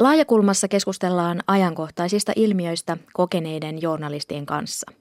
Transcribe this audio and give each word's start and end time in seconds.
Laajakulmassa 0.00 0.68
keskustellaan 0.68 1.42
ajankohtaisista 1.46 2.32
ilmiöistä 2.36 2.96
kokeneiden 3.12 3.82
journalistien 3.82 4.46
kanssa. 4.46 4.92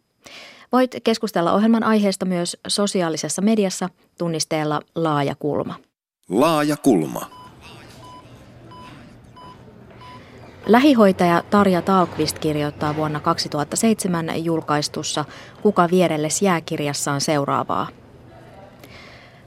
Voit 0.71 0.95
keskustella 1.03 1.53
ohjelman 1.53 1.83
aiheesta 1.83 2.25
myös 2.25 2.57
sosiaalisessa 2.67 3.41
mediassa 3.41 3.89
tunnisteella 4.17 4.81
Laajakulma. 4.95 5.75
Laajakulma. 6.29 7.21
Lähihoitaja 10.65 11.43
Tarja 11.49 11.81
Talkvist 11.81 12.39
kirjoittaa 12.39 12.95
vuonna 12.95 13.19
2007 13.19 14.45
julkaistussa 14.45 15.25
Kuka 15.61 15.89
vierelles 15.91 16.41
jääkirjassaan 16.41 17.21
seuraavaa. 17.21 17.87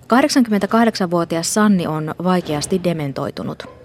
88-vuotias 0.02 1.54
Sanni 1.54 1.86
on 1.86 2.14
vaikeasti 2.24 2.80
dementoitunut. 2.84 3.77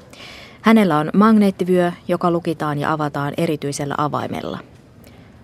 Hänellä 0.64 0.98
on 0.98 1.10
magneettivyö, 1.14 1.92
joka 2.08 2.32
lukitaan 2.32 2.78
ja 2.78 2.92
avataan 2.92 3.34
erityisellä 3.38 3.96
avaimella. 3.98 4.60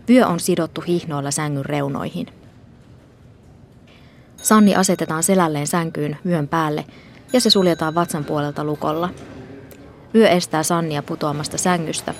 Vyö 0.09 0.27
on 0.27 0.39
sidottu 0.39 0.81
hihnoilla 0.87 1.31
sängyn 1.31 1.65
reunoihin. 1.65 2.27
Sanni 4.37 4.75
asetetaan 4.75 5.23
selälleen 5.23 5.67
sänkyyn 5.67 6.17
vyön 6.25 6.47
päälle 6.47 6.85
ja 7.33 7.41
se 7.41 7.49
suljetaan 7.49 7.95
vatsan 7.95 8.25
puolelta 8.25 8.63
lukolla. 8.63 9.09
Vyö 10.13 10.29
estää 10.29 10.63
Sannia 10.63 11.03
putoamasta 11.03 11.57
sängystä, 11.57 12.13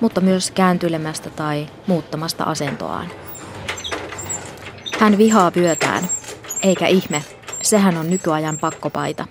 mutta 0.00 0.20
myös 0.20 0.50
kääntyilemästä 0.50 1.30
tai 1.30 1.66
muuttamasta 1.86 2.44
asentoaan. 2.44 3.06
Hän 5.00 5.18
vihaa 5.18 5.52
vyötään, 5.56 6.04
eikä 6.62 6.86
ihme, 6.86 7.24
sehän 7.62 7.96
on 7.96 8.10
nykyajan 8.10 8.58
pakkopaita. 8.58 9.26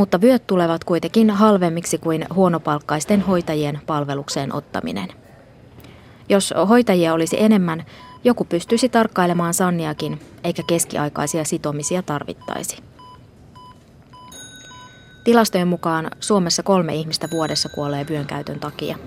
Mutta 0.00 0.20
vyöt 0.20 0.46
tulevat 0.46 0.84
kuitenkin 0.84 1.30
halvemmiksi 1.30 1.98
kuin 1.98 2.26
huonopalkkaisten 2.34 3.20
hoitajien 3.20 3.80
palvelukseen 3.86 4.54
ottaminen. 4.54 5.08
Jos 6.28 6.54
hoitajia 6.68 7.14
olisi 7.14 7.42
enemmän, 7.42 7.84
joku 8.24 8.44
pystyisi 8.44 8.88
tarkkailemaan 8.88 9.54
Sanniakin, 9.54 10.20
eikä 10.44 10.62
keskiaikaisia 10.66 11.44
sitomisia 11.44 12.02
tarvittaisi. 12.02 12.76
Tilastojen 15.24 15.68
mukaan 15.68 16.10
Suomessa 16.20 16.62
kolme 16.62 16.94
ihmistä 16.94 17.28
vuodessa 17.30 17.68
kuolee 17.68 18.06
vyön 18.08 18.26
käytön 18.26 18.60
takia. 18.60 18.98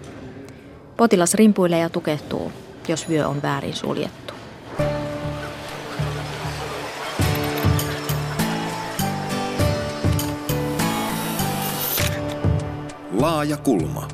Potilas 0.98 1.34
rimpuilee 1.34 1.80
ja 1.80 1.90
tukehtuu, 1.90 2.52
jos 2.88 3.10
vyö 3.10 3.28
on 3.28 3.42
väärin 3.42 3.76
suljettu. 3.76 4.33
Laaja 13.20 13.58
kulma. 13.58 14.08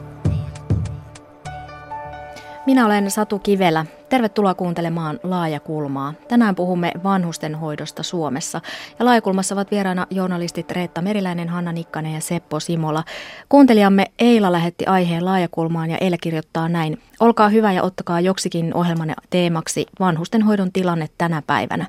Minä 2.65 2.85
olen 2.85 3.11
Satu 3.11 3.39
Kivelä. 3.39 3.85
Tervetuloa 4.09 4.53
kuuntelemaan 4.53 5.19
Laajakulmaa. 5.23 6.13
Tänään 6.27 6.55
puhumme 6.55 6.91
vanhustenhoidosta 7.03 8.03
Suomessa. 8.03 8.61
Ja 8.99 9.05
Laajakulmassa 9.05 9.55
ovat 9.55 9.71
vieraana 9.71 10.07
journalistit 10.09 10.71
Reetta 10.71 11.01
Meriläinen, 11.01 11.49
Hanna 11.49 11.71
Nikkanen 11.71 12.13
ja 12.13 12.21
Seppo 12.21 12.59
Simola. 12.59 13.03
Kuuntelijamme 13.49 14.05
Eila 14.19 14.51
lähetti 14.51 14.85
aiheen 14.85 15.25
Laajakulmaan 15.25 15.91
ja 15.91 15.97
Eila 16.01 16.17
kirjoittaa 16.21 16.69
näin. 16.69 17.01
Olkaa 17.19 17.49
hyvä 17.49 17.71
ja 17.71 17.83
ottakaa 17.83 18.19
joksikin 18.19 18.73
ohjelmanne 18.73 19.13
teemaksi 19.29 19.85
vanhustenhoidon 19.99 20.71
tilanne 20.71 21.07
tänä 21.17 21.41
päivänä. 21.47 21.85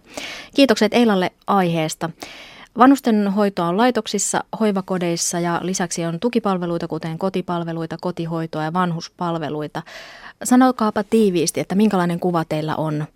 Kiitokset 0.55 0.95
Eilalle 0.95 1.30
aiheesta. 1.47 2.11
Vanhustenhoitoa 2.79 3.69
on 3.69 3.77
laitoksissa, 3.77 4.45
hoivakodeissa 4.61 5.41
ja 5.41 5.61
lisäksi 5.63 6.05
on 6.05 6.21
tukipalveluita, 6.21 6.89
kuten 6.89 7.19
kotipalveluita, 7.19 7.97
kotihoitoa 8.01 8.65
ja 8.65 8.73
vanhuspalveluita. 8.73 9.83
Sanokaapa 10.45 11.05
tiiviisti, 11.05 11.61
että 11.61 11.75
minkälainen 11.75 12.21
kuva 12.21 12.45
teillä 12.45 12.77
on 12.77 13.07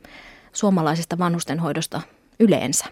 suomalaisesta 0.52 1.18
vanhustenhoidosta 1.18 2.00
yleensä? 2.40 2.84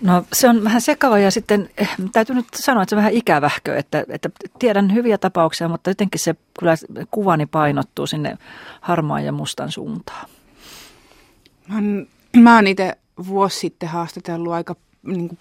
No 0.00 0.24
se 0.32 0.48
on 0.48 0.64
vähän 0.64 0.80
sekava 0.80 1.18
ja 1.18 1.30
sitten 1.30 1.70
eh, 1.78 1.90
täytyy 2.12 2.36
nyt 2.36 2.46
sanoa, 2.54 2.82
että 2.82 2.90
se 2.90 2.96
on 2.96 2.98
vähän 2.98 3.12
ikävähkö, 3.12 3.76
että, 3.76 4.04
että 4.08 4.30
tiedän 4.58 4.94
hyviä 4.94 5.18
tapauksia, 5.18 5.68
mutta 5.68 5.90
jotenkin 5.90 6.20
se 6.20 6.34
kyllä 6.60 6.74
kuvani 7.10 7.46
painottuu 7.46 8.06
sinne 8.06 8.38
harmaan 8.80 9.24
ja 9.24 9.32
mustan 9.32 9.72
suuntaan. 9.72 10.28
Mä 11.68 11.80
mä 12.36 12.54
oon 12.54 12.66
itse 12.66 12.98
vuosi 13.26 13.58
sitten 13.58 13.88
haastatellut 13.88 14.52
aika 14.52 14.76
niin 15.02 15.28
kuin, 15.28 15.38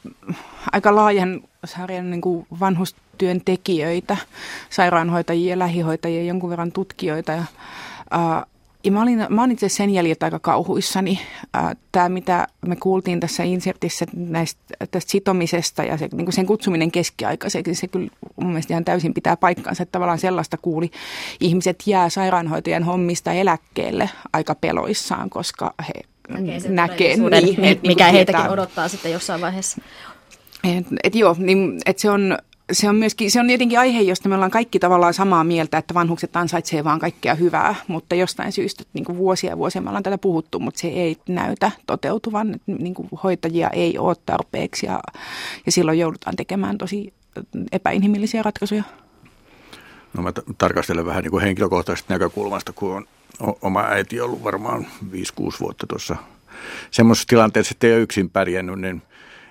aika 0.72 0.96
laajan 0.96 1.42
sarjan 1.66 2.12
niin 2.12 2.22
kuin 2.22 2.48
vanhustyöntekijöitä, 2.60 4.18
sairaanhoitajia, 4.70 5.60
lähihoitajia, 5.60 6.24
jonkun 6.24 6.50
verran 6.50 6.72
tutkijoita. 6.72 7.32
Ja, 7.32 7.44
ää, 8.12 8.46
ja 8.84 8.92
mä, 8.92 9.02
olin, 9.02 9.26
mä 9.30 9.44
olin 9.44 9.52
itse 9.52 9.70
sen 9.70 9.90
jäljiltä 9.90 10.26
aika 10.26 10.40
kauhuissani. 10.40 11.20
Tämä, 11.92 12.10
mitä 12.10 12.48
me 12.68 12.76
kuultiin 12.76 13.20
tässä 13.20 13.44
insertissä 13.44 14.06
näistä, 14.16 14.62
tästä 14.92 15.12
sitomisesta 15.12 15.84
ja 15.84 15.98
se, 15.98 16.10
niin 16.14 16.34
sen 16.34 16.46
kutsuminen 16.46 16.92
keskiaikaiseksi, 16.92 17.76
se 17.76 17.88
kyllä 17.88 18.10
mun 18.36 18.50
mielestä 18.50 18.74
ihan 18.74 18.86
täysin 18.86 19.14
pitää 19.14 19.38
paikkansa. 19.38 19.84
Että 19.84 19.92
tavallaan 19.92 20.20
sellaista 20.20 20.58
kuuli, 20.58 20.92
ihmiset 21.40 21.84
jää 21.86 22.10
sairaanhoitajan 22.10 22.84
hommista 22.84 23.32
eläkkeelle 23.32 24.10
aika 24.34 24.56
peloissaan, 24.56 25.30
koska 25.30 25.74
he 25.88 25.94
näkee. 26.68 27.16
Niin, 27.16 27.62
niin, 27.62 27.80
mikä 27.84 28.04
niin 28.04 28.14
heitäkin 28.14 28.42
tietää. 28.42 28.50
odottaa 28.50 28.88
sitten 28.88 29.12
jossain 29.12 29.42
vaiheessa. 29.42 29.82
Et, 30.64 30.86
et 31.04 31.16
joo, 31.16 31.36
niin, 31.40 31.80
et 31.86 32.00
se 32.00 32.10
on, 32.10 32.38
se 32.72 32.90
on 32.90 32.96
myöskin, 32.96 33.32
se 33.32 33.40
on 33.40 33.50
jotenkin 33.50 33.80
aihe, 33.80 34.02
josta 34.02 34.30
me 34.30 34.36
ollaan 34.36 34.52
kaikki 34.52 34.80
tavallaan 34.80 35.14
samaa 35.14 35.44
mieltä, 35.44 35.78
että 35.78 35.94
vanhukset 35.94 36.36
ansaitsee 36.36 36.84
vaan 36.84 37.00
kaikkea 37.00 37.36
hyvää, 37.36 37.76
mutta 37.88 38.16
jostain 38.16 38.52
syystä 38.52 38.84
niin 38.94 39.06
kuin 39.06 39.18
vuosia 39.18 39.50
ja 39.50 39.58
vuosia 39.58 39.82
me 39.82 39.90
ollaan 39.90 40.04
tätä 40.04 40.18
puhuttu, 40.18 40.60
mutta 40.60 40.80
se 40.80 40.88
ei 40.88 41.18
näytä 41.30 41.72
toteutuvan, 41.88 42.56
niin 42.66 42.94
kuin 42.94 43.10
hoitajia 43.24 43.70
ei 43.70 43.98
ole 43.98 44.16
tarpeeksi 44.26 44.86
ja, 44.86 45.00
ja 45.66 45.72
silloin 45.72 46.00
joudutaan 46.00 46.36
tekemään 46.36 46.78
tosi 46.78 47.14
epäinhimillisiä 47.72 48.44
ratkaisuja. 48.44 48.84
No 50.14 50.24
mä 50.24 50.32
t- 50.32 50.40
tarkastelen 50.58 51.06
vähän 51.06 51.24
niin 51.24 51.32
kuin 51.32 51.44
henkilökohtaisesta 51.44 52.14
näkökulmasta, 52.14 52.74
kun 52.74 52.96
on 52.96 53.06
oma 53.62 53.82
äiti 53.82 54.22
ollut 54.22 54.44
varmaan 54.44 54.88
5-6 55.12 55.16
vuotta 55.60 55.88
tuossa 55.88 56.16
semmoisessa 56.92 57.28
tilanteessa, 57.28 57.72
että 57.72 57.88
ei 57.88 57.94
ole 57.94 58.02
yksin 58.02 58.30
pärjännyt, 58.30 58.80
niin 58.80 59.02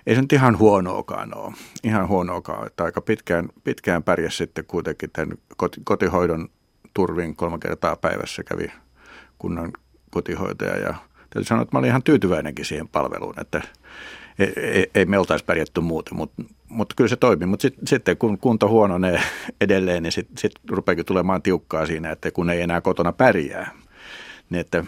ei 0.06 0.14
se 0.14 0.20
nyt 0.20 0.32
ihan 0.32 0.58
huonoakaan 0.58 1.38
ole. 1.38 1.54
Ihan 1.84 2.08
huonoakaan, 2.08 2.66
että 2.66 2.84
aika 2.84 3.00
pitkään, 3.00 3.48
pitkään 3.64 4.02
pärjäs 4.02 4.36
sitten 4.36 4.64
kuitenkin 4.64 5.10
tämän 5.10 5.38
kotihoidon 5.84 6.48
turvin 6.94 7.36
kolme 7.36 7.58
kertaa 7.58 7.96
päivässä 7.96 8.44
kävi 8.44 8.72
kunnan 9.38 9.72
kotihoitaja 10.10 10.76
ja 10.76 10.94
täytyy 11.30 11.44
sanoa, 11.44 11.62
että 11.62 11.76
mä 11.76 11.78
olin 11.78 11.88
ihan 11.88 12.02
tyytyväinenkin 12.02 12.64
siihen 12.64 12.88
palveluun, 12.88 13.40
että 13.40 13.62
ei, 14.38 14.52
ei, 14.56 14.90
ei 14.94 15.04
me 15.04 15.18
oltaisi 15.18 15.44
pärjätty 15.44 15.80
muuten, 15.80 16.16
mutta, 16.16 16.42
mutta 16.68 16.94
kyllä 16.94 17.08
se 17.08 17.16
toimii. 17.16 17.46
Mutta 17.46 17.62
sit, 17.62 17.74
sitten 17.86 18.16
kun 18.16 18.38
kunto 18.38 18.68
huononee 18.68 19.22
edelleen, 19.60 20.02
niin 20.02 20.12
sitten 20.12 20.38
sit 20.38 20.52
rupeakin 20.70 21.04
tulemaan 21.04 21.42
tiukkaa 21.42 21.86
siinä, 21.86 22.10
että 22.10 22.30
kun 22.30 22.50
ei 22.50 22.60
enää 22.60 22.80
kotona 22.80 23.12
pärjää, 23.12 23.70
niin 24.50 24.60
että 24.60 24.84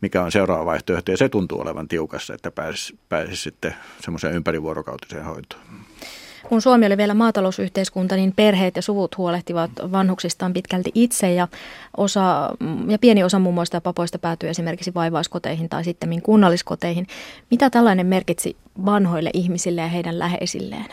mikä 0.00 0.22
on 0.22 0.32
seuraava 0.32 0.66
vaihtoehto. 0.66 1.10
Ja 1.10 1.16
se 1.16 1.28
tuntuu 1.28 1.60
olevan 1.60 1.88
tiukassa, 1.88 2.34
että 2.34 2.50
pääsisi, 2.50 2.98
pääsisi 3.08 3.42
sitten 3.42 3.74
semmoiseen 4.00 4.34
ympärivuorokautiseen 4.34 5.24
hoitoon. 5.24 5.62
Kun 6.48 6.62
Suomi 6.62 6.86
oli 6.86 6.96
vielä 6.96 7.14
maatalousyhteiskunta, 7.14 8.16
niin 8.16 8.32
perheet 8.36 8.76
ja 8.76 8.82
suvut 8.82 9.18
huolehtivat 9.18 9.70
vanhuksistaan 9.92 10.52
pitkälti 10.52 10.90
itse 10.94 11.34
ja, 11.34 11.48
osa, 11.96 12.50
ja 12.88 12.98
pieni 12.98 13.24
osa 13.24 13.38
mummoista 13.38 13.76
ja 13.76 13.80
papoista 13.80 14.18
päätyy 14.18 14.48
esimerkiksi 14.48 14.94
vaivaiskoteihin 14.94 15.68
tai 15.68 15.84
sitten 15.84 16.22
kunnalliskoteihin. 16.22 17.06
Mitä 17.50 17.70
tällainen 17.70 18.06
merkitsi 18.06 18.56
vanhoille 18.84 19.30
ihmisille 19.34 19.80
ja 19.80 19.88
heidän 19.88 20.18
läheisilleen? 20.18 20.86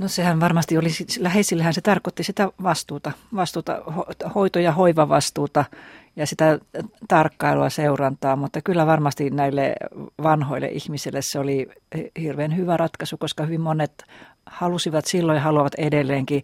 No 0.00 0.08
sehän 0.08 0.40
varmasti 0.40 0.78
oli, 0.78 0.88
läheisillähän 1.18 1.74
se 1.74 1.80
tarkoitti 1.80 2.22
sitä 2.22 2.48
vastuuta, 2.62 3.12
vastuuta 3.34 3.82
hoito- 4.34 4.58
ja 4.58 4.72
hoivavastuuta 4.72 5.64
ja 6.16 6.26
sitä 6.26 6.58
tarkkailua, 7.08 7.70
seurantaa, 7.70 8.36
mutta 8.36 8.60
kyllä 8.62 8.86
varmasti 8.86 9.30
näille 9.30 9.74
vanhoille 10.22 10.68
ihmisille 10.68 11.22
se 11.22 11.38
oli 11.38 11.68
hirveän 12.20 12.56
hyvä 12.56 12.76
ratkaisu, 12.76 13.16
koska 13.16 13.44
hyvin 13.44 13.60
monet 13.60 14.04
halusivat 14.46 15.04
silloin 15.04 15.36
ja 15.36 15.42
haluavat 15.42 15.74
edelleenkin 15.74 16.42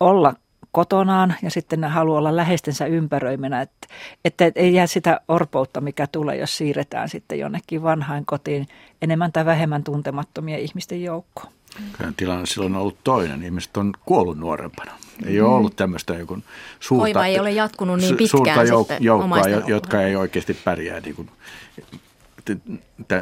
olla 0.00 0.34
kotonaan 0.72 1.34
ja 1.42 1.50
sitten 1.50 1.84
haluaa 1.84 2.18
olla 2.18 2.36
läheistensä 2.36 2.86
ympäröimänä, 2.86 3.60
että, 3.60 3.88
että 4.24 4.52
ei 4.54 4.74
jää 4.74 4.86
sitä 4.86 5.20
orpoutta, 5.28 5.80
mikä 5.80 6.06
tulee, 6.06 6.36
jos 6.36 6.56
siirretään 6.56 7.08
sitten 7.08 7.38
jonnekin 7.38 7.82
vanhain 7.82 8.26
kotiin 8.26 8.66
enemmän 9.02 9.32
tai 9.32 9.44
vähemmän 9.44 9.84
tuntemattomia 9.84 10.58
ihmisten 10.58 11.02
joukkoon. 11.02 11.57
Kyllä 11.98 12.12
tilanne 12.16 12.46
silloin 12.46 12.74
on 12.74 12.80
ollut 12.80 12.98
toinen. 13.04 13.42
Ihmiset 13.42 13.76
on 13.76 13.92
kuollut 14.04 14.38
nuorempana. 14.38 14.92
Ei 15.26 15.38
mm. 15.40 15.46
ole 15.46 15.54
ollut 15.54 15.76
tämmöistä 15.76 16.14
joku 16.14 16.38
suurta, 16.80 17.02
Hoiva 17.02 17.26
ei 17.26 17.40
ole 17.40 17.50
jatkunut 17.50 18.00
niin 18.00 18.16
pitkään 18.16 18.68
suurta 18.68 18.94
jouk- 18.94 19.00
joukkoa, 19.00 19.48
jotka 19.66 20.02
ei 20.02 20.16
oikeasti 20.16 20.54
pärjää. 20.54 21.00
Niin 21.00 21.14
kuin, 21.14 21.30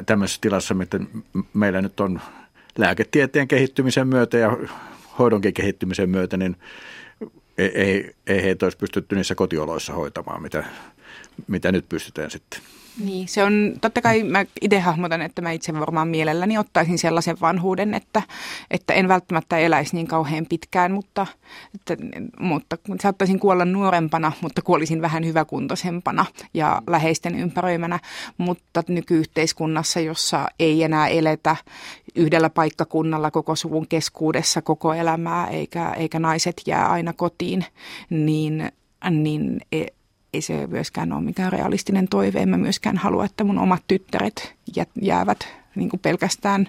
tämmöisessä 0.07 0.41
tilassa, 0.41 0.75
että 0.83 1.01
meillä 1.55 1.83
nyt 1.83 2.01
on 2.01 2.21
lääketieteen 2.79 3.49
kehittymisen 3.49 4.09
myötä 4.09 4.39
ja 4.39 4.57
hoidonkin 5.19 5.55
kehittymisen 5.55 6.11
myötä, 6.11 6.37
niin 6.37 6.57
ei, 7.59 7.69
ei, 7.75 8.15
ei 8.27 8.43
heitä 8.43 8.67
olisi 8.67 8.79
pystytty 8.79 9.17
niissä 9.17 9.35
kotioloissa 9.35 9.93
hoitamaan, 9.93 10.43
mitä, 10.43 10.65
mitä 11.47 11.73
nyt 11.73 11.89
pystytään 11.89 12.31
sitten. 12.31 12.61
Niin, 13.05 13.29
se 13.29 13.45
on, 13.45 13.75
totta 13.81 14.03
kai 14.03 14.23
mä 14.23 14.45
itse 14.61 14.81
hahmotan, 14.81 15.23
että 15.23 15.43
mä 15.43 15.51
itse 15.51 15.75
varmaan 15.75 16.09
mielelläni 16.09 16.59
ottaisin 16.59 16.99
sellaisen 16.99 17.37
vanhuuden, 17.41 17.95
että, 17.95 18.23
että 18.71 18.95
en 18.95 19.09
välttämättä 19.09 19.59
eläisi 19.59 19.97
niin 19.97 20.07
kauhean 20.07 20.47
pitkään, 20.49 20.93
mutta, 20.93 21.27
että, 21.75 21.97
mutta 22.39 22.77
saattaisin 23.01 23.39
kuolla 23.39 23.65
nuorempana, 23.65 24.33
mutta 24.41 24.63
kuolisin 24.63 25.03
vähän 25.03 25.27
hyväkuntoisempana 25.27 26.27
ja 26.55 26.83
läheisten 26.87 27.35
ympäröimänä, 27.35 27.99
mutta 28.39 28.83
nykyyhteiskunnassa, 28.89 30.01
jossa 30.01 30.47
ei 30.59 30.83
enää 30.83 31.09
eletä 31.09 31.57
yhdellä 32.15 32.51
paikkakunnalla 32.51 33.31
koko 33.31 33.57
suvun 33.57 33.89
keskuudessa 33.89 34.63
koko 34.63 34.95
elämää, 34.95 35.49
eikä, 35.49 35.93
eikä 35.93 36.19
naiset 36.19 36.63
jää 36.67 36.91
aina 36.91 37.13
kotiin, 37.13 37.65
niin, 38.11 38.73
niin 39.11 39.61
e- 39.73 39.96
ei 40.37 40.43
se 40.43 40.67
myöskään 40.67 41.13
ole 41.13 41.21
mikään 41.21 41.53
realistinen 41.53 42.09
toive. 42.09 42.41
En 42.41 42.49
mä 42.49 42.57
myöskään 42.57 42.97
halua, 42.97 43.25
että 43.25 43.45
mun 43.45 43.59
omat 43.59 43.83
tyttäret 43.89 44.55
jäävät 45.03 45.49
niin 45.75 45.89
kuin 45.89 46.01
pelkästään 46.01 46.67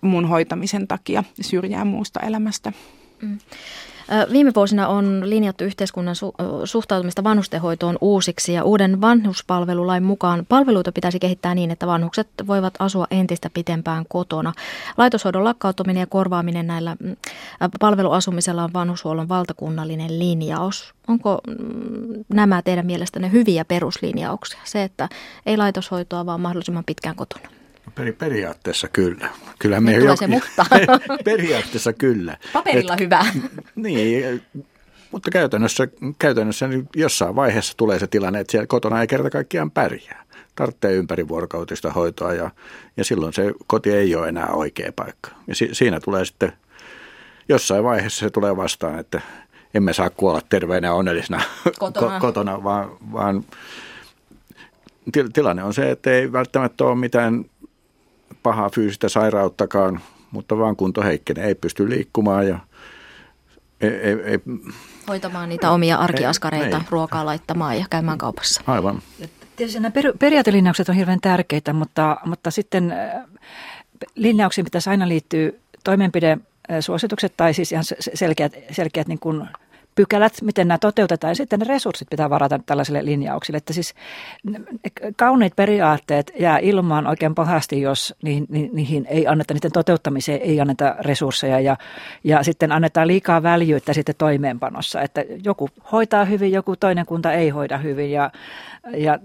mun 0.00 0.28
hoitamisen 0.28 0.88
takia 0.88 1.24
syrjään 1.40 1.86
muusta 1.86 2.20
elämästä. 2.20 2.72
Mm. 3.22 3.38
Viime 4.32 4.52
vuosina 4.54 4.88
on 4.88 5.22
linjattu 5.24 5.64
yhteiskunnan 5.64 6.14
su- 6.14 6.66
suhtautumista 6.66 7.24
vanhustenhoitoon 7.24 7.98
uusiksi 8.00 8.52
ja 8.52 8.64
uuden 8.64 9.00
vanhuspalvelulain 9.00 10.02
mukaan 10.02 10.46
palveluita 10.48 10.92
pitäisi 10.92 11.18
kehittää 11.18 11.54
niin, 11.54 11.70
että 11.70 11.86
vanhukset 11.86 12.28
voivat 12.46 12.74
asua 12.78 13.06
entistä 13.10 13.50
pitempään 13.54 14.04
kotona. 14.08 14.52
Laitoshoidon 14.96 15.44
lakkautuminen 15.44 16.00
ja 16.00 16.06
korvaaminen 16.06 16.66
näillä 16.66 16.96
mm, 17.00 17.16
palveluasumisella 17.80 18.64
on 18.64 18.72
vanhushuollon 18.72 19.28
valtakunnallinen 19.28 20.18
linjaus. 20.18 20.94
Onko 21.08 21.40
mm, 21.46 22.24
nämä 22.28 22.62
teidän 22.62 22.86
mielestänne 22.86 23.32
hyviä 23.32 23.64
peruslinjauksia? 23.64 24.60
Se, 24.64 24.82
että 24.82 25.08
ei 25.46 25.56
laitoshoitoa, 25.56 26.26
vaan 26.26 26.40
mahdollisimman 26.40 26.84
pitkään 26.84 27.16
kotona. 27.16 27.59
Peri, 27.94 28.12
periaatteessa 28.12 28.88
kyllä. 28.88 29.28
Kyllä 29.58 29.80
me 29.80 29.92
jo, 29.92 30.16
se 30.16 30.26
mutta. 30.26 30.66
periaatteessa 31.24 31.92
kyllä. 31.92 32.36
Paperilla 32.52 32.94
Et, 32.94 33.00
hyvä. 33.00 33.24
Niin, 33.74 34.42
mutta 35.10 35.30
käytännössä, 35.30 35.88
käytännössä 36.18 36.68
niin 36.68 36.88
jossain 36.96 37.36
vaiheessa 37.36 37.74
tulee 37.76 37.98
se 37.98 38.06
tilanne, 38.06 38.40
että 38.40 38.50
siellä 38.50 38.66
kotona 38.66 39.00
ei 39.00 39.06
kerta 39.06 39.30
kaikkiaan 39.30 39.70
pärjää. 39.70 40.24
Tarvitsee 40.54 40.92
ympärivuorokautista 40.92 41.92
hoitoa 41.92 42.34
ja, 42.34 42.50
ja 42.96 43.04
silloin 43.04 43.32
se 43.32 43.52
koti 43.66 43.92
ei 43.92 44.14
ole 44.14 44.28
enää 44.28 44.48
oikea 44.48 44.92
paikka. 44.96 45.30
Ja 45.46 45.54
si, 45.54 45.68
siinä 45.72 46.00
tulee 46.00 46.24
sitten, 46.24 46.52
jossain 47.48 47.84
vaiheessa 47.84 48.20
se 48.20 48.30
tulee 48.30 48.56
vastaan, 48.56 48.98
että 48.98 49.20
emme 49.74 49.92
saa 49.92 50.10
kuolla 50.10 50.40
terveenä 50.48 50.88
ja 50.88 50.94
onnellisena 50.94 51.42
kotona, 51.78 52.20
ko, 52.20 52.26
kotona 52.26 52.64
vaan, 52.64 52.90
vaan 53.12 53.44
tilanne 55.32 55.64
on 55.64 55.74
se, 55.74 55.90
että 55.90 56.10
ei 56.10 56.32
välttämättä 56.32 56.84
ole 56.84 56.94
mitään 56.94 57.44
pahaa 58.42 58.70
fyysistä 58.74 59.08
sairauttakaan, 59.08 60.00
mutta 60.30 60.58
vaan 60.58 60.76
kunto 60.76 61.02
heikkenee, 61.02 61.46
ei 61.46 61.54
pysty 61.54 61.90
liikkumaan 61.90 62.48
ja 62.48 62.58
ei, 63.80 63.90
ei, 63.90 64.12
ei, 64.24 64.38
hoitamaan 65.08 65.48
niitä 65.48 65.70
omia 65.70 65.96
arkiaskareita, 65.96 66.76
ei, 66.76 66.82
ruokaa 66.90 67.26
laittamaan 67.26 67.78
ja 67.78 67.86
käymään 67.90 68.18
kaupassa. 68.18 68.62
Aivan. 68.66 69.02
Tietysti 69.56 69.80
nämä 69.80 69.92
periaatelinjaukset 70.18 70.88
on 70.88 70.94
hirveän 70.94 71.20
tärkeitä, 71.20 71.72
mutta, 71.72 72.16
mutta 72.24 72.50
sitten 72.50 72.94
linjauksiin 74.14 74.64
pitäisi 74.64 74.90
aina 74.90 75.08
liittyä 75.08 75.52
toimenpidesuositukset 75.84 77.32
tai 77.36 77.54
siis 77.54 77.72
ihan 77.72 77.84
selkeät, 78.14 78.52
selkeät 78.70 79.08
niin 79.08 79.18
kuin 79.18 79.48
pykälät, 79.94 80.32
miten 80.42 80.68
nämä 80.68 80.78
toteutetaan 80.78 81.30
ja 81.30 81.34
sitten 81.34 81.58
ne 81.58 81.66
resurssit 81.68 82.10
pitää 82.10 82.30
varata 82.30 82.60
tällaisille 82.66 83.04
linjauksille. 83.04 83.56
Että 83.56 83.72
siis 83.72 83.94
kauniit 85.16 85.56
periaatteet 85.56 86.32
jää 86.38 86.58
ilmaan 86.58 87.06
oikein 87.06 87.34
pahasti, 87.34 87.80
jos 87.80 88.14
niihin, 88.22 88.46
niihin 88.72 89.06
ei 89.10 89.26
anneta, 89.26 89.54
niiden 89.54 89.72
toteuttamiseen 89.72 90.40
ei 90.40 90.60
anneta 90.60 90.94
resursseja 91.00 91.60
ja, 91.60 91.76
ja 92.24 92.42
sitten 92.42 92.72
annetaan 92.72 93.08
liikaa 93.08 93.42
väljyyttä 93.42 93.92
sitten 93.92 94.14
toimeenpanossa, 94.18 95.02
että 95.02 95.24
joku 95.44 95.68
hoitaa 95.92 96.24
hyvin, 96.24 96.52
joku 96.52 96.76
toinen 96.76 97.06
kunta 97.06 97.32
ei 97.32 97.48
hoida 97.48 97.78
hyvin 97.78 98.10
ja, 98.10 98.30
ja 98.96 99.18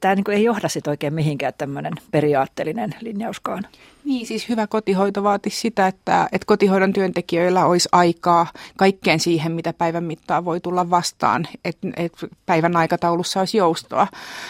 tämä 0.00 0.14
niin 0.14 0.30
ei 0.30 0.44
johda 0.44 0.68
sitten 0.68 0.90
oikein 0.90 1.14
mihinkään 1.14 1.52
tämmöinen 1.58 1.92
periaatteellinen 2.10 2.94
linjauskaan. 3.00 3.66
Niin, 4.04 4.26
siis 4.26 4.48
hyvä 4.48 4.66
kotihoito 4.66 5.22
vaatisi 5.22 5.60
sitä, 5.60 5.86
että, 5.86 6.28
että 6.32 6.46
kotihoidon 6.46 6.92
työntekijöillä 6.92 7.64
olisi 7.64 7.88
aikaa 7.92 8.46
kaikkeen 8.76 9.20
siihen, 9.20 9.52
mitä 9.52 9.72
päivän 9.72 10.04
mittaan 10.12 10.44
voi 10.44 10.60
tulla 10.60 10.90
vastaan. 10.90 11.48
Että 11.64 11.88
et 11.96 12.12
päivän 12.46 12.76
aikataulussa 12.76 13.40
olisi 13.40 13.56
joustoa, 13.56 14.06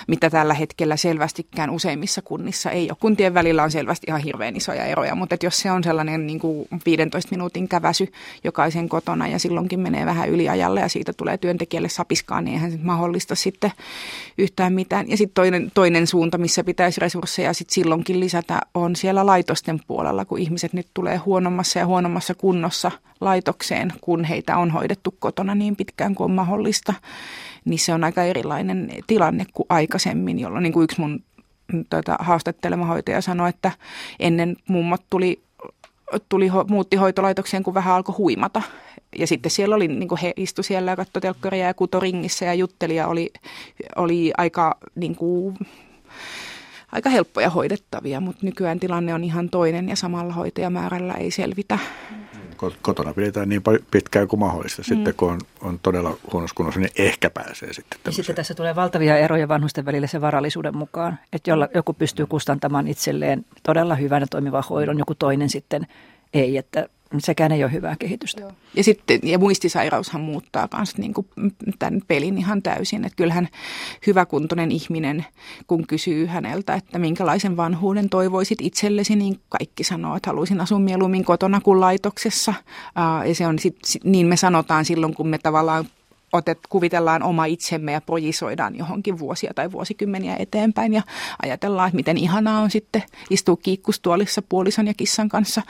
mitä 0.08 0.30
tällä 0.30 0.54
hetkellä 0.54 0.96
selvästikään 0.96 1.70
useimmissa 1.70 2.22
kunnissa 2.22 2.70
ei 2.70 2.90
ole. 2.90 2.96
Kuntien 3.00 3.34
välillä 3.34 3.62
on 3.62 3.70
selvästi 3.70 4.06
ihan 4.08 4.20
hirveän 4.20 4.56
isoja 4.56 4.84
eroja, 4.84 5.14
mutta 5.14 5.34
että 5.34 5.46
jos 5.46 5.56
se 5.56 5.70
on 5.70 5.84
sellainen 5.84 6.26
niin 6.26 6.40
kuin 6.40 6.68
15 6.86 7.30
minuutin 7.30 7.68
käväsy 7.68 8.12
jokaisen 8.44 8.88
kotona 8.88 9.28
ja 9.28 9.38
silloinkin 9.38 9.80
menee 9.80 10.06
vähän 10.06 10.28
yliajalle 10.28 10.80
ja 10.80 10.88
siitä 10.88 11.12
tulee 11.12 11.38
työntekijälle 11.38 11.88
sapiskaan, 11.88 12.44
niin 12.44 12.54
eihän 12.54 12.72
se 12.72 12.78
mahdollista 12.82 13.34
sitten 13.34 13.72
yhtään 14.38 14.72
mitään. 14.72 15.10
Ja 15.10 15.16
sitten 15.16 15.34
toinen, 15.34 15.70
toinen 15.74 16.06
suunta, 16.06 16.38
missä 16.38 16.64
pitäisi 16.64 17.00
resursseja 17.00 17.52
sitten 17.52 17.74
silloinkin 17.74 18.20
lisätä, 18.20 18.60
on 18.74 18.96
siellä 18.96 19.26
lait 19.26 19.42
laitosten 19.42 19.80
puolella, 19.86 20.24
kun 20.24 20.38
ihmiset 20.38 20.72
nyt 20.72 20.86
tulee 20.94 21.16
huonommassa 21.16 21.78
ja 21.78 21.86
huonommassa 21.86 22.34
kunnossa 22.34 22.90
laitokseen, 23.20 23.92
kun 24.00 24.24
heitä 24.24 24.56
on 24.56 24.70
hoidettu 24.70 25.14
kotona 25.18 25.51
niin 25.54 25.76
pitkään 25.76 26.14
kuin 26.14 26.24
on 26.24 26.30
mahdollista, 26.34 26.94
niin 27.64 27.78
se 27.78 27.94
on 27.94 28.04
aika 28.04 28.22
erilainen 28.22 28.90
tilanne 29.06 29.46
kuin 29.52 29.66
aikaisemmin, 29.68 30.38
jolloin 30.38 30.62
niin 30.62 30.72
kuin 30.72 30.84
yksi 30.84 31.00
mun 31.00 31.24
tuota, 31.90 32.16
haastattelema 32.18 32.86
hoitaja 32.86 33.20
sanoi, 33.20 33.48
että 33.48 33.72
ennen 34.20 34.56
mummot 34.68 35.02
tuli 35.10 35.42
tuli, 36.28 36.50
muutti 36.68 36.96
hoitolaitokseen, 36.96 37.62
kun 37.62 37.74
vähän 37.74 37.94
alkoi 37.94 38.14
huimata. 38.14 38.62
Ja 39.18 39.26
sitten 39.26 39.50
siellä 39.50 39.76
oli, 39.76 39.88
niin 39.88 40.18
he 40.22 40.32
istu 40.36 40.62
siellä 40.62 40.90
ja 40.90 40.96
katsoi 40.96 41.22
telkkaria 41.22 41.66
ja 41.66 41.74
kutoringissä 41.74 42.44
ja 42.44 42.54
jutteli 42.54 42.96
ja 42.96 43.08
oli, 43.08 43.32
oli 43.96 44.32
aika 44.38 44.78
niin 44.94 45.16
kuin, 45.16 45.56
aika 46.92 47.10
helppoja 47.10 47.50
hoidettavia, 47.50 48.20
mutta 48.20 48.46
nykyään 48.46 48.80
tilanne 48.80 49.14
on 49.14 49.24
ihan 49.24 49.50
toinen 49.50 49.88
ja 49.88 49.96
samalla 49.96 50.32
hoitajamäärällä 50.32 51.14
ei 51.14 51.30
selvitä. 51.30 51.78
Kotona 52.82 53.14
pidetään 53.14 53.48
niin 53.48 53.62
pitkään 53.90 54.28
kuin 54.28 54.40
mahdollista. 54.40 54.82
Sitten 54.82 55.14
mm. 55.14 55.16
kun 55.16 55.30
on, 55.32 55.40
on 55.60 55.78
todella 55.82 56.16
huonossa 56.32 56.54
kunnossa, 56.54 56.80
niin 56.80 56.90
ehkä 56.98 57.30
pääsee 57.30 57.72
sitten. 57.72 58.00
Ja 58.04 58.12
sitten 58.12 58.36
tässä 58.36 58.54
tulee 58.54 58.76
valtavia 58.76 59.18
eroja 59.18 59.48
vanhusten 59.48 59.84
välillä 59.84 60.06
sen 60.06 60.20
varallisuuden 60.20 60.76
mukaan. 60.76 61.18
Että 61.32 61.50
jolla, 61.50 61.68
joku 61.74 61.92
pystyy 61.92 62.26
kustantamaan 62.26 62.88
itselleen 62.88 63.44
todella 63.62 63.94
hyvän 63.94 64.22
ja 64.22 64.26
toimivan 64.26 64.64
hoidon, 64.70 64.98
joku 64.98 65.14
toinen 65.14 65.50
sitten 65.50 65.86
ei. 66.34 66.56
Että 66.56 66.88
sekään 67.20 67.52
ei 67.52 67.64
ole 67.64 67.72
hyvää 67.72 67.96
kehitystä. 67.98 68.40
Joo. 68.40 68.52
Ja, 68.74 68.84
sitten, 68.84 69.20
ja 69.22 69.38
muistisairaushan 69.38 70.20
muuttaa 70.20 70.68
myös 70.76 70.98
niin 70.98 71.14
tämän 71.78 72.00
pelin 72.08 72.38
ihan 72.38 72.62
täysin. 72.62 73.04
Että 73.04 73.16
kyllähän 73.16 73.48
hyväkuntoinen 74.06 74.72
ihminen, 74.72 75.26
kun 75.66 75.86
kysyy 75.86 76.26
häneltä, 76.26 76.74
että 76.74 76.98
minkälaisen 76.98 77.56
vanhuuden 77.56 78.08
toivoisit 78.08 78.58
itsellesi, 78.60 79.16
niin 79.16 79.40
kaikki 79.48 79.84
sanoo, 79.84 80.16
että 80.16 80.30
haluaisin 80.30 80.60
asua 80.60 80.78
mieluummin 80.78 81.24
kotona 81.24 81.60
kuin 81.60 81.80
laitoksessa. 81.80 82.54
Ja 83.28 83.34
se 83.34 83.46
on 83.46 83.58
sit, 83.58 83.78
niin 84.04 84.26
me 84.26 84.36
sanotaan 84.36 84.84
silloin, 84.84 85.14
kun 85.14 85.28
me 85.28 85.38
tavallaan 85.38 85.84
otet, 86.32 86.58
kuvitellaan 86.68 87.22
oma 87.22 87.44
itsemme 87.44 87.92
ja 87.92 88.00
projisoidaan 88.00 88.78
johonkin 88.78 89.18
vuosia 89.18 89.52
tai 89.54 89.72
vuosikymmeniä 89.72 90.36
eteenpäin 90.38 90.94
ja 90.94 91.02
ajatellaan, 91.42 91.88
että 91.88 91.96
miten 91.96 92.18
ihanaa 92.18 92.60
on 92.60 92.70
sitten 92.70 93.02
istua 93.30 93.56
kiikkustuolissa 93.56 94.42
puolison 94.42 94.86
ja 94.86 94.94
kissan 94.94 95.28
kanssa. 95.28 95.62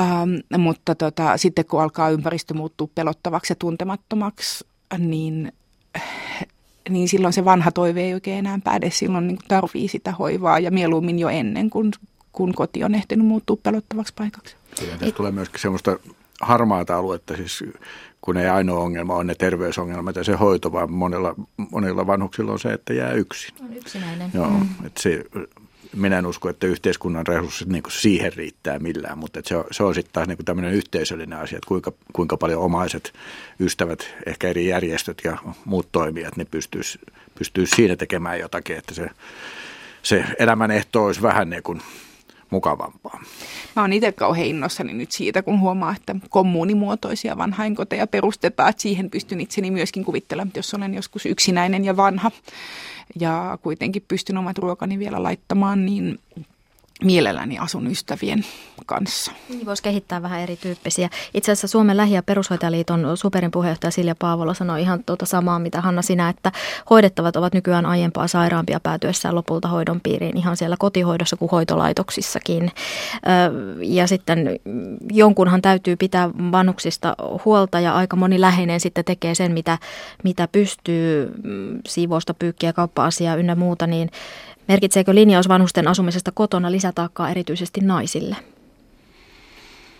Ähm, 0.00 0.62
mutta 0.62 0.94
tota, 0.94 1.36
sitten 1.36 1.64
kun 1.64 1.82
alkaa 1.82 2.10
ympäristö 2.10 2.54
muuttua 2.54 2.88
pelottavaksi 2.94 3.52
ja 3.52 3.56
tuntemattomaksi, 3.56 4.64
niin 4.98 5.52
niin 6.88 7.08
silloin 7.08 7.32
se 7.32 7.44
vanha 7.44 7.72
toive 7.72 8.02
ei 8.02 8.14
oikein 8.14 8.38
enää 8.38 8.58
päde. 8.64 8.90
Silloin 8.90 9.26
niin 9.26 9.38
tarvii 9.48 9.88
sitä 9.88 10.12
hoivaa 10.12 10.58
ja 10.58 10.70
mieluummin 10.70 11.18
jo 11.18 11.28
ennen 11.28 11.70
kuin 11.70 11.92
kun 12.32 12.54
koti 12.54 12.84
on 12.84 12.94
ehtinyt 12.94 13.26
muuttua 13.26 13.56
pelottavaksi 13.62 14.14
paikaksi. 14.16 14.56
Kyllä, 14.80 15.12
tulee 15.12 15.32
myöskin 15.32 15.60
semmoista 15.60 15.98
harmaata 16.40 16.96
aluetta, 16.96 17.36
siis 17.36 17.64
kun 18.20 18.36
ei 18.36 18.48
ainoa 18.48 18.80
ongelma 18.80 19.14
on 19.14 19.26
ne 19.26 19.34
terveysongelmat 19.34 20.16
ja 20.16 20.24
se 20.24 20.32
hoito, 20.32 20.72
vaan 20.72 20.92
monilla, 20.92 21.34
monilla 21.70 22.06
vanhuksilla 22.06 22.52
on 22.52 22.58
se, 22.58 22.72
että 22.72 22.92
jää 22.92 23.12
yksin. 23.12 23.54
On 23.60 23.76
yksinäinen. 23.76 24.30
Joo, 24.34 24.50
mm. 24.50 24.86
että 24.86 25.02
se, 25.02 25.24
minä 25.96 26.18
en 26.18 26.26
usko, 26.26 26.48
että 26.48 26.66
yhteiskunnan 26.66 27.26
resurssit 27.26 27.68
niin 27.68 27.82
siihen 27.88 28.32
riittää 28.32 28.78
millään, 28.78 29.18
mutta 29.18 29.40
se 29.44 29.56
on, 29.56 29.64
se 29.70 29.82
on 29.82 29.94
sitten 29.94 30.12
taas 30.12 30.28
niin 30.28 30.44
tämmöinen 30.44 30.74
yhteisöllinen 30.74 31.38
asia, 31.38 31.58
että 31.58 31.68
kuinka, 31.68 31.92
kuinka 32.12 32.36
paljon 32.36 32.62
omaiset 32.62 33.12
ystävät, 33.60 34.14
ehkä 34.26 34.48
eri 34.48 34.66
järjestöt 34.66 35.20
ja 35.24 35.38
muut 35.64 35.88
toimijat, 35.92 36.36
ne 36.36 36.44
pystyisi 36.44 36.98
pystyis 37.38 37.70
siinä 37.70 37.96
tekemään 37.96 38.38
jotakin, 38.38 38.76
että 38.76 38.94
se, 38.94 39.10
se 40.02 40.24
elämän 40.38 40.70
ehto 40.70 41.04
olisi 41.04 41.22
vähän 41.22 41.50
niin 41.50 41.62
kuin 41.62 41.80
mukavampaa. 42.50 43.20
Mä 43.76 43.82
oon 43.82 43.92
itse 43.92 44.12
kauhean 44.12 44.46
innossani 44.46 44.92
nyt 44.92 45.12
siitä, 45.12 45.42
kun 45.42 45.60
huomaa, 45.60 45.94
että 45.96 46.16
kommuunimuotoisia 46.30 47.38
vanhainkoteja 47.38 48.06
perustetaan. 48.06 48.70
Että 48.70 48.82
siihen 48.82 49.10
pystyn 49.10 49.40
itseni 49.40 49.70
myöskin 49.70 50.04
kuvittelemaan, 50.04 50.52
jos 50.56 50.74
olen 50.74 50.94
joskus 50.94 51.26
yksinäinen 51.26 51.84
ja 51.84 51.96
vanha 51.96 52.30
ja 53.20 53.58
kuitenkin 53.62 54.04
pystyn 54.08 54.36
omat 54.36 54.58
ruokani 54.58 54.98
vielä 54.98 55.22
laittamaan, 55.22 55.86
niin 55.86 56.18
mielelläni 57.04 57.58
asun 57.58 57.86
ystävien 57.86 58.44
kanssa. 58.86 59.32
Niin 59.48 59.66
voisi 59.66 59.82
kehittää 59.82 60.22
vähän 60.22 60.40
erityyppisiä. 60.40 61.08
Itse 61.34 61.52
asiassa 61.52 61.68
Suomen 61.68 61.96
lähi- 61.96 62.14
ja 62.14 62.22
perushoitajaliiton 62.22 63.16
superin 63.16 63.50
puheenjohtaja 63.50 63.90
Silja 63.90 64.14
Paavola 64.18 64.54
sanoi 64.54 64.82
ihan 64.82 65.04
tuota 65.04 65.26
samaa, 65.26 65.58
mitä 65.58 65.80
Hanna 65.80 66.02
sinä, 66.02 66.28
että 66.28 66.52
hoidettavat 66.90 67.36
ovat 67.36 67.54
nykyään 67.54 67.86
aiempaa 67.86 68.28
sairaampia 68.28 68.80
päätyessään 68.80 69.34
lopulta 69.34 69.68
hoidon 69.68 70.00
piiriin 70.00 70.36
ihan 70.36 70.56
siellä 70.56 70.76
kotihoidossa 70.78 71.36
kuin 71.36 71.50
hoitolaitoksissakin. 71.50 72.70
Ja 73.82 74.06
sitten 74.06 74.60
jonkunhan 75.12 75.62
täytyy 75.62 75.96
pitää 75.96 76.30
vanhuksista 76.52 77.16
huolta 77.44 77.80
ja 77.80 77.94
aika 77.94 78.16
moni 78.16 78.40
läheinen 78.40 78.80
sitten 78.80 79.04
tekee 79.04 79.34
sen, 79.34 79.52
mitä, 79.52 79.78
mitä 80.24 80.48
pystyy 80.52 81.32
mm, 81.44 81.80
siivousta, 81.86 82.34
pyykkiä, 82.34 82.72
kauppa-asiaa 82.72 83.36
ynnä 83.36 83.54
muuta, 83.54 83.86
niin 83.86 84.10
Merkitseekö 84.68 85.14
linjaus 85.14 85.48
vanhusten 85.48 85.88
asumisesta 85.88 86.32
kotona 86.32 86.72
lisätaakkaa 86.72 87.30
erityisesti 87.30 87.80
naisille? 87.80 88.36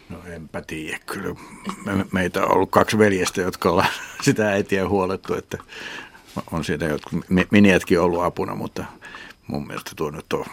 No 0.09 0.19
enpä 0.27 0.63
tiedä. 0.67 0.99
Kyllä 1.07 1.35
me, 1.85 2.07
meitä 2.13 2.43
on 2.43 2.55
ollut 2.55 2.71
kaksi 2.71 2.99
veljestä, 2.99 3.41
jotka 3.41 3.71
ollaan 3.71 3.89
sitä 4.25 4.49
äitiä 4.49 4.89
huolettu, 4.89 5.35
että 5.35 5.59
on 6.53 6.65
siitä 6.65 6.85
jotkut 6.85 7.25
miniätkin 7.51 8.01
ollut 8.01 8.23
apuna, 8.23 8.55
mutta 8.55 8.85
mun 9.47 9.67
mielestä 9.67 9.91
tuo 9.97 10.11
nyt 10.11 10.33
on, 10.33 10.45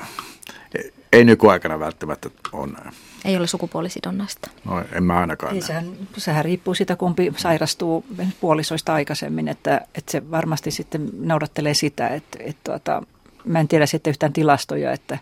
ei 1.14 1.24
nykyaikana 1.24 1.80
välttämättä 1.80 2.30
ole 2.52 2.72
näin. 2.72 2.94
Ei 3.26 3.38
ole 3.38 3.48
sukupuolisidonnasta. 3.48 4.50
No 4.66 4.84
en 4.92 5.04
mä 5.04 5.20
ainakaan 5.20 5.56
ei, 5.56 5.62
sehän, 5.62 5.92
sehän 6.18 6.46
riippuu 6.46 6.74
siitä, 6.74 6.96
kumpi 6.96 7.34
sairastuu 7.38 8.06
puolisoista 8.42 8.94
aikaisemmin, 8.94 9.48
että, 9.48 9.82
että 9.96 10.12
se 10.12 10.32
varmasti 10.32 10.72
sitten 10.72 11.10
noudattelee 11.20 11.74
sitä, 11.74 12.08
että, 12.08 12.38
että 12.40 12.62
tuota, 12.64 13.04
mä 13.46 13.60
en 13.60 13.68
tiedä 13.68 13.86
sitten 13.86 14.12
yhtään 14.12 14.34
tilastoja, 14.34 14.92
että 14.92 15.18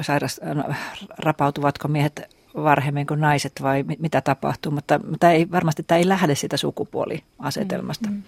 sairas, 0.00 0.40
no, 0.54 0.64
rapautuvatko 1.18 1.88
miehet 1.88 2.22
varhemmin 2.54 3.06
kuin 3.06 3.20
naiset 3.20 3.52
vai 3.62 3.84
mitä 3.98 4.20
tapahtuu, 4.20 4.72
mutta, 4.72 5.00
mutta 5.10 5.30
ei, 5.30 5.50
varmasti 5.50 5.82
tämä 5.82 5.98
ei 5.98 6.08
lähde 6.08 6.34
siitä 6.34 6.56
sukupuoliasetelmasta. 6.56 8.08
Mm, 8.10 8.16
mm. 8.16 8.22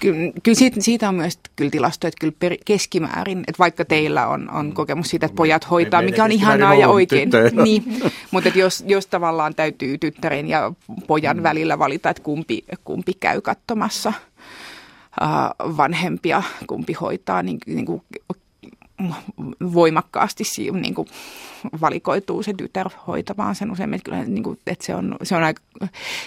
Kyllä, 0.00 0.32
kyllä 0.42 0.58
siitä, 0.58 0.80
siitä 0.80 1.08
on 1.08 1.14
myös 1.14 1.38
kyllä 1.56 1.70
tilastoja, 1.70 2.08
että 2.08 2.20
kyllä 2.20 2.34
per, 2.38 2.56
keskimäärin, 2.64 3.38
että 3.38 3.58
vaikka 3.58 3.84
teillä 3.84 4.26
on, 4.26 4.50
on 4.50 4.72
kokemus 4.72 5.10
siitä, 5.10 5.26
että 5.26 5.36
pojat 5.36 5.70
hoitaa, 5.70 6.02
mikä 6.02 6.24
on 6.24 6.32
ihanaa 6.32 6.74
ja 6.74 6.88
oikein, 6.88 7.30
niin, 7.64 7.84
mutta 8.30 8.48
että 8.48 8.60
jos, 8.60 8.84
jos 8.86 9.06
tavallaan 9.06 9.54
täytyy 9.54 9.98
tyttären 9.98 10.48
ja 10.48 10.72
pojan 11.06 11.36
mm. 11.36 11.42
välillä 11.42 11.78
valita, 11.78 12.10
että 12.10 12.22
kumpi, 12.22 12.64
kumpi 12.84 13.14
käy 13.14 13.40
katsomassa– 13.40 14.12
vanhempia, 15.76 16.42
kumpi 16.66 16.92
hoitaa, 16.92 17.42
niin, 17.42 17.58
niin 17.66 17.86
kuin 17.86 18.02
voimakkaasti 19.74 20.44
niin 20.72 20.94
kuin 20.94 21.08
valikoituu 21.80 22.42
se 22.42 22.52
tytär 22.52 22.88
hoitamaan 23.06 23.54
sen 23.54 23.70
usein, 23.70 24.00
kyllä, 24.04 24.24
niin 24.24 24.42
kuin, 24.42 24.58
että 24.66 24.86
se 24.86 24.94
on, 24.94 25.16
se 25.22 25.36
on 25.36 25.42
aika, 25.42 25.62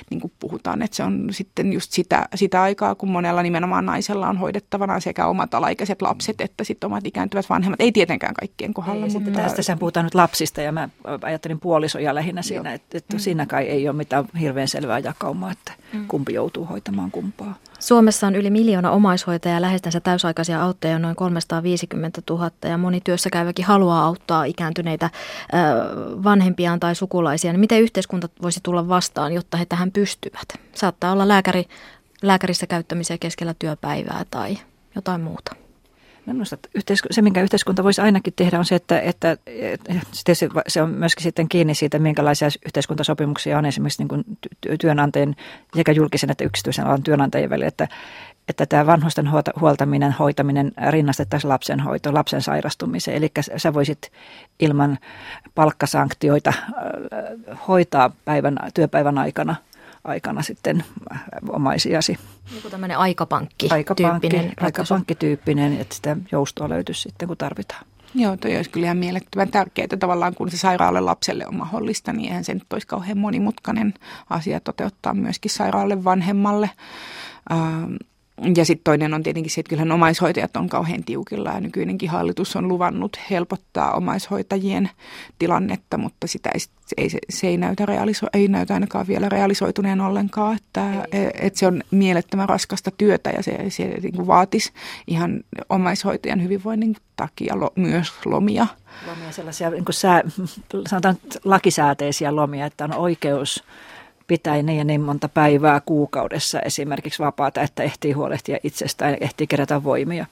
niin 0.10 0.22
kuin 0.22 0.34
puhutaan, 0.40 0.82
että 0.82 0.98
se 0.98 1.04
on 1.04 1.28
sitten 1.32 1.74
just 1.74 1.92
sitä, 1.92 2.28
sitä 2.36 2.62
aikaa, 2.62 2.96
kun 2.96 3.10
monella 3.10 3.44
nimenomaan 3.44 3.86
naisella 3.86 4.30
on 4.30 4.38
hoidettavana 4.38 5.00
sekä 5.00 5.28
omat 5.28 5.54
alaikäiset 5.54 6.02
lapset 6.02 6.42
että 6.42 6.64
sitten 6.64 6.88
omat 6.88 7.08
ikääntyvät 7.08 7.50
vanhemmat. 7.50 7.82
Ei 7.82 7.92
tietenkään 7.92 8.34
kaikkien 8.34 8.74
kohdalla. 8.74 9.06
Ei, 9.06 9.12
mutta 9.12 9.32
tästä 9.32 9.62
sen 9.62 9.80
puhutaan 9.80 10.06
nyt 10.06 10.16
lapsista 10.16 10.62
ja 10.62 10.72
mä 10.72 10.90
ajattelin 11.22 11.60
puolisoja 11.60 12.16
lähinnä 12.16 12.42
siinä, 12.42 12.74
että, 12.74 12.98
että 12.98 13.16
mm. 13.16 13.20
siinä 13.20 13.46
kai 13.46 13.64
ei 13.64 13.90
ole 13.90 13.98
mitään 13.98 14.26
hirveän 14.40 14.68
selvää 14.68 15.00
jakaumaa, 15.00 15.52
että 15.52 15.74
mm. 15.94 16.08
kumpi 16.08 16.34
joutuu 16.34 16.66
hoitamaan 16.66 17.12
kumpaa. 17.12 17.56
Suomessa 17.80 18.28
on 18.28 18.36
yli 18.36 18.50
miljoona 18.50 18.92
omaishoitajaa, 18.92 19.62
lähestänsä 19.62 20.00
täysaikaisia 20.00 20.64
auttajia 20.64 21.00
noin 21.00 21.16
350 21.16 22.22
000 22.30 22.52
ja 22.64 22.78
moni 22.78 23.02
työssä 23.02 23.30
käyväkin 23.30 23.66
haluaa 23.66 24.06
auttaa 24.06 24.44
ikääntyneitä 24.44 25.10
vanhempiaan 26.24 26.80
tai 26.80 26.96
sukulaisia. 26.96 27.52
Niin 27.52 27.60
miten 27.60 27.82
yhteiskunta 27.82 28.30
voisi 28.42 28.60
tulla 28.64 28.88
vastaan, 28.88 29.34
jotta 29.34 29.58
he 29.58 29.66
tähän 29.66 29.92
pystyvät? 29.92 30.48
Saattaa 30.76 31.12
olla 31.12 31.28
lääkäri, 31.28 31.66
lääkärissä 32.22 32.68
käyttämisiä 32.68 33.18
keskellä 33.18 33.54
työpäivää 33.60 34.26
tai 34.32 34.58
jotain 34.96 35.22
muuta. 35.22 35.56
Minusta 36.34 36.58
se, 37.12 37.22
minkä 37.22 37.42
yhteiskunta 37.42 37.84
voisi 37.84 38.02
ainakin 38.02 38.34
tehdä, 38.36 38.60
on 38.60 38.66
se, 38.66 38.76
että, 38.76 39.00
että, 39.00 39.32
että 39.32 40.34
se 40.68 40.82
on 40.82 40.90
myöskin 40.90 41.24
sitten 41.24 41.50
kiinni 41.50 41.76
siitä, 41.76 42.00
minkälaisia 42.00 42.48
yhteiskuntasopimuksia 42.66 43.58
on 43.58 43.66
esimerkiksi 43.66 44.02
niin 44.02 44.08
kuin 44.08 44.24
työnantajien 44.82 45.36
sekä 45.76 45.92
julkisen 45.92 46.32
että 46.32 46.44
yksityisen 46.44 46.86
alan 46.86 47.04
työnantajien 47.04 47.50
välillä, 47.50 47.68
että, 47.68 47.88
että 48.48 48.66
tämä 48.66 48.86
vanhusten 48.86 49.30
huoltaminen, 49.60 50.12
hoitaminen 50.12 50.72
rinnastettaisiin 50.90 51.50
lapsen 51.50 51.80
hoito, 51.80 52.14
lapsen 52.14 52.42
sairastumiseen. 52.42 53.18
Eli 53.18 53.32
sä 53.58 53.74
voisit 53.74 54.12
ilman 54.60 54.98
palkkasanktioita 55.56 56.54
hoitaa 57.68 58.12
päivän, 58.26 58.60
työpäivän 58.74 59.18
aikana– 59.18 59.56
aikana 60.04 60.42
sitten 60.42 60.84
omaisiasi. 61.50 62.18
Joku 62.56 62.70
tämmöinen 62.70 62.98
aikapankki 62.98 63.68
Aikapankki, 63.70 64.30
aikapankkityyppinen, 64.62 65.82
että 65.82 65.96
sitä 65.96 66.18
joustoa 66.32 66.70
löytyisi 66.70 67.02
sitten 67.02 67.28
kun 67.28 67.38
tarvitaan. 67.38 67.86
Joo, 68.16 68.38
toi 68.38 68.56
olisi 68.56 68.70
kyllä 68.70 68.86
ihan 68.86 68.98
mielettömän 68.98 69.52
tärkeää, 69.52 69.84
että 69.84 69.98
tavallaan 69.98 70.36
kun 70.36 70.52
se 70.52 70.58
sairaalle 70.58 71.00
lapselle 71.00 71.48
on 71.48 71.56
mahdollista, 71.56 72.14
niin 72.14 72.30
eihän 72.30 72.44
se 72.44 72.54
nyt 72.54 72.74
olisi 72.74 72.88
kauhean 72.88 73.18
monimutkainen 73.18 73.94
asia 74.30 74.60
toteuttaa 74.60 75.14
myöskin 75.14 75.52
sairaalle 75.52 76.04
vanhemmalle. 76.04 76.70
Ähm, 77.52 77.96
ja 78.56 78.66
sitten 78.66 78.84
toinen 78.84 79.14
on 79.14 79.24
tietenkin 79.24 79.52
se, 79.52 79.62
että 79.62 79.70
kyllähän 79.70 79.92
omaishoitajat 79.92 80.58
on 80.58 80.70
kauhean 80.70 81.04
tiukilla 81.04 81.50
ja 81.50 81.60
nykyinenkin 81.60 82.10
hallitus 82.10 82.56
on 82.56 82.68
luvannut 82.68 83.20
helpottaa 83.30 83.94
omaishoitajien 83.94 84.90
tilannetta, 85.40 85.98
mutta 85.98 86.28
sitä 86.28 86.50
ei, 86.54 86.60
se, 86.60 86.70
ei, 86.98 87.10
se 87.30 87.48
ei, 87.48 87.58
näytä 87.58 87.86
realiso, 87.86 88.28
ei 88.34 88.48
näytä 88.48 88.74
ainakaan 88.74 89.08
vielä 89.08 89.30
realisoituneen 89.30 90.02
ollenkaan, 90.02 90.56
että 90.56 91.08
et 91.40 91.56
se 91.56 91.68
on 91.68 91.84
mielettömän 91.92 92.50
raskasta 92.50 92.92
työtä 92.98 93.30
ja 93.30 93.44
se, 93.44 93.70
se 93.70 93.84
niin 93.84 94.16
kuin 94.16 94.28
vaatisi 94.28 94.72
ihan 95.08 95.44
omaishoitajan 95.70 96.44
hyvinvoinnin 96.44 96.96
takia 97.16 97.60
lo, 97.60 97.72
myös 97.76 98.14
lomia. 98.26 98.68
Lomia 99.08 99.32
sellaisia 99.32 99.70
niin 99.70 99.86
kuin 99.86 99.96
sää, 99.96 100.24
sanotaan 100.88 101.18
lakisääteisiä 101.44 102.36
lomia, 102.36 102.66
että 102.66 102.84
on 102.84 102.96
oikeus 102.96 103.64
pitää 104.30 104.62
niin 104.62 104.78
ja 104.78 104.84
niin 104.84 105.02
monta 105.02 105.30
päivää 105.30 105.82
kuukaudessa 105.86 106.60
esimerkiksi 106.60 107.24
vapaata, 107.24 107.62
että 107.62 107.84
ehtii 107.84 108.12
huolehtia 108.12 108.58
itsestään 108.64 109.12
ja 109.12 109.18
ehtii 109.22 109.48
kerätä 109.48 109.84
voimia. 109.84 110.26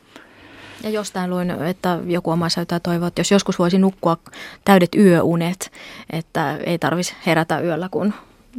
Ja 0.84 0.90
jostain 0.90 1.30
luin, 1.30 1.52
että 1.52 2.00
joku 2.06 2.32
omaishoitaja 2.32 2.80
toivoo, 2.80 3.08
että 3.08 3.20
jos 3.20 3.32
joskus 3.32 3.60
voisi 3.60 3.78
nukkua 3.78 4.18
täydet 4.66 4.96
yöunet, 4.96 5.72
että 6.10 6.58
ei 6.58 6.80
tarvitsisi 6.80 7.18
herätä 7.26 7.60
yöllä, 7.60 7.90
kun 7.92 8.14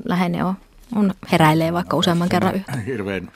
lähene 0.05 0.45
on, 0.45 0.55
on 0.97 1.15
heräilee 1.33 1.73
vaikka 1.73 1.97
useamman 1.97 2.29
kerran 2.29 2.55
yötä. 2.55 2.77
Hirveän 2.87 3.31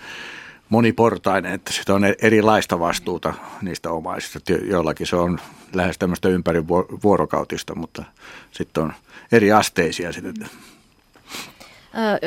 moniportainen, 0.69 1.53
että 1.53 1.73
sitä 1.73 1.95
on 1.95 2.05
erilaista 2.23 2.79
vastuuta 2.79 3.35
niistä 3.63 3.91
omaisista. 3.91 4.53
Jollakin 4.65 5.07
se 5.07 5.17
on 5.17 5.39
lähes 5.75 5.99
tämmöistä 5.99 6.29
ympäri 6.29 6.69
vuorokautista, 7.03 7.75
mutta 7.75 8.05
sitten 8.51 8.83
on 8.83 8.93
eri 9.33 9.53
asteisia 9.53 10.13
sitten 10.13 10.35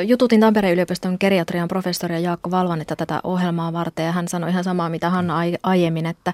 Jututin 0.06 0.40
Tampereen 0.40 0.74
yliopiston 0.74 1.16
geriatrian 1.20 1.68
professori 1.68 2.22
Jaakko 2.22 2.50
Valvanetta 2.50 2.96
tätä 2.96 3.20
ohjelmaa 3.24 3.72
varten 3.72 4.06
ja 4.06 4.12
hän 4.12 4.28
sanoi 4.28 4.50
ihan 4.50 4.64
samaa 4.64 4.88
mitä 4.88 5.10
Hanna 5.10 5.36
aiemmin, 5.62 6.06
että, 6.06 6.32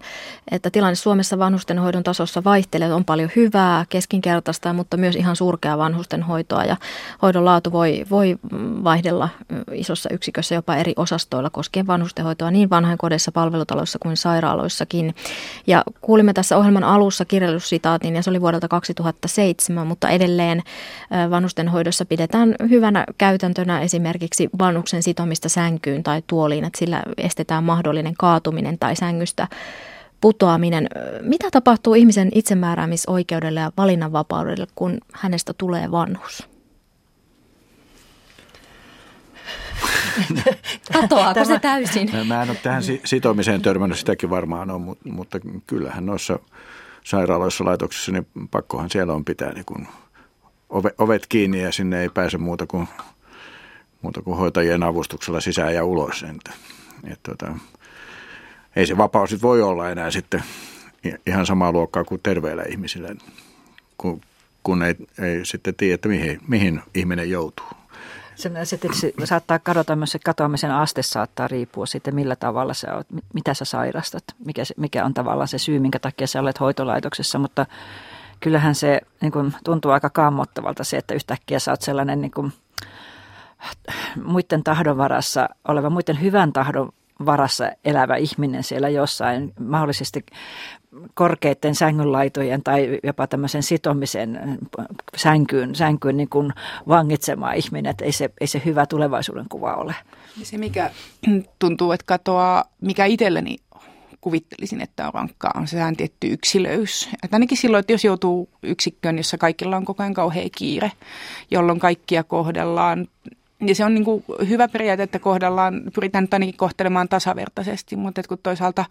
että 0.51 0.71
tilanne 0.71 0.95
Suomessa 0.95 1.39
vanhustenhoidon 1.39 2.03
tasossa 2.03 2.45
vaihtelee, 2.45 2.95
on 2.95 3.05
paljon 3.05 3.31
hyvää, 3.37 3.87
keskinkertaista, 3.89 4.73
mutta 4.73 4.97
myös 4.97 5.17
ihan 5.17 5.37
surkea 5.37 5.79
vanhustenhoitoa 5.79 6.65
ja 6.65 6.77
hoidon 7.23 7.45
laatu 7.45 7.73
voi, 7.73 8.05
voi 8.11 8.39
vaihdella 8.85 9.29
isossa 9.73 10.09
yksikössä 10.13 10.55
jopa 10.55 10.77
eri 10.77 10.93
osastoilla 10.97 11.51
koskien 11.51 11.87
vanhustenhoitoa 11.87 12.51
niin 12.51 12.71
vanhainkodeissa, 12.71 13.33
palvelutaloissa 13.33 13.99
kuin 13.99 14.17
sairaaloissakin. 14.17 15.15
Ja 15.67 15.85
kuulimme 16.01 16.33
tässä 16.33 16.57
ohjelman 16.59 16.85
alussa 16.85 17.25
kirjallisuussitaatin 17.25 18.17
ja 18.17 18.23
se 18.23 18.31
oli 18.31 18.41
vuodelta 18.41 18.69
2007, 18.69 19.87
mutta 19.87 20.09
edelleen 20.09 20.63
vanhustenhoidossa 21.31 22.05
pidetään 22.05 22.55
hyvänä 22.71 23.05
käytäntönä 23.23 23.81
esimerkiksi 23.81 24.51
vanhuksen 24.59 25.03
sitomista 25.03 25.49
sänkyyn 25.49 26.03
tai 26.03 26.23
tuoliin, 26.27 26.65
että 26.65 26.79
sillä 26.79 27.03
estetään 27.17 27.65
mahdollinen 27.65 28.15
kaatuminen 28.19 28.79
tai 28.79 28.97
sängystä 28.97 29.49
putoaminen. 30.21 30.89
Mitä 31.21 31.49
tapahtuu 31.51 31.95
ihmisen 31.95 32.29
itsemääräämisoikeudelle 32.35 33.61
ja 33.61 33.73
valinnanvapaudelle, 33.77 34.67
kun 34.75 34.99
hänestä 35.13 35.53
tulee 35.59 35.91
vanhus? 35.91 36.49
Katoaako 40.93 41.45
se 41.45 41.59
täysin? 41.59 42.11
Mä 42.29 42.43
en 42.43 42.51
ole 42.51 42.59
tähän 42.63 42.83
sitomiseen 43.05 43.63
törmännyt, 43.63 43.99
sitäkin 43.99 44.31
varmaan 44.31 44.71
on, 44.71 44.97
mutta 45.05 45.39
kyllähän 45.67 46.07
noissa 46.07 46.39
sairaaloissa, 47.05 47.65
laitoksissa, 47.65 48.13
niin 48.13 48.27
pakkohan 48.51 48.91
siellä 48.91 49.13
on 49.13 49.25
pitää 49.25 49.53
niin 49.53 49.65
kuin 49.65 49.89
ovet 50.99 51.27
kiinni 51.29 51.63
ja 51.63 51.73
sinne 51.73 52.03
ei 52.03 52.09
pääse 52.09 52.39
muuta 52.39 52.67
kuin, 52.67 52.89
muuta 54.03 54.23
kuin 54.23 54.37
hoitajien 54.37 54.83
avustuksella 54.83 55.41
sisään 55.41 55.75
ja 55.75 55.85
ulos. 55.85 56.23
Että, 56.23 56.51
että, 57.05 57.31
tota, 57.31 57.53
ei 58.77 58.87
se 58.87 58.97
vapaus 58.97 59.43
voi 59.43 59.63
olla 59.63 59.91
enää 59.91 60.11
sitten 60.11 60.43
ihan 61.27 61.47
samaa 61.47 61.73
luokkaa 61.73 62.05
kuin 62.05 62.21
terveillä 62.23 62.63
ihmisillä, 62.63 63.09
kun, 63.99 64.21
kun 64.63 64.83
ei, 64.83 64.95
ei 65.19 65.45
sitten 65.45 65.75
tiedä, 65.75 65.95
että 65.95 66.09
mihin, 66.09 66.41
mihin 66.49 66.83
ihminen 66.95 67.31
joutuu. 67.31 67.67
Tietysti 68.81 69.15
saattaa 69.25 69.59
kadota 69.59 69.97
myös 69.97 70.13
se 70.13 70.19
katoamisen 70.19 70.71
aste 70.71 71.03
saattaa 71.03 71.49
riippua 71.49 71.87
sitten 71.87 72.15
millä 72.15 72.37
tavalla 72.37 72.75
sä 72.75 72.95
oot, 72.95 73.07
mitä 73.35 73.55
sä 73.55 73.65
sairastat, 73.65 74.25
mikä, 74.45 74.63
mikä 74.77 75.05
on 75.05 75.15
tavallaan 75.15 75.49
se 75.49 75.59
syy, 75.59 75.79
minkä 75.79 75.99
takia 75.99 76.27
sä 76.27 76.41
olet 76.41 76.61
hoitolaitoksessa, 76.61 77.39
mutta 77.39 77.67
kyllähän 78.43 78.75
se 78.75 79.01
niin 79.21 79.33
kuin, 79.33 79.55
tuntuu 79.65 79.91
aika 79.91 80.11
kammottavalta 80.11 80.85
se, 80.85 80.97
että 80.97 81.15
yhtäkkiä 81.15 81.59
sä 81.59 81.71
oot 81.71 81.83
sellainen 81.83 82.21
niin 82.21 82.31
kuin, 82.31 82.53
muiden 84.25 84.65
tahdon 84.65 84.97
varassa 84.97 85.49
oleva, 85.69 85.91
muiden 85.91 86.21
hyvän 86.21 86.53
tahdon 86.53 86.93
varassa 87.27 87.71
elävä 87.85 88.17
ihminen 88.17 88.63
siellä 88.63 88.89
jossain, 88.89 89.53
mahdollisesti 89.61 90.27
korkeiden 91.15 91.75
sängynlaitojen 91.75 92.63
tai 92.63 93.01
jopa 93.03 93.27
tämmöisen 93.27 93.63
sitomisen 93.63 94.59
sänkyyn, 95.17 95.75
sänkyyn 95.75 96.17
niin 96.17 96.29
kuin 96.29 96.53
vangitsema 96.89 97.53
ihminen, 97.53 97.91
että 97.91 98.05
ei 98.05 98.13
se, 98.13 98.31
ei 98.41 98.47
se 98.47 98.63
hyvä 98.65 98.87
tulevaisuuden 98.87 99.47
kuva 99.49 99.75
ole. 99.75 99.95
Se, 100.43 100.59
mikä 100.59 100.91
tuntuu, 101.59 101.93
että 101.93 102.07
katoaa, 102.07 102.65
mikä 102.81 103.05
itselleni 103.05 103.57
kuvittelisin, 104.23 104.81
että 104.81 105.07
on 105.07 105.15
rankkaa, 105.15 105.53
on 105.55 105.69
se 105.69 105.79
tietty 105.97 106.27
yksilöys. 106.27 107.09
Että 107.23 107.37
ainakin 107.37 107.59
silloin, 107.59 107.81
että 107.81 107.93
jos 107.93 108.05
joutuu 108.05 108.49
yksikköön, 108.63 109.17
jossa 109.17 109.39
kaikilla 109.39 109.77
on 109.77 109.85
koko 109.85 110.03
ajan 110.03 110.15
kauhean 110.15 110.51
kiire, 110.57 110.93
jolloin 111.51 111.79
kaikkia 111.79 112.25
kohdellaan 112.25 113.09
ja 113.67 113.75
se 113.75 113.85
on 113.85 113.95
niin 113.95 114.05
kuin 114.05 114.25
hyvä 114.49 114.69
periaate, 114.69 115.03
että 115.03 115.19
kohdellaan, 115.19 115.83
pyritään 115.95 116.25
nyt 116.25 116.35
ainakin 116.35 116.57
kohtelemaan 116.57 117.09
tasavertaisesti, 117.09 117.97
mutta 117.97 118.23
kun 118.29 118.39
toisaalta 118.43 118.85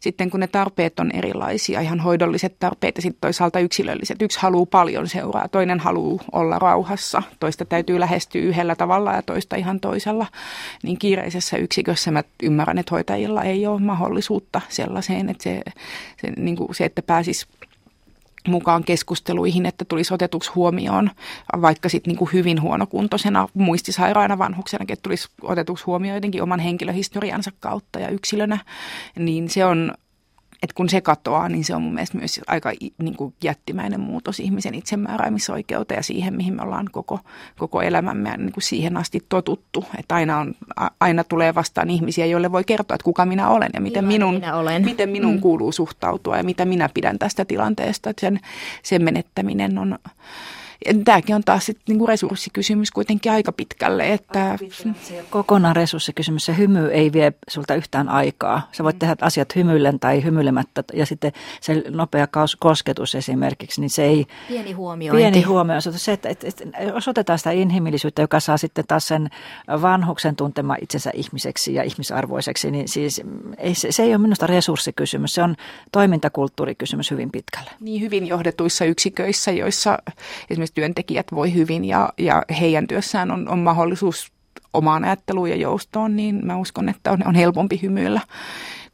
sitten 0.00 0.30
kun 0.30 0.40
ne 0.40 0.46
tarpeet 0.46 1.00
on 1.00 1.10
erilaisia, 1.14 1.80
ihan 1.80 2.00
hoidolliset 2.00 2.56
tarpeet 2.58 2.96
ja 2.96 3.02
sitten 3.02 3.20
toisaalta 3.20 3.60
yksilölliset. 3.60 4.22
Yksi 4.22 4.40
haluaa 4.40 4.66
paljon 4.66 5.08
seuraa, 5.08 5.48
toinen 5.48 5.80
haluaa 5.80 6.24
olla 6.32 6.58
rauhassa, 6.58 7.22
toista 7.40 7.64
täytyy 7.64 8.00
lähestyä 8.00 8.42
yhdellä 8.42 8.74
tavalla 8.74 9.12
ja 9.12 9.22
toista 9.22 9.56
ihan 9.56 9.80
toisella. 9.80 10.26
Niin 10.82 10.98
kiireisessä 10.98 11.56
yksikössä 11.56 12.10
mä 12.10 12.22
ymmärrän, 12.42 12.78
että 12.78 12.94
hoitajilla 12.94 13.42
ei 13.42 13.66
ole 13.66 13.80
mahdollisuutta 13.80 14.60
sellaiseen, 14.68 15.30
että 15.30 15.42
se, 15.42 15.62
se, 16.20 16.32
niin 16.36 16.56
kuin 16.56 16.74
se 16.74 16.84
että 16.84 17.02
pääsisi 17.02 17.46
mukaan 18.48 18.84
keskusteluihin, 18.84 19.66
että 19.66 19.84
tulisi 19.84 20.14
otetuksi 20.14 20.50
huomioon 20.54 21.10
vaikka 21.60 21.88
sitten 21.88 22.14
niin 22.14 22.28
hyvin 22.32 22.62
huonokuntoisena 22.62 23.48
muistisairaana 23.54 24.38
vanhuksena, 24.38 24.84
että 24.88 25.02
tulisi 25.02 25.28
otetuksi 25.42 25.84
huomioon 25.84 26.14
jotenkin 26.14 26.42
oman 26.42 26.60
henkilöhistoriansa 26.60 27.50
kautta 27.60 27.98
ja 27.98 28.08
yksilönä, 28.08 28.58
niin 29.18 29.50
se 29.50 29.64
on 29.64 29.94
että 30.62 30.74
kun 30.74 30.88
se 30.88 31.00
katoaa, 31.00 31.48
niin 31.48 31.64
se 31.64 31.74
on 31.74 31.82
mun 31.82 31.94
mielestä 31.94 32.18
myös 32.18 32.40
aika 32.46 32.72
niin 32.98 33.16
kuin 33.16 33.34
jättimäinen 33.44 34.00
muutos 34.00 34.40
ihmisen 34.40 34.74
itsemääräämisoikeuteen 34.74 35.98
ja 35.98 36.02
siihen, 36.02 36.34
mihin 36.34 36.54
me 36.54 36.62
ollaan 36.62 36.86
koko, 36.92 37.20
koko 37.58 37.82
elämämme 37.82 38.36
niin 38.36 38.52
kuin 38.52 38.62
siihen 38.62 38.96
asti 38.96 39.20
totuttu. 39.28 39.84
Että 39.98 40.14
aina, 40.14 40.38
on, 40.38 40.54
aina 41.00 41.24
tulee 41.24 41.54
vastaan 41.54 41.90
ihmisiä, 41.90 42.26
joille 42.26 42.52
voi 42.52 42.64
kertoa, 42.64 42.94
että 42.94 43.04
kuka 43.04 43.26
minä 43.26 43.48
olen 43.48 43.70
ja 43.74 43.80
miten 43.80 44.04
minun, 44.04 44.34
minä 44.34 44.56
olen. 44.56 44.84
Miten 44.84 45.08
minun 45.08 45.34
mm. 45.34 45.40
kuuluu 45.40 45.72
suhtautua 45.72 46.36
ja 46.36 46.42
mitä 46.42 46.64
minä 46.64 46.88
pidän 46.94 47.18
tästä 47.18 47.44
tilanteesta. 47.44 48.10
Että 48.10 48.20
sen, 48.20 48.40
sen 48.82 49.04
menettäminen 49.04 49.78
on 49.78 49.98
tämäkin 51.04 51.36
on 51.36 51.42
taas 51.44 51.66
sitten 51.66 51.82
niinku 51.88 52.06
resurssikysymys 52.06 52.90
kuitenkin 52.90 53.32
aika 53.32 53.52
pitkälle. 53.52 54.12
Että... 54.12 54.58
Se 55.02 55.14
ei 55.14 55.22
kokonaan 55.30 55.76
resurssikysymys. 55.76 56.44
Se 56.44 56.56
hymy 56.56 56.88
ei 56.88 57.12
vie 57.12 57.32
sulta 57.48 57.74
yhtään 57.74 58.08
aikaa. 58.08 58.68
Sä 58.72 58.84
voit 58.84 58.96
mm. 58.96 58.98
tehdä 58.98 59.16
asiat 59.20 59.56
hymyillen 59.56 60.00
tai 60.00 60.24
hymyilemättä. 60.24 60.84
Ja 60.92 61.06
sitten 61.06 61.32
se 61.60 61.84
nopea 61.90 62.28
kosketus 62.58 63.14
esimerkiksi, 63.14 63.80
niin 63.80 63.90
se 63.90 64.04
ei... 64.04 64.26
Pieni 64.48 64.72
huomiointi. 64.72 65.22
Pieni 65.22 65.42
huomio. 65.42 65.80
Se, 65.80 66.12
että, 66.12 66.28
että, 66.28 66.46
että 66.46 66.64
osoitetaan 66.94 67.38
sitä 67.38 67.50
inhimillisyyttä, 67.50 68.22
joka 68.22 68.40
saa 68.40 68.56
sitten 68.56 68.84
taas 68.88 69.08
sen 69.08 69.28
vanhuksen 69.68 70.36
tuntemaan 70.36 70.78
itsensä 70.82 71.10
ihmiseksi 71.14 71.74
ja 71.74 71.82
ihmisarvoiseksi. 71.82 72.70
Niin 72.70 72.88
siis 72.88 73.22
ei, 73.58 73.74
se, 73.74 73.92
se 73.92 74.02
ei 74.02 74.10
ole 74.10 74.18
minusta 74.18 74.46
resurssikysymys. 74.46 75.34
Se 75.34 75.42
on 75.42 75.56
toimintakulttuurikysymys 75.92 77.10
hyvin 77.10 77.30
pitkälle. 77.30 77.70
Niin 77.80 78.00
hyvin 78.00 78.26
johdetuissa 78.26 78.84
yksiköissä, 78.84 79.50
joissa 79.50 79.98
esimerkiksi 80.50 80.69
työntekijät 80.74 81.26
voi 81.34 81.54
hyvin 81.54 81.84
ja, 81.84 82.12
ja 82.18 82.42
heidän 82.60 82.86
työssään 82.86 83.30
on, 83.30 83.48
on 83.48 83.58
mahdollisuus 83.58 84.32
omaan 84.72 85.04
ajatteluun 85.04 85.50
ja 85.50 85.56
joustoon, 85.56 86.16
niin 86.16 86.40
mä 86.46 86.56
uskon, 86.56 86.88
että 86.88 87.12
on, 87.12 87.26
on 87.26 87.34
helpompi 87.34 87.78
hymyillä 87.82 88.20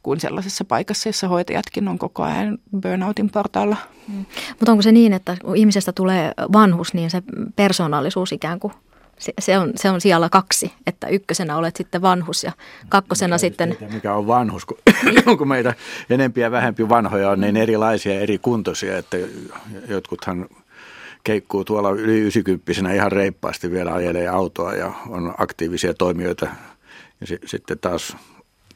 kuin 0.03 0.19
sellaisessa 0.19 0.65
paikassa, 0.65 1.09
jossa 1.09 1.27
hoitajatkin 1.27 1.87
on 1.87 1.99
koko 1.99 2.23
ajan 2.23 2.57
burnoutin 2.81 3.29
portaalla. 3.29 3.77
Mm. 4.07 4.25
Mutta 4.49 4.71
onko 4.71 4.81
se 4.81 4.91
niin, 4.91 5.13
että 5.13 5.37
kun 5.45 5.55
ihmisestä 5.55 5.91
tulee 5.91 6.33
vanhus, 6.53 6.93
niin 6.93 7.09
se 7.09 7.23
persoonallisuus 7.55 8.31
ikään 8.31 8.59
kuin 8.59 8.73
se, 9.19 9.33
se, 9.39 9.57
on, 9.57 9.71
se 9.75 9.89
on 9.89 10.01
siellä 10.01 10.29
kaksi, 10.29 10.73
että 10.87 11.07
ykkösenä 11.07 11.57
olet 11.57 11.75
sitten 11.75 12.01
vanhus 12.01 12.43
ja 12.43 12.51
kakkosena 12.89 13.35
mikä 13.35 13.37
sitten... 13.37 13.75
Tiedä, 13.79 13.93
mikä 13.93 14.13
on 14.13 14.27
vanhus, 14.27 14.65
kun, 14.65 14.77
kun 15.37 15.47
meitä 15.47 15.73
enempiä 16.09 16.45
ja 16.45 16.51
vähempi 16.51 16.89
vanhoja 16.89 17.29
on 17.29 17.41
niin 17.41 17.57
erilaisia 17.57 18.13
ja 18.13 18.19
eri 18.19 18.37
kuntoisia, 18.37 18.97
että 18.97 19.17
jotkuthan 19.87 20.47
keikkuu 21.23 21.63
tuolla 21.63 21.89
yli 21.89 22.19
90 22.19 22.93
ihan 22.93 23.11
reippaasti 23.11 23.71
vielä 23.71 23.93
ajelee 23.93 24.27
autoa 24.27 24.73
ja 24.73 24.93
on 25.09 25.33
aktiivisia 25.37 25.93
toimijoita. 25.93 26.47
Ja 27.21 27.27
si- 27.27 27.39
sitten 27.45 27.79
taas 27.79 28.17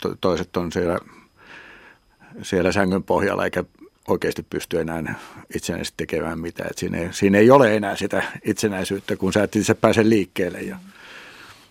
to- 0.02 0.16
toiset 0.22 0.58
on 0.58 0.72
siellä, 0.72 1.00
siellä 2.42 2.72
sängyn 2.72 3.04
pohjalla 3.04 3.46
eikä 3.46 3.64
oikeasti 4.08 4.46
pysty 4.50 4.80
enää 4.80 5.16
itsenäisesti 5.56 5.94
tekemään 5.98 6.40
mitään. 6.40 6.70
Et 6.72 6.78
siinä, 6.78 6.98
ei, 6.98 7.08
siinä 7.12 7.38
ei 7.38 7.52
ole 7.52 7.76
enää 7.76 7.96
sitä 7.96 8.24
itsenäisyyttä, 8.46 9.16
kun 9.16 9.34
sä 9.34 9.44
et 9.44 9.56
itse 9.56 9.74
pääse 9.74 10.10
liikkeelle. 10.10 10.60
Ja, 10.60 10.78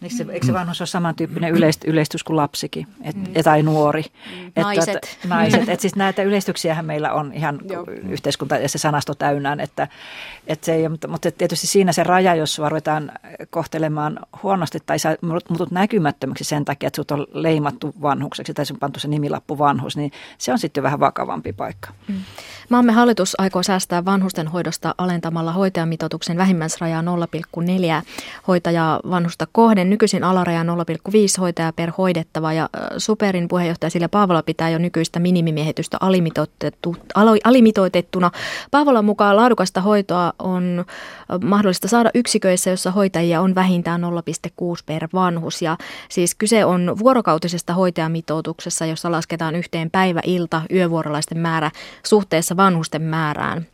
Eikö 0.02 0.14
se, 0.14 0.26
eikö 0.32 0.46
se 0.46 0.52
vanhus 0.52 0.80
ole 0.80 0.86
samantyyppinen 0.86 1.50
yleist, 1.50 1.84
yleistys 1.84 2.24
kuin 2.24 2.36
lapsikin 2.36 2.86
et, 3.02 3.16
mm. 3.16 3.24
tai 3.44 3.62
nuori? 3.62 4.02
Mm. 4.02 4.52
Naiset. 4.56 4.96
Että, 4.96 5.08
naiset. 5.28 5.68
Et 5.68 5.80
siis 5.80 5.96
näitä 5.96 6.22
yleistyksiähän 6.22 6.84
meillä 6.84 7.12
on 7.12 7.32
ihan 7.32 7.58
Joo. 7.70 7.86
yhteiskunta 8.08 8.56
ja 8.56 8.68
se 8.68 8.78
sanasto 8.78 9.14
täynnään. 9.14 9.60
Että, 9.60 9.88
että 10.46 10.66
se 10.66 10.74
ei, 10.74 10.88
mutta, 10.88 11.08
mutta 11.08 11.30
tietysti 11.30 11.66
siinä 11.66 11.92
se 11.92 12.02
raja, 12.02 12.34
jos 12.34 12.58
ruvetaan 12.58 13.12
kohtelemaan 13.50 14.18
huonosti 14.42 14.78
tai 14.86 14.98
sä 14.98 15.16
muutut 15.48 15.70
näkymättömäksi 15.70 16.44
sen 16.44 16.64
takia, 16.64 16.86
että 16.86 16.96
sut 16.96 17.10
on 17.10 17.26
leimattu 17.32 17.94
vanhukseksi 18.02 18.54
tai 18.54 18.66
sun 18.66 18.78
pantu 18.78 19.00
se 19.00 19.08
nimilappu 19.08 19.58
vanhus, 19.58 19.96
niin 19.96 20.12
se 20.38 20.52
on 20.52 20.58
sitten 20.58 20.82
vähän 20.82 21.00
vakavampi 21.00 21.52
paikka. 21.52 21.90
Mm. 22.08 22.14
Maamme 22.68 22.92
hallitus 22.92 23.34
aikoo 23.40 23.62
säästää 23.62 24.04
vanhusten 24.04 24.48
hoidosta 24.48 24.94
alentamalla 24.98 25.52
hoitajamitoituksen 25.52 26.36
vähimmäisrajaa 26.36 27.02
0,4 27.02 27.06
hoitajaa 28.48 29.00
vanhusta 29.10 29.46
kohden. 29.52 29.89
Nykyisin 29.90 30.24
alaraja 30.24 30.62
0,5 30.62 30.66
hoitajaa 31.40 31.72
per 31.72 31.90
hoidettava 31.98 32.53
ja 32.53 32.68
Superin 32.98 33.48
puheenjohtaja 33.48 33.90
Silja 33.90 34.09
Paavola 34.09 34.42
pitää 34.42 34.70
jo 34.70 34.79
nykyistä 34.79 35.20
minimimiehitystä 35.20 35.96
alimitoitettu, 36.00 36.96
alimitoitettuna. 37.44 38.31
Paavolan 38.70 39.05
mukaan 39.05 39.37
laadukasta 39.37 39.81
hoitoa 39.81 40.33
on 40.38 40.85
mahdollista 41.44 41.88
saada 41.88 42.11
yksiköissä, 42.14 42.70
jossa 42.70 42.90
hoitajia 42.90 43.40
on 43.40 43.55
vähintään 43.55 44.00
0,6 44.00 44.07
per 44.87 45.09
vanhus. 45.14 45.62
Ja 45.62 45.76
siis 46.09 46.35
kyse 46.35 46.64
on 46.64 46.96
vuorokautisesta 46.98 47.74
hoitajamitoituksessa, 47.74 48.87
jossa 48.87 49.11
lasketaan 49.11 49.55
yhteen 49.57 49.90
päivä, 49.90 50.20
ilta, 50.24 50.62
yövuorolaisten 50.72 51.38
määrä 51.38 51.70
suhteessa 52.03 52.57
vanhusten 52.57 53.03
määrään. 53.03 53.66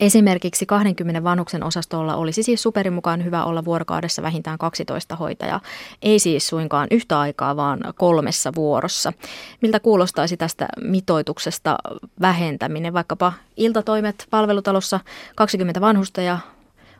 Esimerkiksi 0.00 0.66
20 0.66 1.24
vanhuksen 1.24 1.64
osastolla 1.64 2.16
olisi 2.16 2.42
siis 2.42 2.62
superin 2.62 2.92
mukaan 2.92 3.24
hyvä 3.24 3.44
olla 3.44 3.64
vuorokaudessa 3.64 4.22
vähintään 4.22 4.58
12 4.58 5.16
hoitajaa. 5.16 5.60
Ei 6.02 6.18
siis 6.18 6.48
suinkaan 6.48 6.88
yhtä 6.90 7.20
aikaa, 7.20 7.56
vaan 7.56 7.80
kolmessa 7.96 8.54
vuorossa. 8.54 9.12
Miltä 9.60 9.80
kuulostaisi 9.80 10.36
tästä 10.36 10.68
mitoituksesta 10.80 11.78
vähentäminen? 12.20 12.94
Vaikkapa 12.94 13.32
iltatoimet 13.56 14.26
palvelutalossa 14.30 15.00
20 15.36 15.80
vanhusta 15.80 16.22
ja 16.22 16.38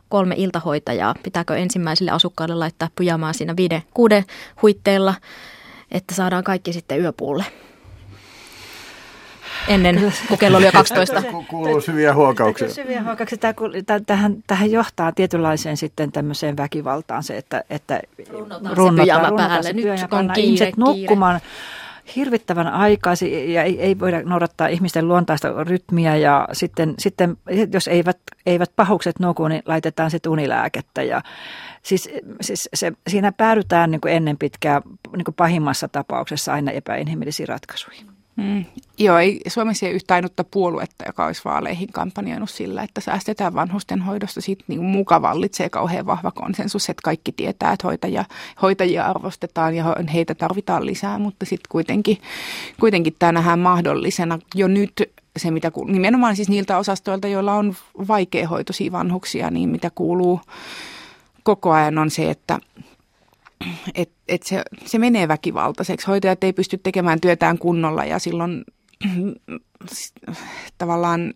kolme 0.09 0.35
iltahoitajaa. 0.37 1.15
Pitääkö 1.23 1.57
ensimmäisille 1.57 2.11
asukkaille 2.11 2.55
laittaa 2.55 2.89
pyjamaa 2.95 3.33
siinä 3.33 3.55
viiden, 3.57 3.83
kuuden 3.93 4.25
huitteilla, 4.61 5.15
että 5.91 6.15
saadaan 6.15 6.43
kaikki 6.43 6.73
sitten 6.73 7.01
yöpuulle? 7.01 7.45
Ennen, 9.67 10.13
kun 10.27 10.37
kello 10.37 10.57
oli 10.57 10.65
jo 10.65 10.71
12. 10.71 11.23
Kuuluu 11.47 11.81
syviä 11.81 12.13
huokauksia. 12.13 12.69
Syviä 12.69 13.03
huokauksia. 13.03 13.37
Tähän, 14.05 14.43
tähän 14.47 14.71
johtaa 14.71 15.11
tietynlaiseen 15.11 15.77
sitten 15.77 16.11
tämmöiseen 16.11 16.57
väkivaltaan 16.57 17.23
se, 17.23 17.37
että, 17.37 17.63
että 17.69 18.01
runnotaan, 18.29 18.77
runnotaan 18.77 19.03
se 19.03 19.03
pyjama 19.03 19.37
päälle. 19.37 19.73
Nyt 19.73 20.13
on 20.13 20.31
kiire, 20.33 20.45
ihmiset 20.45 20.77
nukkumaan. 20.77 21.39
hirvittävän 22.15 22.67
aikaisin 22.67 23.53
ja 23.53 23.63
ei, 23.63 23.81
ei 23.81 23.99
voida 23.99 24.23
noudattaa 24.23 24.67
ihmisten 24.67 25.07
luontaista 25.07 25.63
rytmiä 25.63 26.15
ja 26.15 26.47
sitten, 26.53 26.93
sitten 26.99 27.37
jos 27.73 27.87
eivät, 27.87 28.17
eivät 28.45 28.71
pahukset 28.75 29.19
nuku, 29.19 29.47
niin 29.47 29.61
laitetaan 29.65 30.11
se 30.11 30.19
unilääkettä 30.27 31.03
ja 31.03 31.21
Siis, 31.85 32.09
siis 32.41 32.69
se, 32.73 32.91
siinä 33.07 33.31
päädytään 33.31 33.91
niin 33.91 34.01
kuin 34.01 34.13
ennen 34.13 34.37
pitkää 34.37 34.81
niin 35.15 35.25
kuin 35.25 35.35
pahimmassa 35.35 35.87
tapauksessa 35.87 36.53
aina 36.53 36.71
epäinhimillisiin 36.71 37.47
ratkaisuihin. 37.47 38.14
Mm. 38.35 38.65
Joo, 38.97 39.17
ei, 39.17 39.41
Suomessa 39.47 39.85
ei 39.85 39.91
yhtä 39.91 40.13
ainutta 40.13 40.43
puoluetta, 40.43 41.05
joka 41.07 41.25
olisi 41.25 41.41
vaaleihin 41.45 41.91
kampanjoinut 41.91 42.49
sillä, 42.49 42.83
että 42.83 43.01
säästetään 43.01 43.53
vanhusten 43.53 44.01
hoidosta. 44.01 44.41
Siitä 44.41 44.63
niin 44.67 44.83
muka 44.83 45.21
vallitsee 45.21 45.69
kauhean 45.69 46.05
vahva 46.05 46.31
konsensus, 46.31 46.89
että 46.89 47.01
kaikki 47.03 47.31
tietää, 47.31 47.71
että 47.71 47.87
hoitajia, 47.87 48.25
hoitajia 48.61 49.05
arvostetaan 49.05 49.75
ja 49.75 49.95
heitä 50.13 50.35
tarvitaan 50.35 50.85
lisää, 50.85 51.19
mutta 51.19 51.45
sitten 51.45 51.69
kuitenkin, 51.69 52.17
kuitenkin 52.79 53.15
tämä 53.19 53.31
nähdään 53.31 53.59
mahdollisena 53.59 54.39
jo 54.55 54.67
nyt 54.67 54.93
se, 55.37 55.51
mitä 55.51 55.71
nimenomaan 55.85 56.35
siis 56.35 56.49
niiltä 56.49 56.77
osastoilta, 56.77 57.27
joilla 57.27 57.53
on 57.53 57.75
vaikeahoitoisia 58.07 58.91
vanhuksia, 58.91 59.51
niin 59.51 59.69
mitä 59.69 59.91
kuuluu 59.95 60.41
koko 61.43 61.71
ajan 61.71 61.97
on 61.97 62.09
se, 62.09 62.29
että 62.29 62.59
et, 63.95 64.09
et 64.27 64.43
se, 64.43 64.63
se 64.85 64.99
menee 64.99 65.27
väkivaltaiseksi. 65.27 66.07
Hoitajat 66.07 66.43
ei 66.43 66.53
pysty 66.53 66.77
tekemään 66.77 67.21
työtään 67.21 67.57
kunnolla 67.57 68.05
ja 68.05 68.19
silloin 68.19 68.63
tavallaan, 70.77 71.33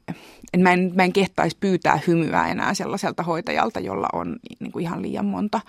että 0.53 0.63
mä 0.63 0.73
en, 0.73 0.91
mä 0.95 1.03
en 1.03 1.13
kehtaisi 1.13 1.57
pyytää 1.59 1.99
hymyä 2.07 2.47
enää 2.47 2.73
sellaiselta 2.73 3.23
hoitajalta, 3.23 3.79
jolla 3.79 4.07
on 4.13 4.35
niin 4.59 4.71
kuin 4.71 4.83
ihan 4.83 5.01
liian 5.01 5.25
monta 5.25 5.61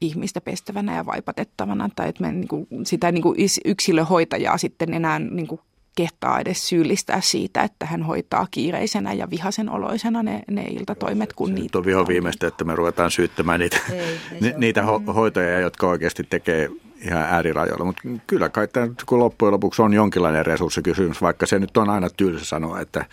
ihmistä 0.00 0.40
pestävänä 0.40 0.96
ja 0.96 1.06
vaipatettavana, 1.06 1.90
tai 1.96 2.08
että 2.08 2.22
me 2.22 2.32
niin 2.32 2.48
kuin, 2.48 2.66
sitä 2.84 3.12
niin 3.12 3.22
kuin 3.22 3.36
yksilöhoitajaa 3.64 4.58
sitten 4.58 4.94
enää 4.94 5.18
niin 5.18 5.46
kuin 5.46 5.60
kehtaa 5.96 6.40
edes 6.40 6.68
syyllistää 6.68 7.20
siitä, 7.20 7.62
että 7.62 7.86
hän 7.86 8.02
hoitaa 8.02 8.46
kiireisenä 8.50 9.12
ja 9.12 9.30
vihasen 9.30 9.68
oloisena 9.70 10.22
ne, 10.22 10.42
ne 10.50 10.62
iltatoimet, 10.62 11.32
kun 11.32 11.54
niitä 11.54 11.78
on. 11.78 11.84
viho 11.84 12.08
viimeistä, 12.08 12.46
että 12.46 12.64
me 12.64 12.76
ruvetaan 12.76 13.10
syyttämään 13.10 13.60
niitä, 13.60 13.80
ei, 13.92 14.18
ei 14.42 14.54
niitä 14.56 14.82
ho- 14.82 15.12
hoitajia, 15.12 15.60
jotka 15.60 15.88
oikeasti 15.88 16.24
tekee 16.30 16.70
ihan 17.04 17.22
äärirajoilla. 17.22 17.84
Mutta 17.84 18.02
kyllä 18.26 18.48
kai 18.48 18.68
tämä 18.68 18.88
kun 19.06 19.18
loppujen 19.18 19.52
lopuksi 19.52 19.82
on 19.82 19.94
jonkinlainen 19.94 20.46
resurssikysymys, 20.46 21.22
vaikka 21.22 21.46
se 21.46 21.58
nyt 21.58 21.76
on 21.76 21.90
aina 21.90 22.08
tylsä 22.16 22.44
sanoa, 22.44 22.80
että, 22.80 23.04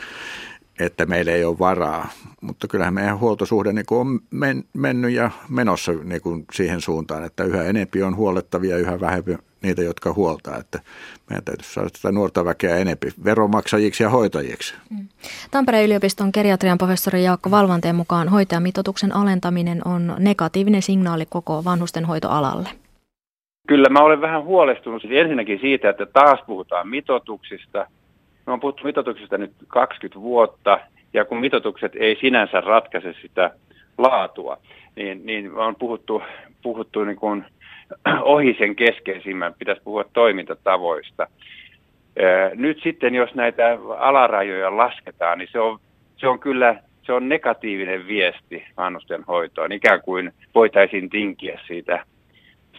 että 0.80 1.06
meillä 1.06 1.32
ei 1.32 1.46
ole 1.46 1.60
varaa. 1.60 2.08
Mutta 2.42 2.68
kyllähän 2.68 2.94
meidän 2.94 3.20
huoltosuhde 3.20 3.74
niin 3.74 3.86
kuin 3.86 4.00
on 4.00 4.20
men, 4.32 4.64
mennyt 4.74 5.12
ja 5.12 5.32
menossa 5.50 5.92
niin 6.04 6.22
kuin 6.22 6.46
siihen 6.54 6.82
suuntaan, 6.82 7.24
että 7.24 7.44
yhä 7.44 7.64
enempi 7.64 8.04
on 8.04 8.16
huolettavia, 8.16 8.78
yhä 8.78 9.00
vähemmän 9.00 9.40
niitä, 9.62 9.82
jotka 9.82 10.14
huoltaa. 10.14 10.58
Että 10.58 10.80
meidän 11.30 11.44
täytyy 11.44 11.66
saada 11.66 11.90
sitä 11.90 12.12
nuorta 12.12 12.46
väkeä 12.46 12.76
enempi 12.76 13.08
veronmaksajiksi 13.24 14.04
ja 14.04 14.10
hoitajiksi. 14.10 14.76
Mm. 14.90 15.08
Tampereen 15.52 15.86
yliopiston 15.86 16.30
geriatrian 16.34 16.78
professori 16.78 17.24
Jaakko 17.24 17.52
Valvanteen 17.52 17.96
mukaan 17.96 18.30
hoitajamitoituksen 18.30 19.16
alentaminen 19.16 19.82
on 19.88 20.16
negatiivinen 20.20 20.82
signaali 20.82 21.26
koko 21.30 21.64
vanhustenhoitoalalle. 21.66 22.70
Kyllä 23.68 23.90
mä 23.90 24.00
olen 24.00 24.22
vähän 24.22 24.44
huolestunut 24.44 25.04
ensinnäkin 25.10 25.60
siitä, 25.60 25.90
että 25.90 26.06
taas 26.06 26.40
puhutaan 26.48 26.88
mitotuksista. 26.88 27.88
Me 28.48 28.54
on 28.54 28.60
puhuttu 28.60 28.84
mitotuksista 28.84 29.38
nyt 29.38 29.52
20 29.68 30.22
vuotta, 30.22 30.80
ja 31.14 31.26
kun 31.26 31.40
mitotukset 31.40 31.92
ei 31.96 32.18
sinänsä 32.22 32.62
ratkaise 32.62 33.14
sitä 33.22 33.52
laatua, 33.98 34.58
niin, 34.96 35.26
niin 35.26 35.54
on 35.54 35.76
puhuttu, 35.76 36.22
puhuttu 36.62 37.04
niin 37.04 37.18
kuin 37.18 37.46
ohi 38.22 38.56
sen 38.58 38.76
keskeisimmän, 38.76 39.54
pitäisi 39.60 39.82
puhua 39.84 40.04
toimintatavoista. 40.14 41.28
Nyt 42.56 42.80
sitten, 42.84 43.16
jos 43.16 43.36
näitä 43.36 43.78
alarajoja 43.98 44.78
lasketaan, 44.78 45.38
niin 45.38 45.50
se 45.52 45.60
on, 45.60 45.80
se 46.18 46.28
on 46.28 46.40
kyllä 46.40 46.76
se 47.08 47.14
on 47.14 47.30
negatiivinen 47.30 48.08
viesti 48.08 48.66
vanhusten 48.78 49.24
hoitoon. 49.24 49.72
Ikään 49.72 50.02
kuin 50.02 50.34
voitaisiin 50.56 51.10
tinkiä 51.10 51.60
siitä, 51.68 52.06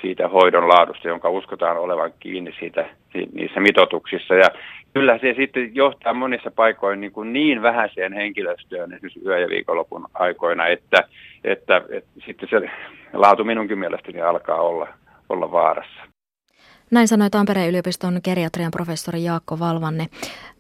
siitä 0.01 0.29
hoidon 0.29 0.69
laadusta, 0.69 1.09
jonka 1.09 1.31
uskotaan 1.31 1.77
olevan 1.77 2.13
kiinni 2.21 2.55
siitä, 2.59 2.89
niissä 3.33 3.61
mitotuksissa. 3.61 4.35
Ja 4.35 4.51
kyllä 4.99 5.19
se 5.19 5.35
sitten 5.37 5.75
johtaa 5.75 6.15
monissa 6.15 6.51
paikoin 6.51 7.01
niin, 7.01 7.13
kuin 7.13 7.33
niin 7.33 7.63
vähäiseen 7.63 8.13
henkilöstöön 8.13 8.93
esimerkiksi 8.93 9.21
yö- 9.27 9.41
ja 9.41 9.49
viikonlopun 9.49 10.07
aikoina, 10.15 10.67
että, 10.67 11.09
että, 11.45 11.77
että 11.89 12.11
sitten 12.27 12.49
se 12.49 12.71
laatu 13.13 13.45
minunkin 13.45 13.79
mielestäni 13.79 14.21
alkaa 14.21 14.61
olla, 14.61 14.89
olla 15.29 15.53
vaarassa. 15.53 16.01
Näin 16.91 17.09
sanoi 17.09 17.31
Tampereen 17.31 17.69
yliopiston 17.69 18.21
geriatrian 18.25 18.71
professori 18.71 19.25
Jaakko 19.25 19.59
Valvanne. 19.59 20.07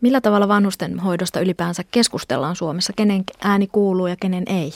Millä 0.00 0.20
tavalla 0.20 0.48
vanhusten 0.48 0.98
hoidosta 0.98 1.40
ylipäänsä 1.40 1.82
keskustellaan 1.90 2.56
Suomessa? 2.56 2.92
Kenen 2.96 3.22
ääni 3.44 3.66
kuuluu 3.72 4.06
ja 4.06 4.16
kenen 4.20 4.44
ei? 4.46 4.70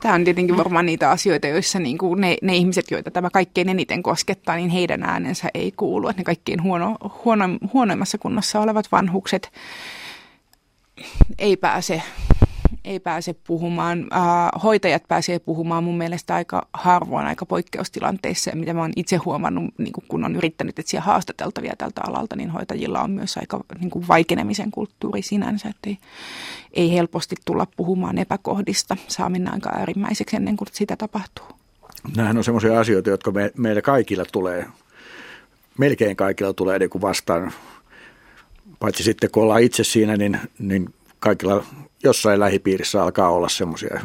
Tämä 0.00 0.14
on 0.14 0.24
tietenkin 0.24 0.56
varmaan 0.56 0.86
niitä 0.86 1.10
asioita, 1.10 1.46
joissa 1.46 1.78
niin 1.78 1.98
kuin 1.98 2.20
ne, 2.20 2.36
ne 2.42 2.56
ihmiset, 2.56 2.90
joita 2.90 3.10
tämä 3.10 3.30
kaikkein 3.30 3.68
eniten 3.68 4.02
koskettaa, 4.02 4.56
niin 4.56 4.70
heidän 4.70 5.02
äänensä 5.02 5.48
ei 5.54 5.72
kuulu. 5.72 6.08
Että 6.08 6.20
ne 6.20 6.24
kaikkein 6.24 6.62
huono, 6.62 6.96
huono, 7.24 7.44
huonoimmassa 7.74 8.18
kunnossa 8.18 8.60
olevat 8.60 8.92
vanhukset 8.92 9.52
ei 11.38 11.56
pääse 11.56 12.02
ei 12.88 13.00
pääse 13.00 13.34
puhumaan. 13.46 14.06
Äh, 14.12 14.62
hoitajat 14.62 15.02
pääsee 15.08 15.38
puhumaan 15.38 15.84
mun 15.84 15.98
mielestä 15.98 16.34
aika 16.34 16.68
harvoin, 16.72 17.26
aika 17.26 17.46
poikkeustilanteissa. 17.46 18.50
Ja 18.50 18.56
mitä 18.56 18.74
mä 18.74 18.80
oon 18.80 18.92
itse 18.96 19.16
huomannut, 19.16 19.64
niin 19.78 19.92
kun 20.08 20.24
on 20.24 20.36
yrittänyt 20.36 20.78
etsiä 20.78 21.00
haastateltavia 21.00 21.74
tältä 21.78 22.00
alalta, 22.06 22.36
niin 22.36 22.50
hoitajilla 22.50 23.02
on 23.02 23.10
myös 23.10 23.36
aika 23.36 23.64
niin 23.80 23.90
kuin 23.90 24.08
vaikenemisen 24.08 24.70
kulttuuri 24.70 25.22
sinänsä, 25.22 25.68
että 25.68 25.90
ei, 25.90 25.98
ei 26.72 26.92
helposti 26.92 27.36
tulla 27.44 27.66
puhumaan 27.76 28.18
epäkohdista. 28.18 28.96
Saa 29.08 29.28
mennä 29.28 29.50
aika 29.50 29.70
äärimmäiseksi 29.70 30.36
ennen 30.36 30.56
kuin 30.56 30.68
sitä 30.72 30.96
tapahtuu. 30.96 31.46
Nämähän 32.16 32.38
on 32.38 32.44
sellaisia 32.44 32.80
asioita, 32.80 33.10
jotka 33.10 33.30
me, 33.30 33.50
meille 33.56 33.82
kaikilla 33.82 34.24
tulee, 34.32 34.66
melkein 35.78 36.16
kaikilla 36.16 36.52
tulee 36.52 36.78
niin 36.78 36.90
kuin 36.90 37.02
vastaan 37.02 37.52
paitsi 38.78 39.02
sitten 39.02 39.30
kun 39.30 39.42
ollaan 39.42 39.62
itse 39.62 39.84
siinä, 39.84 40.16
niin, 40.16 40.38
niin 40.58 40.94
kaikilla 41.18 41.64
jossain 42.02 42.40
lähipiirissä 42.40 43.02
alkaa 43.02 43.30
olla 43.30 43.48
semmoisia 43.48 44.00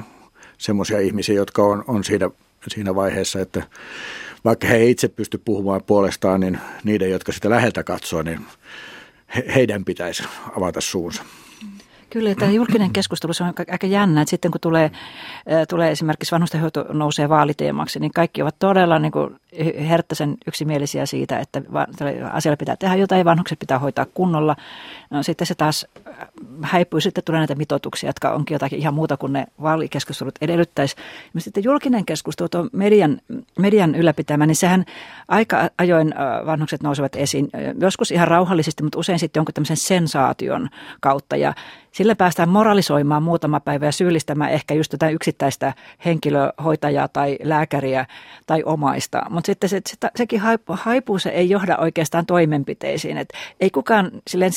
semmoisia 0.58 1.00
ihmisiä, 1.00 1.36
jotka 1.36 1.64
on, 1.64 1.84
on 1.88 2.04
siinä, 2.04 2.30
siinä 2.68 2.96
vaiheessa, 2.96 3.40
että 3.40 3.64
vaikka 4.46 4.68
he 4.68 4.86
itse 4.86 5.08
pysty 5.08 5.38
puhumaan 5.46 5.82
puolestaan, 5.84 6.40
niin 6.40 6.60
niiden, 6.84 7.12
jotka 7.12 7.32
sitä 7.32 7.50
läheltä 7.50 7.84
katsoo, 7.84 8.22
niin 8.22 8.46
he, 9.36 9.46
heidän 9.56 9.86
pitäisi 9.86 10.24
avata 10.58 10.82
suunsa. 10.82 11.24
Kyllä, 12.10 12.36
tämä 12.36 12.52
julkinen 12.52 12.94
keskustelu 12.94 13.34
se 13.34 13.44
on 13.44 13.54
aika 13.72 13.88
jännä, 13.88 14.22
että 14.22 14.30
sitten 14.30 14.52
kun 14.52 14.62
tulee, 14.62 14.92
tulee 15.70 15.92
esimerkiksi 15.92 16.32
vanhustenhoito 16.32 16.86
nousee 16.90 17.30
vaaliteemaksi, 17.30 18.00
niin 18.00 18.12
kaikki 18.12 18.42
ovat 18.42 18.56
todella 18.60 19.00
niin 19.00 19.12
kuin 19.12 19.36
herttäisen 19.90 20.38
yksimielisiä 20.48 21.06
siitä, 21.06 21.40
että 21.40 21.62
asialle 22.32 22.58
pitää 22.58 22.76
tehdä 22.76 22.96
jotain, 22.96 23.26
vanhukset 23.26 23.60
pitää 23.60 23.80
hoitaa 23.80 24.06
kunnolla. 24.14 24.56
No, 25.10 25.24
sitten 25.24 25.48
se 25.48 25.56
taas 25.56 25.88
häipyy, 26.62 27.02
sitten 27.02 27.24
tulee 27.24 27.40
näitä 27.40 27.56
mitoituksia, 27.56 28.10
jotka 28.10 28.32
onkin 28.32 28.56
jotakin 28.56 28.80
ihan 28.80 28.94
muuta 28.94 29.18
kuin 29.18 29.34
ne 29.34 29.46
vaalikeskustelut 29.62 30.36
edellyttäisi. 30.42 30.96
Ja 31.34 31.42
sitten 31.42 31.64
julkinen 31.64 32.06
keskustelu, 32.06 32.50
tuo 32.50 32.68
median, 32.74 33.22
median 33.60 33.96
ylläpitämä, 33.96 34.46
niin 34.46 34.56
sehän 34.56 34.86
aika 35.28 35.70
ajoin 35.78 36.14
vanhukset 36.46 36.84
nousevat 36.84 37.16
esiin, 37.16 37.50
joskus 37.80 38.12
ihan 38.12 38.28
rauhallisesti, 38.28 38.84
mutta 38.84 39.00
usein 39.00 39.20
sitten 39.20 39.40
jonkun 39.40 39.54
tämmöisen 39.54 39.78
sensaation 39.78 40.70
kautta. 41.02 41.36
Ja 41.36 41.54
sillä 41.94 42.16
päästään 42.16 42.50
moralisoimaan 42.50 43.24
muutama 43.24 43.60
päivä 43.60 43.86
ja 43.86 43.92
syyllistämään 43.92 44.52
ehkä 44.52 44.74
just 44.74 44.92
jotain 44.92 45.16
yksittäistä 45.16 45.74
henkilöhoitajaa 46.06 47.08
tai 47.08 47.38
lääkäriä 47.44 48.06
tai 48.46 48.64
omaista. 48.64 49.22
Mutta 49.30 49.46
sitten 49.46 49.70
se, 49.70 49.82
se, 49.90 50.10
sekin 50.16 50.40
haipu, 50.40 50.74
haipuu, 50.78 51.20
se 51.20 51.30
ei 51.30 51.50
johda 51.50 51.78
oikeastaan 51.78 52.26
toimenpiteisiin. 52.26 53.18
Et 53.18 53.30
ei 53.60 53.70
kukaan 53.70 54.12
silleen 54.28 54.52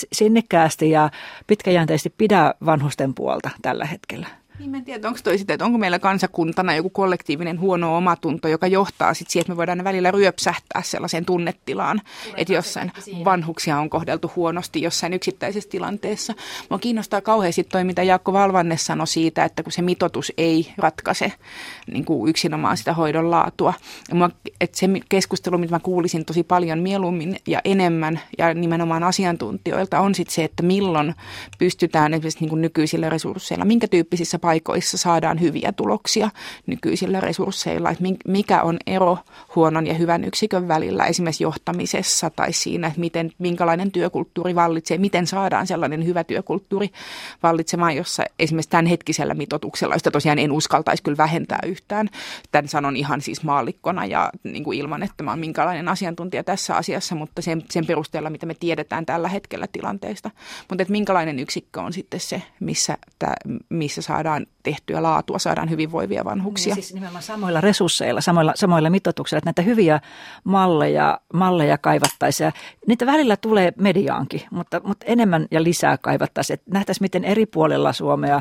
ja 0.91 1.11
pitkäjänteisesti 1.47 2.15
pidä 2.19 2.55
vanhusten 2.67 3.15
puolta 3.15 3.51
tällä 3.63 3.85
hetkellä. 3.85 4.27
Niin 4.59 4.71
mä 4.71 4.77
en 4.77 4.85
tiedä, 4.85 5.09
onko 5.09 5.21
toi 5.25 5.39
sitä, 5.39 5.55
että 5.55 5.65
onko 5.65 5.79
meillä 5.79 5.99
kansakuntana 5.99 6.75
joku 6.75 6.91
kollektiivinen 6.91 7.61
huono 7.61 7.97
omatunto, 7.97 8.49
joka 8.49 8.67
johtaa 8.67 9.15
sitten 9.15 9.33
siihen, 9.33 9.43
että 9.43 9.53
me 9.53 9.57
voidaan 9.57 9.85
välillä 9.85 10.11
ryöpsähtää 10.11 10.83
sellaiseen 10.83 11.25
tunnetilaan, 11.25 12.01
Tulee 12.25 12.35
että 12.37 12.53
jossain 12.53 12.93
vanhuksia 13.25 13.79
on 13.79 13.91
kohdeltu 13.91 14.33
huonosti 14.37 14.83
jossain 14.83 15.13
yksittäisessä 15.13 15.71
tilanteessa. 15.71 16.35
Mua 16.71 16.79
kiinnostaa 16.79 17.21
kauheasti 17.21 17.65
toi, 17.65 17.85
mitä 17.85 18.03
Jaakko 18.03 18.33
Valvanne 18.33 18.77
sanoi 18.77 19.07
siitä, 19.07 19.45
että 19.45 19.63
kun 19.63 19.73
se 19.73 19.83
mitotus 19.83 20.33
ei 20.39 20.73
ratkaise 20.79 21.33
niin 21.87 22.05
kuin 22.05 22.31
yksinomaan 22.31 22.77
sitä 22.77 22.93
hoidon 22.93 23.31
laatua. 23.31 23.75
Mua, 24.13 24.31
että 24.61 24.79
se 24.79 24.89
keskustelu, 25.09 25.59
mitä 25.59 25.75
mä 25.75 25.81
kuulisin 25.81 26.25
tosi 26.25 26.43
paljon 26.43 26.79
mieluummin 26.79 27.37
ja 27.47 27.61
enemmän 27.65 28.21
ja 28.39 28.55
nimenomaan 28.55 29.03
asiantuntijoilta 29.03 30.01
on 30.01 30.15
sitten 30.15 30.35
se, 30.35 30.45
että 30.45 30.63
milloin 30.63 31.15
pystytään 31.59 32.15
esimerkiksi 32.15 32.41
niin 32.41 32.51
kuin 32.51 32.63
nykyisillä 32.63 33.11
resursseilla, 33.11 33.65
minkä 33.65 33.89
tyyppisissä 33.89 34.39
paikoissa 34.47 34.99
saadaan 34.99 35.41
hyviä 35.41 35.73
tuloksia 35.73 36.31
nykyisillä 36.67 37.21
resursseilla, 37.21 37.91
että 37.91 38.05
mikä 38.29 38.63
on 38.63 38.77
ero 38.87 39.19
huonon 39.57 39.87
ja 39.87 39.95
hyvän 39.95 40.25
yksikön 40.25 40.69
välillä 40.69 41.05
esimerkiksi 41.05 41.45
johtamisessa 41.45 42.31
tai 42.31 42.53
siinä, 42.53 42.87
että 42.87 43.01
miten, 43.01 43.33
minkälainen 43.39 43.93
työkulttuuri 43.93 44.55
vallitsee, 44.55 44.99
miten 44.99 45.27
saadaan 45.27 45.67
sellainen 45.67 46.07
hyvä 46.07 46.25
työkulttuuri 46.25 46.91
vallitsemaan, 47.43 47.97
jossa 47.97 48.25
esimerkiksi 48.39 48.71
tämän 48.71 48.87
hetkisellä 48.87 49.35
mitotuksella, 49.35 49.95
josta 49.95 50.11
tosiaan 50.11 50.39
en 50.39 50.53
uskaltaisi 50.53 51.03
kyllä 51.03 51.17
vähentää 51.17 51.59
yhtään, 51.67 52.09
tämän 52.53 52.69
sanon 52.69 52.97
ihan 52.97 53.21
siis 53.21 53.43
maallikkona 53.43 54.05
ja 54.07 54.31
niin 54.45 54.65
kuin 54.65 54.79
ilman, 54.79 55.03
että 55.03 55.23
mä 55.23 55.31
olen 55.31 55.41
minkälainen 55.41 55.89
asiantuntija 55.89 56.45
tässä 56.45 56.77
asiassa, 56.77 57.15
mutta 57.15 57.43
sen, 57.43 57.63
sen 57.71 57.87
perusteella, 57.87 58.31
mitä 58.31 58.47
me 58.47 58.55
tiedetään 58.55 59.07
tällä 59.07 59.29
hetkellä 59.29 59.67
tilanteesta. 59.67 60.31
Mutta 60.69 60.83
että 60.83 60.93
minkälainen 60.93 61.39
yksikkö 61.39 61.81
on 61.81 61.93
sitten 61.93 62.21
se, 62.21 62.43
missä, 62.61 62.99
tää, 63.19 63.35
missä 63.69 64.03
saadaan 64.03 64.36
tehtyä 64.63 65.03
laatua, 65.03 65.39
saadaan 65.39 65.71
hyvinvoivia 65.71 66.25
vanhuksia. 66.25 66.75
Niin, 66.75 66.83
siis 66.83 66.95
nimenomaan 66.95 67.23
samoilla 67.23 67.61
resursseilla, 67.61 68.21
samoilla, 68.21 68.53
samoilla 68.55 68.91
mitoituksilla, 68.91 69.39
että 69.39 69.49
näitä 69.49 69.63
hyviä 69.63 70.01
malleja, 70.45 71.21
malleja 71.33 71.79
kaivattaisiin. 71.79 72.53
Niitä 72.87 73.07
välillä 73.07 73.37
tulee 73.37 73.73
mediaankin, 73.79 74.43
mutta, 74.51 74.81
mutta 74.85 75.07
enemmän 75.09 75.47
ja 75.51 75.63
lisää 75.63 75.99
kaivattaisiin. 75.99 76.55
Että 76.55 76.71
nähtäisiin, 76.71 77.05
miten 77.05 77.25
eri 77.25 77.47
puolilla 77.47 77.93
Suomea 77.93 78.41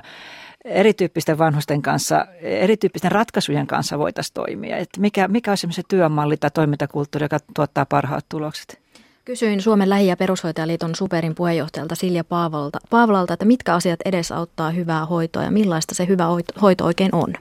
erityyppisten 0.65 1.38
vanhusten 1.38 1.81
kanssa, 1.81 2.27
erityyppisten 2.41 3.12
ratkaisujen 3.12 3.67
kanssa 3.67 3.99
voitaisiin 3.99 4.34
toimia. 4.34 4.77
Että 4.77 5.01
mikä, 5.01 5.27
mikä 5.27 5.51
on 5.51 5.58
se 5.58 5.81
työmalli 5.88 6.38
tai 6.38 6.51
toimintakulttuuri, 6.51 7.25
joka 7.25 7.38
tuottaa 7.55 7.86
parhaat 7.86 8.25
tulokset? 8.29 8.85
Kysyin 9.25 9.61
Suomen 9.61 9.89
lähi- 9.89 10.07
ja 10.07 10.17
perushoitajaliiton 10.17 10.95
Superin 10.95 11.35
puheenjohtajalta 11.35 11.95
Silja 11.95 12.23
Paavolta, 12.23 12.79
Paavolalta, 12.89 13.33
että 13.33 13.45
mitkä 13.45 13.73
asiat 13.73 13.99
edesauttaa 14.05 14.69
hyvää 14.69 15.05
hoitoa 15.05 15.43
ja 15.43 15.51
millaista 15.51 15.95
se 15.95 16.07
hyvä 16.07 16.25
hoito 16.61 16.85
oikein 16.85 17.15
on? 17.15 17.33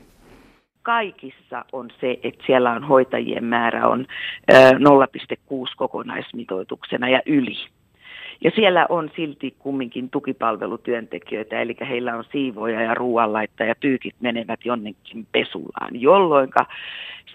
Kaikissa 0.83 1.64
on 1.73 1.90
se, 2.01 2.18
että 2.23 2.44
siellä 2.47 2.70
on 2.70 2.85
hoitajien 2.85 3.44
määrä 3.44 3.88
on 3.88 4.07
0,6 4.51 5.75
kokonaismitoituksena 5.77 7.09
ja 7.09 7.23
yli. 7.27 7.57
Ja 8.40 8.51
siellä 8.55 8.87
on 8.88 9.11
silti 9.16 9.55
kumminkin 9.59 10.11
tukipalvelutyöntekijöitä, 10.11 11.61
eli 11.61 11.77
heillä 11.88 12.16
on 12.16 12.25
siivoja 12.33 12.83
ja 12.83 12.94
ruoanlaittaa 12.94 13.66
ja 13.66 13.75
pyykit 13.81 14.14
menevät 14.20 14.61
jonnekin 14.64 15.27
pesulaan, 15.33 16.01
jolloin 16.01 16.51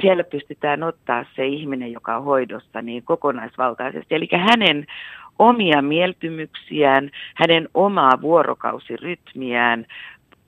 siellä 0.01 0.23
pystytään 0.23 0.83
ottaa 0.83 1.25
se 1.35 1.47
ihminen, 1.47 1.91
joka 1.91 2.17
on 2.17 2.23
hoidossa, 2.23 2.81
niin 2.81 3.03
kokonaisvaltaisesti. 3.03 4.15
Eli 4.15 4.29
hänen 4.31 4.85
omia 5.39 5.81
mieltymyksiään, 5.81 7.09
hänen 7.35 7.69
omaa 7.73 8.21
vuorokausirytmiään, 8.21 9.85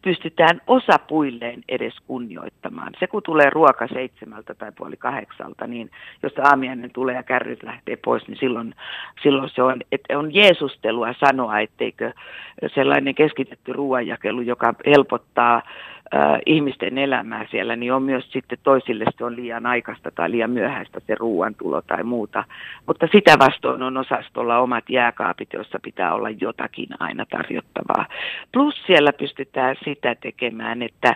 pystytään 0.02 0.62
osapuilleen 0.68 1.64
edes 1.70 1.94
kunnioittamaan. 2.08 2.94
Se 3.00 3.08
kun 3.08 3.24
tulee 3.24 3.50
ruoka 3.50 3.88
seitsemältä 3.88 4.54
tai 4.54 4.72
puoli 4.78 4.98
kahdeksalta, 4.98 5.68
niin 5.68 5.92
jos 6.24 6.34
aamiainen 6.44 6.92
tulee 6.92 7.16
ja 7.16 7.24
kärryt 7.24 7.64
lähtee 7.64 7.96
pois, 7.96 8.28
niin 8.28 8.38
silloin, 8.38 8.76
silloin 9.24 9.50
se 9.50 9.64
on, 9.64 9.82
että 9.92 10.20
on 10.20 10.34
jeesustelua 10.34 11.14
sanoa, 11.20 11.60
etteikö 11.60 12.14
sellainen 12.76 13.16
keskitetty 13.16 13.74
ruoanjakelu, 13.74 14.42
joka 14.42 14.74
helpottaa 14.86 15.62
ihmisten 16.46 16.98
elämää 16.98 17.46
siellä, 17.52 17.76
niin 17.76 17.94
on 17.94 18.04
myös 18.04 18.32
sitten 18.32 18.58
toisille 18.64 19.06
se 19.18 19.26
on 19.26 19.36
liian 19.36 19.66
aikaista 19.66 20.12
tai 20.12 20.32
liian 20.32 20.52
myöhäistä 20.52 21.00
se 21.08 21.16
ruoantulo 21.16 21.82
tai 21.82 22.04
muuta. 22.04 22.44
Mutta 22.88 23.08
sitä 23.12 23.36
vastoin 23.40 23.82
on 23.84 23.98
osastolla 23.98 24.60
omat 24.60 24.90
jääkaapit, 24.90 25.54
joissa 25.54 25.80
pitää 25.84 26.14
olla 26.14 26.30
jotakin 26.30 26.88
aina 27.00 27.26
tarjottavaa. 27.26 28.06
Plus 28.54 28.76
siellä 28.88 29.14
pystytään 29.14 29.76
sitä 29.84 30.16
tekemään, 30.16 30.82
että 30.82 31.16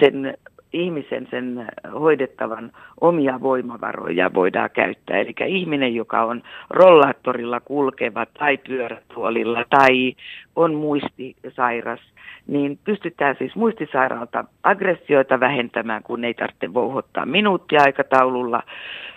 sen 0.00 0.34
ihmisen, 0.74 1.28
sen 1.30 1.66
hoidettavan 1.92 2.72
omia 3.00 3.40
voimavaroja 3.40 4.34
voidaan 4.34 4.70
käyttää. 4.70 5.18
Eli 5.18 5.34
ihminen, 5.46 5.94
joka 5.94 6.24
on 6.24 6.42
rollaattorilla 6.70 7.60
kulkeva 7.60 8.26
tai 8.26 8.56
pyörätuolilla 8.56 9.64
tai 9.70 10.14
on 10.56 10.74
muistisairas, 10.74 12.00
niin 12.46 12.78
pystytään 12.84 13.36
siis 13.38 13.56
muistisairaalta 13.56 14.44
aggressioita 14.62 15.40
vähentämään, 15.40 16.02
kun 16.02 16.24
ei 16.24 16.34
tarvitse 16.34 16.74
vouhottaa 16.74 17.26
minuuttiaikataululla. 17.26 18.62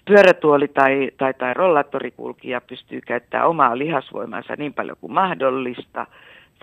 Pyörätuoli 0.06 0.68
tai, 0.68 1.12
tai, 1.18 1.34
tai 1.34 1.54
rollaattorikulkija 1.54 2.62
pystyy 2.62 3.02
käyttämään 3.02 3.50
omaa 3.50 3.78
lihasvoimansa 3.78 4.54
niin 4.58 4.74
paljon 4.74 4.98
kuin 5.02 5.14
mahdollista. 5.14 6.08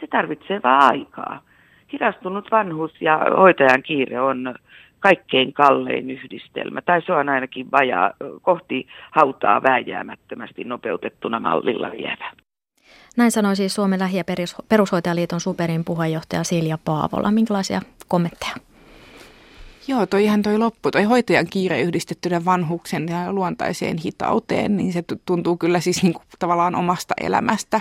Se 0.00 0.06
tarvitsee 0.06 0.60
vaan 0.64 0.92
aikaa. 0.92 1.40
Hidastunut 1.92 2.50
vanhus 2.50 3.02
ja 3.02 3.20
hoitajan 3.36 3.82
kiire 3.82 4.20
on 4.20 4.54
kaikkein 5.04 5.52
kallein 5.52 6.10
yhdistelmä, 6.10 6.82
tai 6.82 7.02
se 7.06 7.12
on 7.12 7.28
ainakin 7.28 7.70
vajaa 7.70 8.12
kohti 8.42 8.86
hautaa 9.10 9.62
vääjäämättömästi 9.62 10.64
nopeutettuna 10.64 11.40
mallilla 11.40 11.90
vievä. 11.90 12.32
Näin 13.16 13.30
sanoi 13.30 13.56
siis 13.56 13.74
Suomen 13.74 13.98
lähi- 13.98 14.16
ja 14.16 14.24
perushoitajaliiton 14.68 15.40
superin 15.40 15.84
puheenjohtaja 15.84 16.44
Silja 16.44 16.78
Paavola. 16.84 17.30
Minkälaisia 17.30 17.80
kommentteja? 18.08 18.54
Joo, 19.88 20.06
toi 20.06 20.24
ihan 20.24 20.42
toi 20.42 20.58
loppu, 20.58 20.90
toi 20.90 21.02
hoitajan 21.02 21.46
kiire 21.50 21.80
yhdistettynä 21.80 22.44
vanhuksen 22.44 23.06
ja 23.08 23.32
luontaiseen 23.32 23.96
hitauteen, 24.04 24.76
niin 24.76 24.92
se 24.92 25.02
tuntuu 25.26 25.56
kyllä 25.56 25.80
siis 25.80 26.02
niin 26.02 26.12
kuin 26.12 26.24
tavallaan 26.38 26.74
omasta 26.74 27.14
elämästä 27.20 27.80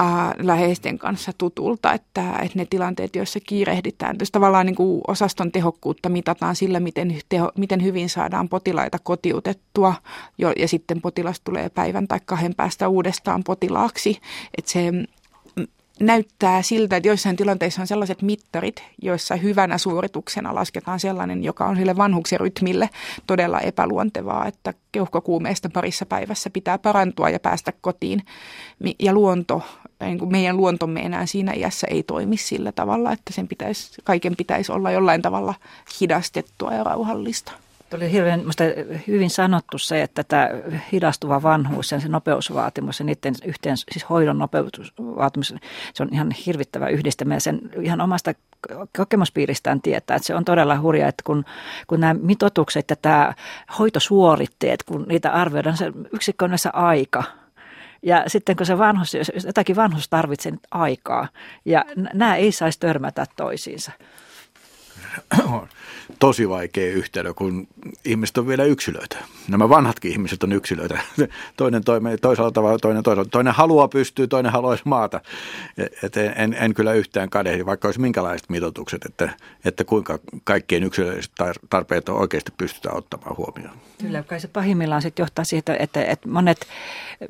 äh, 0.00 0.34
läheisten 0.38 0.98
kanssa 0.98 1.32
tutulta, 1.38 1.92
että, 1.92 2.32
että 2.32 2.58
ne 2.58 2.66
tilanteet, 2.70 3.16
joissa 3.16 3.40
kiirehditään, 3.40 4.16
jos 4.20 4.30
tavallaan 4.30 4.66
niin 4.66 4.76
kuin 4.76 5.00
osaston 5.08 5.52
tehokkuutta 5.52 6.08
mitataan 6.08 6.56
sillä, 6.56 6.80
miten, 6.80 7.18
teho, 7.28 7.52
miten 7.58 7.82
hyvin 7.82 8.08
saadaan 8.08 8.48
potilaita 8.48 8.98
kotiutettua 8.98 9.94
jo, 10.38 10.52
ja 10.58 10.68
sitten 10.68 11.00
potilas 11.00 11.40
tulee 11.40 11.68
päivän 11.68 12.08
tai 12.08 12.20
kahden 12.24 12.54
päästä 12.54 12.88
uudestaan 12.88 13.44
potilaaksi, 13.44 14.18
että 14.58 14.70
se 14.70 14.92
näyttää 16.00 16.62
siltä, 16.62 16.96
että 16.96 17.08
joissain 17.08 17.36
tilanteissa 17.36 17.80
on 17.80 17.86
sellaiset 17.86 18.22
mittarit, 18.22 18.82
joissa 19.02 19.36
hyvänä 19.36 19.78
suorituksena 19.78 20.54
lasketaan 20.54 21.00
sellainen, 21.00 21.44
joka 21.44 21.66
on 21.66 21.76
sille 21.76 21.96
vanhuksen 21.96 22.40
rytmille 22.40 22.90
todella 23.26 23.60
epäluontevaa, 23.60 24.46
että 24.46 24.74
keuhkokuumeesta 24.92 25.70
parissa 25.72 26.06
päivässä 26.06 26.50
pitää 26.50 26.78
parantua 26.78 27.30
ja 27.30 27.40
päästä 27.40 27.72
kotiin. 27.80 28.22
Ja 28.98 29.12
luonto, 29.12 29.62
niin 30.00 30.18
kuin 30.18 30.30
meidän 30.32 30.56
luontomme 30.56 31.00
enää 31.00 31.26
siinä 31.26 31.52
iässä 31.52 31.86
ei 31.90 32.02
toimi 32.02 32.36
sillä 32.36 32.72
tavalla, 32.72 33.12
että 33.12 33.32
sen 33.32 33.48
pitäisi, 33.48 33.92
kaiken 34.04 34.36
pitäisi 34.36 34.72
olla 34.72 34.90
jollain 34.90 35.22
tavalla 35.22 35.54
hidastettua 36.00 36.74
ja 36.74 36.84
rauhallista. 36.84 37.52
Oli 37.94 38.12
hirveän, 38.12 38.44
hyvin 39.06 39.30
sanottu 39.30 39.78
se, 39.78 40.02
että 40.02 40.24
tämä 40.24 40.48
hidastuva 40.92 41.42
vanhuus 41.42 41.92
ja 41.92 42.00
se 42.00 42.08
nopeusvaatimus 42.08 42.98
ja 42.98 43.04
niiden 43.04 43.34
yhteen, 43.44 43.76
siis 43.76 44.10
hoidon 44.10 44.38
nopeusvaatimus, 44.38 45.54
se 45.94 46.02
on 46.02 46.08
ihan 46.12 46.30
hirvittävä 46.46 46.88
yhdistelmä. 46.88 47.34
Ja 47.34 47.40
sen 47.40 47.60
ihan 47.82 48.00
omasta 48.00 48.34
kokemuspiiristään 48.96 49.80
tietää, 49.82 50.16
että 50.16 50.26
se 50.26 50.34
on 50.34 50.44
todella 50.44 50.80
hurja, 50.80 51.08
että 51.08 51.22
kun, 51.26 51.44
kun 51.86 52.00
nämä 52.00 52.14
mitotukset 52.14 52.90
ja 52.90 52.96
tämä 52.96 53.34
hoitosuoritteet, 53.78 54.82
kun 54.82 55.06
niitä 55.08 55.32
arvioidaan, 55.32 55.76
se 55.76 55.92
yksikkö 56.12 56.44
on 56.44 56.50
aika, 56.72 57.24
ja 58.02 58.24
sitten 58.26 58.56
kun 58.56 58.66
se 58.66 58.78
vanhus, 58.78 59.14
jos 59.14 59.32
jotakin 59.46 59.76
vanhus 59.76 60.08
tarvitsee 60.08 60.52
nyt 60.52 60.66
aikaa, 60.70 61.28
ja 61.64 61.84
nämä 62.14 62.36
ei 62.36 62.52
saisi 62.52 62.80
törmätä 62.80 63.26
toisiinsa 63.36 63.92
on 65.44 65.68
tosi 66.18 66.48
vaikea 66.48 66.92
yhtälö, 66.92 67.34
kun 67.34 67.68
ihmiset 68.04 68.38
on 68.38 68.46
vielä 68.46 68.64
yksilöitä. 68.64 69.16
Nämä 69.48 69.68
vanhatkin 69.68 70.12
ihmiset 70.12 70.42
on 70.42 70.52
yksilöitä. 70.52 71.00
Toinen 71.56 71.84
toimii 71.84 72.18
toisella 72.18 72.50
tavalla, 72.50 72.78
toinen 72.78 73.02
toisella. 73.02 73.28
Toinen 73.30 73.54
haluaa 73.54 73.88
pystyä, 73.88 74.26
toinen 74.26 74.52
haluaisi 74.52 74.82
maata. 74.86 75.20
Et 76.02 76.16
en, 76.16 76.56
en 76.60 76.74
kyllä 76.74 76.92
yhtään 76.92 77.30
kadehdi, 77.30 77.66
vaikka 77.66 77.88
olisi 77.88 78.00
minkälaiset 78.00 78.50
mitoitukset, 78.50 79.04
että, 79.04 79.30
että 79.64 79.84
kuinka 79.84 80.18
kaikkien 80.44 80.84
yksilölliset 80.84 81.32
tarpeet 81.70 82.08
on 82.08 82.20
oikeasti 82.20 82.52
pystytään 82.56 82.96
ottamaan 82.96 83.36
huomioon. 83.36 83.76
Kyllä, 84.00 84.22
kai 84.22 84.40
se 84.40 84.48
pahimmillaan 84.48 85.02
sitten 85.02 85.22
johtaa 85.22 85.44
siihen, 85.44 85.62
että, 85.78 86.04
että 86.04 86.28
monet, 86.28 86.66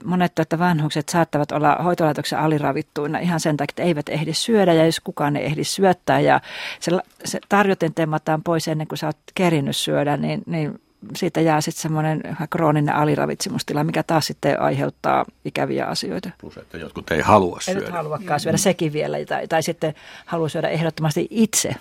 monet 0.04 0.38
että 0.38 0.58
vanhukset 0.58 1.08
saattavat 1.08 1.52
olla 1.52 1.76
hoitolaitoksen 1.84 2.38
aliravittuina 2.38 3.18
ihan 3.18 3.40
sen 3.40 3.56
takia, 3.56 3.72
että 3.72 3.82
eivät 3.82 4.08
ehdi 4.08 4.34
syödä 4.34 4.72
ja 4.72 4.86
jos 4.86 5.00
kukaan 5.00 5.36
ei 5.36 5.44
ehdi 5.44 5.64
syöttää 5.64 6.20
ja 6.20 6.40
se, 6.80 6.90
se 7.24 7.40
tarjoten 7.70 7.94
temmataan 7.94 8.42
pois 8.42 8.68
ennen 8.68 8.88
kuin 8.88 8.98
sä 8.98 9.06
oot 9.06 9.16
kerinyt 9.34 9.76
syödä, 9.76 10.16
niin, 10.16 10.42
niin 10.46 10.80
siitä 11.16 11.40
jää 11.40 11.60
sitten 11.60 11.82
semmoinen 11.82 12.22
krooninen 12.50 12.94
aliravitsemustila, 12.94 13.84
mikä 13.84 14.02
taas 14.02 14.26
sitten 14.26 14.60
aiheuttaa 14.60 15.24
ikäviä 15.44 15.86
asioita. 15.86 16.30
Plus, 16.40 16.56
että 16.56 16.78
jotkut 16.78 17.10
ei 17.10 17.20
halua 17.20 17.58
syödä. 17.60 17.86
Ei 17.86 17.92
haluakaan 17.92 18.40
syödä, 18.40 18.56
sekin 18.56 18.92
vielä. 18.92 19.16
Tai, 19.28 19.48
tai 19.48 19.62
sitten 19.62 19.94
haluaa 20.26 20.48
syödä 20.48 20.68
ehdottomasti 20.68 21.26
itse. 21.30 21.74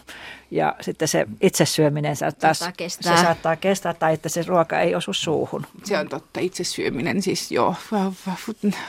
Ja 0.52 0.76
sitten 0.82 1.08
se 1.08 1.28
itsesyöminen 1.42 2.16
saattaa, 2.16 2.54
Saattaa 2.54 2.74
kestää. 2.78 3.18
se 3.18 3.24
saattaa 3.24 3.56
kestää 3.56 3.94
tai 3.94 4.14
että 4.14 4.30
se 4.30 4.44
ruoka 4.48 4.80
ei 4.80 4.96
osu 4.96 5.14
suuhun. 5.14 5.66
Se 5.84 5.98
on 5.98 6.10
totta, 6.10 6.40
itse 6.40 6.64
syöminen, 6.64 7.22
siis 7.22 7.52
joo, 7.52 7.76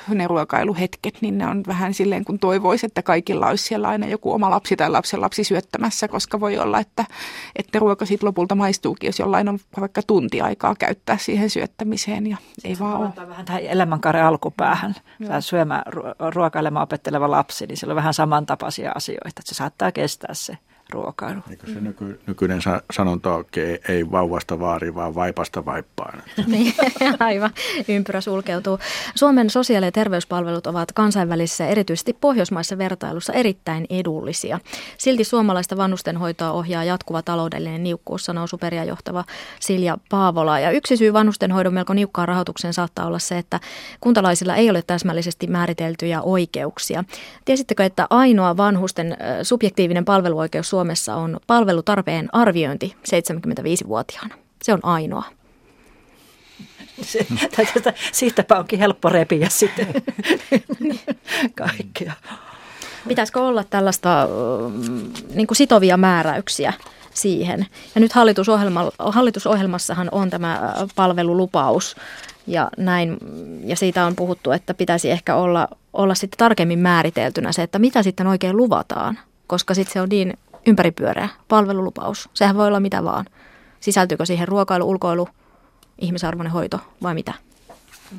ne 0.09 0.27
ruokailuhetket, 0.27 1.15
niin 1.21 1.39
ne 1.39 1.47
on 1.47 1.63
vähän 1.67 1.95
silleen, 1.95 2.25
kun 2.25 2.39
toivoisi, 2.39 2.87
että 2.87 3.03
kaikilla 3.03 3.47
olisi 3.47 3.65
siellä 3.65 3.89
aina 3.89 4.07
joku 4.07 4.33
oma 4.33 4.51
lapsi 4.51 4.77
tai 4.77 4.91
lapsen 4.91 5.21
lapsi 5.21 5.45
syöttämässä, 5.45 6.09
koska 6.09 6.41
voi 6.41 6.59
olla, 6.59 6.81
että, 6.81 7.05
että 7.57 7.79
ruoka 7.79 8.07
sitten 8.07 8.27
lopulta 8.27 8.55
maistuukin, 8.55 9.09
jos 9.09 9.19
jollain 9.19 9.49
on 9.49 9.59
vaikka 9.81 10.03
tunti 10.07 10.41
aikaa 10.41 10.75
käyttää 10.79 11.17
siihen 11.19 11.51
syöttämiseen 11.51 12.27
ja 12.27 12.37
ei 12.65 12.77
vaan 12.79 12.97
ole. 13.01 13.29
Vähän 13.29 13.45
tähän 13.47 13.63
elämänkaaren 13.63 14.25
alkupäähän. 14.25 14.95
Tämä 15.27 15.41
syömään, 15.41 15.83
ru- 15.87 16.31
ruokailemaan 16.35 16.83
opetteleva 16.83 17.31
lapsi, 17.31 17.67
niin 17.67 17.77
sillä 17.77 17.93
on 17.93 17.97
vähän 17.97 18.15
samantapaisia 18.15 18.93
asioita, 18.95 19.29
että 19.29 19.43
se 19.45 19.55
saattaa 19.55 19.93
kestää 19.93 20.35
se 20.35 20.59
ruokailu. 20.93 21.41
Eikö 21.51 21.67
se 21.67 21.81
nyky, 21.81 22.21
nykyinen 22.27 22.63
sa- 22.63 22.83
sanonta 22.93 23.35
olekin, 23.35 23.79
ei 23.89 24.11
vauvasta 24.11 24.61
vaari, 24.61 24.95
vaan 24.95 25.15
vaipasta 25.15 25.65
vaippaan. 25.65 26.23
Niin, 26.47 26.75
aivan. 27.21 27.51
Ympyrä 27.89 28.21
sulkeutuu. 28.21 28.79
Suomen 29.15 29.51
sosiaali- 29.51 29.87
ja 29.87 29.93
terveyspalvelut 29.93 30.67
ovat 30.67 30.93
kansainvälisessä, 30.93 31.67
erityisesti 31.67 32.17
pohjoismaissa 32.21 32.79
vertailussa 32.79 33.33
erittäin 33.33 33.87
edullisia. 33.91 34.61
Silti 34.99 35.25
suomalaista 35.25 35.77
vanhustenhoitoa 35.77 36.51
ohjaa 36.53 36.85
jatkuva 36.85 37.23
taloudellinen 37.23 37.83
niukkuus, 37.83 38.25
sanoo 38.25 38.47
superia 38.47 38.85
johtava 38.85 39.25
Silja 39.61 39.99
Paavola. 40.11 40.61
Ja 40.61 40.71
yksi 40.71 40.97
syy 40.97 41.13
vanhustenhoidon 41.13 41.75
melko 41.75 41.95
niukkaan 41.95 42.29
rahoitukseen 42.29 42.75
saattaa 42.75 43.07
olla 43.07 43.19
se, 43.19 43.39
että 43.39 43.61
kuntalaisilla 44.01 44.57
ei 44.57 44.71
ole 44.71 44.83
täsmällisesti 44.87 45.47
määriteltyjä 45.47 46.23
oikeuksia. 46.23 47.05
Tiesittekö, 47.45 47.85
että 47.85 48.07
ainoa 48.11 48.57
vanhusten 48.57 49.17
subjektiivinen 49.43 50.05
palveluoikeus 50.05 50.71
Suomessa 50.71 50.80
on 51.15 51.41
palvelutarpeen 51.47 52.29
arviointi 52.33 52.97
75-vuotiaana? 53.09 54.35
Se 54.63 54.73
on 54.73 54.81
ainoa. 54.83 55.25
Se, 57.03 57.27
tästä, 57.57 57.93
siitäpä 58.13 58.59
onkin 58.59 58.79
helppo 58.79 59.09
repiä 59.09 59.49
sitten 59.49 59.87
kaikkea. 61.65 62.13
Pitäisikö 63.09 63.41
olla 63.41 63.65
tällaista 63.65 64.29
niin 65.35 65.47
kuin 65.47 65.57
sitovia 65.57 65.97
määräyksiä 65.97 66.73
siihen? 67.15 67.67
Ja 67.95 68.01
nyt 68.01 68.13
hallitusohjelma, 68.13 68.91
hallitusohjelmassahan 68.99 70.09
on 70.13 70.31
tämä 70.31 70.75
palvelulupaus 70.97 71.97
ja 72.47 72.71
näin, 72.77 73.19
ja 73.65 73.77
siitä 73.77 74.07
on 74.07 74.17
puhuttu, 74.17 74.53
että 74.53 74.75
pitäisi 74.75 75.11
ehkä 75.11 75.35
olla, 75.35 75.69
olla 75.93 76.15
sitten 76.15 76.39
tarkemmin 76.39 76.79
määriteltynä 76.79 77.53
se, 77.53 77.63
että 77.63 77.79
mitä 77.79 78.03
sitten 78.03 78.27
oikein 78.27 78.57
luvataan, 78.57 79.19
koska 79.47 79.75
sitten 79.75 79.93
se 79.93 80.01
on 80.01 80.09
niin 80.09 80.35
ympäripyöreä 80.67 81.29
palvelulupaus. 81.49 82.29
Sehän 82.35 82.57
voi 82.57 82.67
olla 82.67 82.81
mitä 82.81 83.05
vaan. 83.05 83.27
Sisältyykö 83.81 84.27
siihen 84.27 84.49
ruokailu, 84.49 84.89
ulkoilu, 84.89 85.29
ihmisarvoinen 85.99 86.53
hoito 86.53 86.81
vai 87.03 87.15
mitä? 87.15 87.35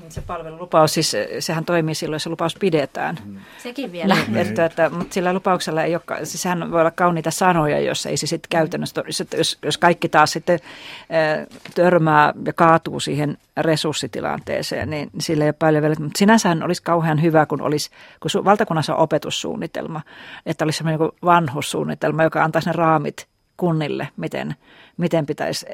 Se 0.10 0.22
palvelulupaus, 0.22 0.94
siis 0.94 1.16
sehän 1.40 1.66
toimii 1.66 1.96
silloin, 1.96 2.16
jos 2.16 2.24
se 2.24 2.30
lupaus 2.30 2.56
pidetään. 2.60 3.18
Sekin 3.64 3.92
vielä. 3.92 4.16
Niin, 4.16 4.38
että, 4.38 4.66
että, 4.66 4.90
mutta 4.90 5.14
sillä 5.14 5.34
lupauksella 5.34 5.84
ei 5.84 5.96
ole, 5.96 6.26
siis 6.26 6.42
sehän 6.42 6.72
voi 6.72 6.80
olla 6.80 6.92
kauniita 6.92 7.32
sanoja, 7.32 7.80
jos 7.80 8.06
ei 8.06 8.18
se 8.18 8.28
sitten 8.28 8.50
käytännössä, 8.50 9.04
jos, 9.38 9.58
jos 9.66 9.78
kaikki 9.78 10.10
taas 10.10 10.32
sitten 10.32 10.60
äh, 10.62 11.48
törmää 11.76 12.34
ja 12.46 12.54
kaatuu 12.54 13.00
siihen 13.00 13.38
resurssitilanteeseen, 13.58 14.90
niin 14.90 15.10
sillä 15.20 15.44
ei 15.44 15.50
ole 15.50 15.56
paljon 15.60 15.82
vielä. 15.82 15.96
Mutta 16.00 16.20
sinänsähän 16.20 16.64
olisi 16.64 16.84
kauhean 16.84 17.22
hyvä, 17.22 17.46
kun, 17.46 17.62
olisi, 17.62 17.90
kun 18.20 18.46
valtakunnassa 18.46 18.96
on 18.96 19.04
opetussuunnitelma, 19.04 20.02
että 20.46 20.66
olisi 20.66 20.78
sellainen 20.78 21.00
niin 21.00 21.12
vanhussuunnitelma, 21.26 22.24
joka 22.24 22.44
antaisi 22.44 22.70
ne 22.70 22.74
raamit 22.74 23.28
kunnille, 23.58 24.08
miten, 24.18 24.56
miten 24.98 25.26
pitäisi 25.26 25.66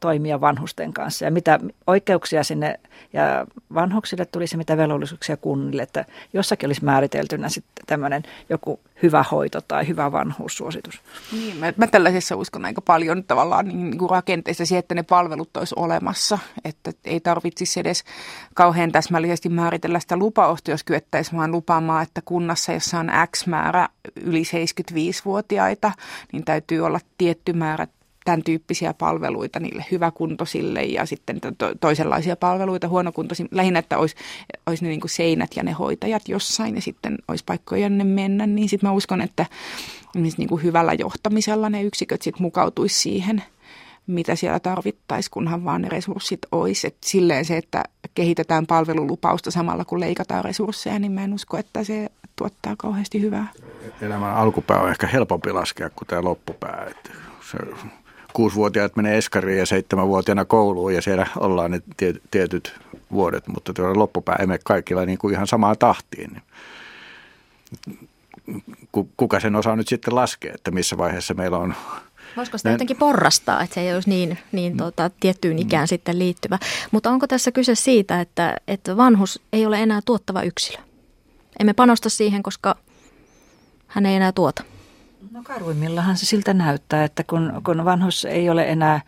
toimia 0.00 0.40
vanhusten 0.40 0.92
kanssa 0.92 1.24
ja 1.24 1.30
mitä 1.30 1.60
oikeuksia 1.86 2.44
sinne 2.44 2.80
ja 3.12 3.46
vanhuksille 3.74 4.24
tulisi, 4.24 4.56
mitä 4.56 4.76
velvollisuuksia 4.76 5.36
kunnille, 5.36 5.82
että 5.82 6.04
jossakin 6.32 6.68
olisi 6.68 6.84
määriteltynä 6.84 7.48
sitten 7.48 7.86
tämmöinen 7.86 8.22
joku 8.48 8.80
hyvä 9.02 9.24
hoito 9.30 9.60
tai 9.60 9.88
hyvä 9.88 10.12
vanhuussuositus. 10.12 11.00
Niin, 11.32 11.56
mä, 11.56 11.72
mä 11.76 11.86
tällaisessa 11.86 12.36
uskon 12.36 12.64
aika 12.64 12.80
paljon 12.80 13.24
tavallaan 13.24 13.68
niin, 13.68 13.90
niin 13.90 13.98
kuin 13.98 14.10
rakenteissa 14.10 14.66
siihen, 14.66 14.78
että 14.78 14.94
ne 14.94 15.02
palvelut 15.02 15.56
olisi 15.56 15.74
olemassa, 15.78 16.38
että 16.64 16.92
ei 17.04 17.20
tarvitsisi 17.20 17.80
edes 17.80 18.04
kauhean 18.54 18.92
täsmällisesti 18.92 19.48
määritellä 19.48 20.00
sitä 20.00 20.16
lupausta, 20.16 20.70
jos 20.70 20.84
kyettäisiin 20.84 21.38
vaan 21.38 21.52
lupaamaan, 21.52 22.02
että 22.02 22.22
kunnassa, 22.24 22.72
jossa 22.72 22.98
on 22.98 23.10
X 23.36 23.46
määrä 23.46 23.88
yli 24.20 24.42
75-vuotiaita, 24.42 25.92
niin 26.32 26.44
täytyy 26.44 26.80
olla 26.80 27.00
tietty 27.18 27.52
määrä 27.52 27.86
tämän 28.26 28.42
tyyppisiä 28.42 28.94
palveluita 28.94 29.60
niille 29.60 29.84
hyväkuntoisille 29.90 30.82
ja 30.82 31.06
sitten 31.06 31.40
to- 31.40 31.74
toisenlaisia 31.80 32.36
palveluita 32.36 32.88
huonokuntoisille. 32.88 33.48
Lähinnä, 33.52 33.78
että 33.78 33.98
olisi, 33.98 34.16
olisi 34.66 34.84
ne 34.84 34.88
niin 34.88 35.00
kuin 35.00 35.10
seinät 35.10 35.50
ja 35.56 35.62
ne 35.62 35.72
hoitajat 35.72 36.28
jossain 36.28 36.74
ja 36.74 36.80
sitten 36.82 37.18
olisi 37.28 37.44
paikkoja 37.44 37.82
jonne 37.82 38.04
mennä, 38.04 38.46
niin 38.46 38.68
sitten 38.68 38.88
mä 38.88 38.92
uskon, 38.92 39.20
että 39.20 39.46
niin 40.14 40.48
kuin 40.48 40.62
hyvällä 40.62 40.92
johtamisella 40.92 41.70
ne 41.70 41.82
yksiköt 41.82 42.22
sitten 42.22 42.42
mukautuisi 42.42 43.00
siihen, 43.00 43.42
mitä 44.06 44.34
siellä 44.34 44.60
tarvittaisiin, 44.60 45.30
kunhan 45.30 45.64
vaan 45.64 45.82
ne 45.82 45.88
resurssit 45.88 46.40
olisi. 46.52 46.86
Et 46.86 46.96
silleen 47.04 47.44
se, 47.44 47.56
että 47.56 47.82
kehitetään 48.14 48.66
palvelulupausta 48.66 49.50
samalla 49.50 49.84
kun 49.84 50.00
leikataan 50.00 50.44
resursseja, 50.44 50.98
niin 50.98 51.12
mä 51.12 51.24
en 51.24 51.34
usko, 51.34 51.58
että 51.58 51.84
se 51.84 52.08
tuottaa 52.36 52.74
kauheasti 52.78 53.20
hyvää. 53.20 53.48
Elämän 54.02 54.34
alkupää 54.34 54.80
on 54.80 54.90
ehkä 54.90 55.06
helpompi 55.06 55.52
laskea 55.52 55.90
kuin 55.90 56.08
tämä 56.08 56.22
loppupää. 56.22 56.86
Että 56.90 57.10
se 57.50 57.58
kuusivuotiaat 58.36 58.96
menee 58.96 59.18
eskariin 59.18 59.58
ja 59.58 59.66
seitsemänvuotiaana 59.66 60.44
kouluun 60.44 60.94
ja 60.94 61.02
siellä 61.02 61.26
ollaan 61.36 61.70
ne 61.70 61.82
tietyt 62.30 62.74
vuodet, 63.12 63.48
mutta 63.48 63.72
loppupää 63.94 64.36
ei 64.40 64.46
mene 64.46 64.58
kaikilla 64.64 65.06
niin 65.06 65.18
kuin 65.18 65.34
ihan 65.34 65.46
samaan 65.46 65.76
tahtiin. 65.78 66.42
Kuka 69.16 69.40
sen 69.40 69.56
osaa 69.56 69.76
nyt 69.76 69.88
sitten 69.88 70.14
laskea, 70.14 70.52
että 70.54 70.70
missä 70.70 70.98
vaiheessa 70.98 71.34
meillä 71.34 71.58
on 71.58 71.74
Voisiko 72.36 72.58
sitä 72.58 72.70
jotenkin 72.70 72.96
porrastaa, 72.96 73.62
että 73.62 73.74
se 73.74 73.80
ei 73.80 73.94
olisi 73.94 74.08
niin, 74.08 74.38
niin 74.52 74.76
tuota, 74.76 75.10
tiettyyn 75.20 75.58
ikään 75.58 75.84
mm. 75.84 75.88
sitten 75.88 76.18
liittyvä. 76.18 76.58
Mutta 76.90 77.10
onko 77.10 77.26
tässä 77.26 77.52
kyse 77.52 77.74
siitä, 77.74 78.20
että, 78.20 78.56
että 78.68 78.96
vanhus 78.96 79.40
ei 79.52 79.66
ole 79.66 79.82
enää 79.82 80.00
tuottava 80.04 80.42
yksilö? 80.42 80.78
Emme 81.60 81.72
panosta 81.72 82.10
siihen, 82.10 82.42
koska 82.42 82.76
hän 83.86 84.06
ei 84.06 84.16
enää 84.16 84.32
tuota. 84.32 84.64
No 85.30 85.42
karuimmillahan 85.42 86.16
se 86.16 86.26
siltä 86.26 86.54
näyttää, 86.54 87.04
että 87.04 87.24
kun, 87.24 87.60
kun 87.64 87.84
vanhus 87.84 88.24
ei 88.24 88.50
ole 88.50 88.68
enää 88.68 89.00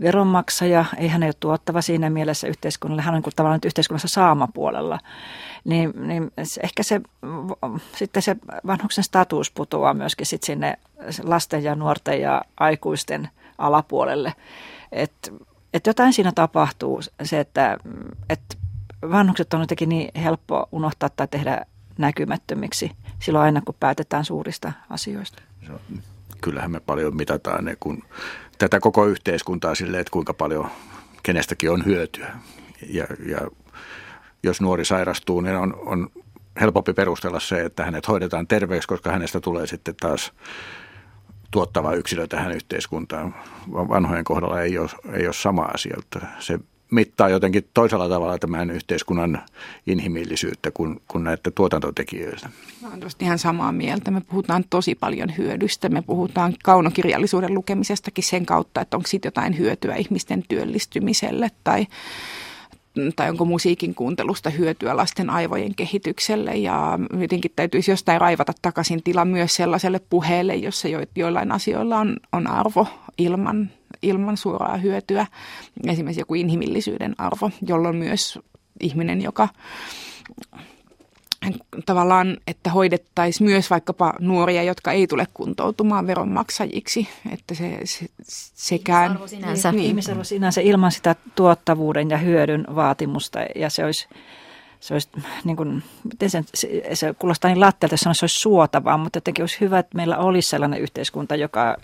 veronmaksaja, 0.00 0.84
ei 0.96 1.08
hän 1.08 1.22
ole 1.22 1.32
tuottava 1.40 1.82
siinä 1.82 2.10
mielessä 2.10 2.46
yhteiskunnalle, 2.46 3.02
hän 3.02 3.14
on 3.14 3.22
niin 3.24 3.32
tavallaan 3.36 3.56
nyt 3.56 3.64
yhteiskunnassa 3.64 4.08
saamapuolella, 4.08 4.98
niin, 5.64 5.92
niin 5.96 6.32
ehkä 6.62 6.82
se, 6.82 7.00
sitten 7.96 8.22
se 8.22 8.36
vanhuksen 8.66 9.04
status 9.04 9.50
putoaa 9.50 9.94
myöskin 9.94 10.26
sit 10.26 10.42
sinne 10.42 10.78
lasten 11.22 11.64
ja 11.64 11.74
nuorten 11.74 12.20
ja 12.20 12.42
aikuisten 12.60 13.28
alapuolelle. 13.58 14.34
Että 14.92 15.30
et 15.74 15.86
jotain 15.86 16.12
siinä 16.12 16.32
tapahtuu, 16.34 17.00
se, 17.22 17.40
että 17.40 17.78
et 18.28 18.58
vanhukset 19.10 19.54
on 19.54 19.60
jotenkin 19.60 19.88
niin 19.88 20.20
helppo 20.20 20.68
unohtaa 20.72 21.08
tai 21.08 21.28
tehdä 21.28 21.66
näkymättömiksi 21.98 22.90
silloin 23.20 23.44
aina, 23.44 23.62
kun 23.66 23.74
päätetään 23.80 24.24
suurista 24.24 24.72
asioista. 24.90 25.42
Kyllähän 26.40 26.70
me 26.70 26.80
paljon 26.80 27.16
mitataan 27.16 27.64
ne, 27.64 27.76
kun 27.80 28.02
tätä 28.58 28.80
koko 28.80 29.06
yhteiskuntaa 29.06 29.74
sille, 29.74 30.00
että 30.00 30.10
kuinka 30.10 30.34
paljon 30.34 30.68
kenestäkin 31.22 31.70
on 31.70 31.84
hyötyä. 31.84 32.32
Ja, 32.88 33.06
ja 33.26 33.38
jos 34.42 34.60
nuori 34.60 34.84
sairastuu, 34.84 35.40
niin 35.40 35.56
on, 35.56 35.74
on 35.86 36.10
helpompi 36.60 36.92
perustella 36.92 37.40
se, 37.40 37.64
että 37.64 37.84
hänet 37.84 38.08
hoidetaan 38.08 38.46
terveeksi, 38.46 38.88
koska 38.88 39.12
hänestä 39.12 39.40
tulee 39.40 39.66
sitten 39.66 39.94
taas 40.00 40.32
tuottava 41.50 41.94
yksilö 41.94 42.26
tähän 42.26 42.52
yhteiskuntaan. 42.52 43.34
Vanhojen 43.72 44.24
kohdalla 44.24 44.60
ei 44.60 44.78
ole, 44.78 44.90
ei 45.12 45.26
ole 45.26 45.34
sama 45.34 45.62
asia. 45.62 45.96
Se 46.38 46.58
mittaa 46.94 47.28
jotenkin 47.28 47.68
toisella 47.74 48.08
tavalla 48.08 48.38
tämän 48.38 48.70
yhteiskunnan 48.70 49.42
inhimillisyyttä 49.86 50.70
kuin, 50.70 51.02
kuin 51.08 51.24
näitä 51.24 51.50
tuotantotekijöitä. 51.50 52.48
Mä 52.82 52.88
olen 52.88 53.10
ihan 53.20 53.38
samaa 53.38 53.72
mieltä. 53.72 54.10
Me 54.10 54.20
puhutaan 54.20 54.64
tosi 54.70 54.94
paljon 54.94 55.32
hyödystä. 55.38 55.88
Me 55.88 56.02
puhutaan 56.02 56.54
kaunokirjallisuuden 56.64 57.54
lukemisestakin 57.54 58.24
sen 58.24 58.46
kautta, 58.46 58.80
että 58.80 58.96
onko 58.96 59.06
siitä 59.06 59.26
jotain 59.26 59.58
hyötyä 59.58 59.94
ihmisten 59.94 60.44
työllistymiselle 60.48 61.50
tai 61.64 61.86
tai 63.16 63.30
onko 63.30 63.44
musiikin 63.44 63.94
kuuntelusta 63.94 64.50
hyötyä 64.50 64.96
lasten 64.96 65.30
aivojen 65.30 65.74
kehitykselle 65.74 66.54
ja 66.54 66.98
jotenkin 67.20 67.52
täytyisi 67.56 67.90
jostain 67.90 68.20
raivata 68.20 68.52
takaisin 68.62 69.02
tila 69.02 69.24
myös 69.24 69.54
sellaiselle 69.54 70.00
puheelle, 70.10 70.54
jossa 70.54 70.88
jo, 70.88 70.98
joillain 71.16 71.52
asioilla 71.52 71.98
on, 71.98 72.16
on 72.32 72.46
arvo 72.46 72.86
ilman 73.18 73.70
ilman 74.04 74.36
suoraa 74.36 74.76
hyötyä. 74.76 75.26
Esimerkiksi 75.86 76.20
joku 76.20 76.34
inhimillisyyden 76.34 77.14
arvo, 77.18 77.50
jolloin 77.66 77.96
myös 77.96 78.38
ihminen, 78.80 79.22
joka 79.22 79.48
tavallaan, 81.86 82.36
että 82.46 82.70
hoidettaisiin 82.70 83.50
myös 83.50 83.70
vaikkapa 83.70 84.14
nuoria, 84.20 84.62
jotka 84.62 84.92
ei 84.92 85.06
tule 85.06 85.26
kuntoutumaan 85.34 86.06
veronmaksajiksi. 86.06 87.08
Että 87.32 87.54
se, 87.54 87.80
se 87.82 88.06
sekään... 88.54 89.10
Ihmisarvo 89.10 89.26
sinänsä. 89.26 89.72
Niin. 89.72 89.84
Ihmisarvo 89.84 90.24
sinänsä 90.24 90.60
ilman 90.60 90.92
sitä 90.92 91.16
tuottavuuden 91.34 92.10
ja 92.10 92.18
hyödyn 92.18 92.64
vaatimusta 92.74 93.38
ja 93.54 93.70
se 93.70 93.84
olisi 93.84 94.08
se 94.84 94.94
olisi, 94.94 95.08
niin 95.44 95.56
kuin, 95.56 95.82
miten 96.04 96.30
se, 96.30 96.44
se, 96.54 96.82
se 96.94 97.14
kuulostaa 97.18 97.48
niin 97.50 97.60
lattialta, 97.60 97.94
että 97.94 98.14
se 98.14 98.24
olisi 98.24 98.38
suotavaa, 98.40 98.98
mutta 98.98 99.16
jotenkin 99.16 99.42
olisi 99.42 99.60
hyvä, 99.60 99.78
että 99.78 99.96
meillä 99.96 100.18
olisi 100.18 100.48
sellainen 100.48 100.80
yhteiskunta, 100.80 101.36
joka 101.36 101.76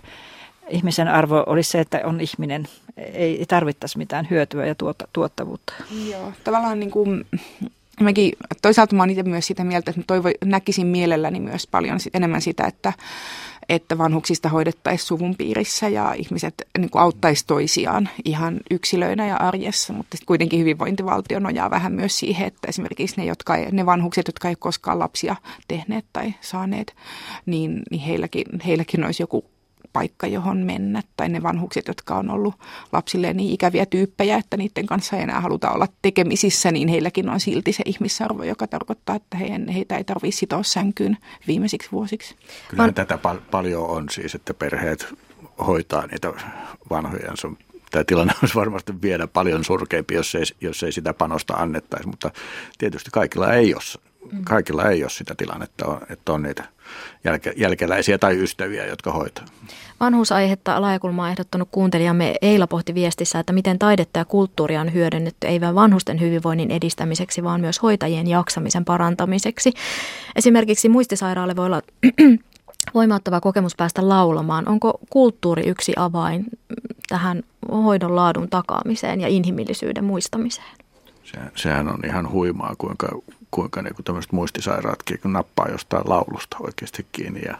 ihmisen 0.70 1.08
arvo 1.08 1.44
olisi 1.46 1.70
se, 1.70 1.80
että 1.80 2.00
on 2.04 2.20
ihminen, 2.20 2.68
ei, 2.96 3.44
tarvittaisi 3.48 3.98
mitään 3.98 4.26
hyötyä 4.30 4.66
ja 4.66 4.74
tuota, 4.74 5.08
tuottavuutta. 5.12 5.72
Joo, 6.10 6.32
tavallaan 6.44 6.80
niin 6.80 6.90
kuin, 6.90 7.24
mäkin, 8.00 8.32
toisaalta 8.62 8.96
mä 8.96 9.04
itse 9.08 9.22
myös 9.22 9.46
sitä 9.46 9.64
mieltä, 9.64 9.90
että 9.90 10.02
toivo, 10.06 10.28
näkisin 10.44 10.86
mielelläni 10.86 11.40
myös 11.40 11.66
paljon 11.66 12.00
sit, 12.00 12.14
enemmän 12.14 12.42
sitä, 12.42 12.64
että, 12.64 12.92
että 13.68 13.98
vanhuksista 13.98 14.48
hoidettaisiin 14.48 15.06
suvun 15.06 15.36
piirissä 15.36 15.88
ja 15.88 16.14
ihmiset 16.14 16.54
niin 16.78 16.90
kuin 16.90 17.02
auttaisi 17.02 17.46
toisiaan 17.46 18.08
ihan 18.24 18.60
yksilöinä 18.70 19.26
ja 19.26 19.36
arjessa, 19.36 19.92
mutta 19.92 20.16
kuitenkin 20.26 20.60
hyvinvointivaltio 20.60 21.38
nojaa 21.38 21.70
vähän 21.70 21.92
myös 21.92 22.18
siihen, 22.18 22.46
että 22.46 22.68
esimerkiksi 22.68 23.16
ne, 23.16 23.24
jotka 23.24 23.56
ei, 23.56 23.70
ne 23.72 23.86
vanhukset, 23.86 24.28
jotka 24.28 24.48
ei 24.48 24.56
koskaan 24.58 24.98
lapsia 24.98 25.36
tehneet 25.68 26.04
tai 26.12 26.34
saaneet, 26.40 26.94
niin, 27.46 27.82
niin 27.90 28.02
heilläkin, 28.02 28.46
heilläkin 28.66 29.04
olisi 29.04 29.22
joku 29.22 29.44
paikka, 29.92 30.26
johon 30.26 30.58
mennä, 30.58 31.02
tai 31.16 31.28
ne 31.28 31.42
vanhukset, 31.42 31.88
jotka 31.88 32.14
on 32.14 32.30
ollut 32.30 32.54
lapsille 32.92 33.32
niin 33.32 33.52
ikäviä 33.52 33.86
tyyppejä, 33.86 34.36
että 34.36 34.56
niiden 34.56 34.86
kanssa 34.86 35.16
ei 35.16 35.22
enää 35.22 35.40
haluta 35.40 35.70
olla 35.70 35.86
tekemisissä, 36.02 36.70
niin 36.70 36.88
heilläkin 36.88 37.28
on 37.28 37.40
silti 37.40 37.72
se 37.72 37.82
ihmisarvo, 37.86 38.42
joka 38.42 38.66
tarkoittaa, 38.66 39.16
että 39.16 39.36
heitä 39.74 39.96
ei 39.96 40.04
tarvitse 40.04 40.38
sitoa 40.38 40.62
sänkyyn 40.62 41.16
viimeisiksi 41.46 41.88
vuosiksi. 41.92 42.36
Kyllä 42.68 42.82
Van... 42.82 42.94
tätä 42.94 43.18
pal- 43.18 43.38
paljon 43.50 43.86
on 43.86 44.08
siis, 44.10 44.34
että 44.34 44.54
perheet 44.54 45.14
hoitaa 45.66 46.06
niitä 46.06 46.32
vanhojansa 46.90 47.50
tämä 47.90 48.04
tilanne 48.04 48.32
olisi 48.42 48.54
varmasti 48.54 49.02
vielä 49.02 49.26
paljon 49.26 49.64
surkeampi, 49.64 50.14
jos 50.14 50.34
ei, 50.34 50.44
jos 50.60 50.82
ei 50.82 50.92
sitä 50.92 51.14
panosta 51.14 51.54
annettaisi, 51.54 52.08
mutta 52.08 52.30
tietysti 52.78 53.10
kaikilla 53.12 53.52
ei 53.52 53.74
ole, 53.74 53.82
mm. 54.32 54.44
kaikilla 54.44 54.90
ei 54.90 55.02
ole 55.02 55.10
sitä 55.10 55.34
tilannetta, 55.34 56.00
että 56.08 56.32
on 56.32 56.42
niitä 56.42 56.64
jälke, 57.24 57.52
jälkeläisiä 57.56 58.18
tai 58.18 58.42
ystäviä, 58.42 58.86
jotka 58.86 59.12
hoitaa. 59.12 59.44
Vanhuusaihetta 60.00 60.80
laajakulmaa 60.80 61.30
ehdottanut 61.30 61.68
kuuntelijamme 61.72 62.34
Eila 62.42 62.66
pohti 62.66 62.94
viestissä, 62.94 63.38
että 63.38 63.52
miten 63.52 63.78
taidetta 63.78 64.18
ja 64.18 64.24
kulttuuria 64.24 64.80
on 64.80 64.94
hyödynnetty 64.94 65.46
ei 65.46 65.60
vain 65.60 65.74
vanhusten 65.74 66.20
hyvinvoinnin 66.20 66.70
edistämiseksi, 66.70 67.44
vaan 67.44 67.60
myös 67.60 67.82
hoitajien 67.82 68.26
jaksamisen 68.26 68.84
parantamiseksi. 68.84 69.72
Esimerkiksi 70.36 70.88
muistisairaalle 70.88 71.56
voi 71.56 71.66
olla 71.66 71.82
voimauttava 72.94 73.40
kokemus 73.40 73.76
päästä 73.76 74.08
laulamaan. 74.08 74.68
Onko 74.68 74.98
kulttuuri 75.10 75.68
yksi 75.68 75.92
avain 75.96 76.44
tähän 77.10 77.42
hoidon 77.72 78.16
laadun 78.16 78.48
takaamiseen 78.48 79.20
ja 79.20 79.28
inhimillisyyden 79.28 80.04
muistamiseen? 80.04 80.76
Se, 81.24 81.38
sehän 81.54 81.88
on 81.88 81.98
ihan 82.06 82.30
huimaa, 82.30 82.74
kuinka, 82.78 83.08
kuinka 83.50 83.82
niin 83.82 83.94
tämmöiset 84.04 84.32
muistisairaatkin 84.32 85.18
kun 85.22 85.32
nappaa 85.32 85.68
jostain 85.68 86.02
laulusta 86.06 86.56
oikeasti 86.60 87.06
kiinni 87.12 87.40
ja 87.46 87.54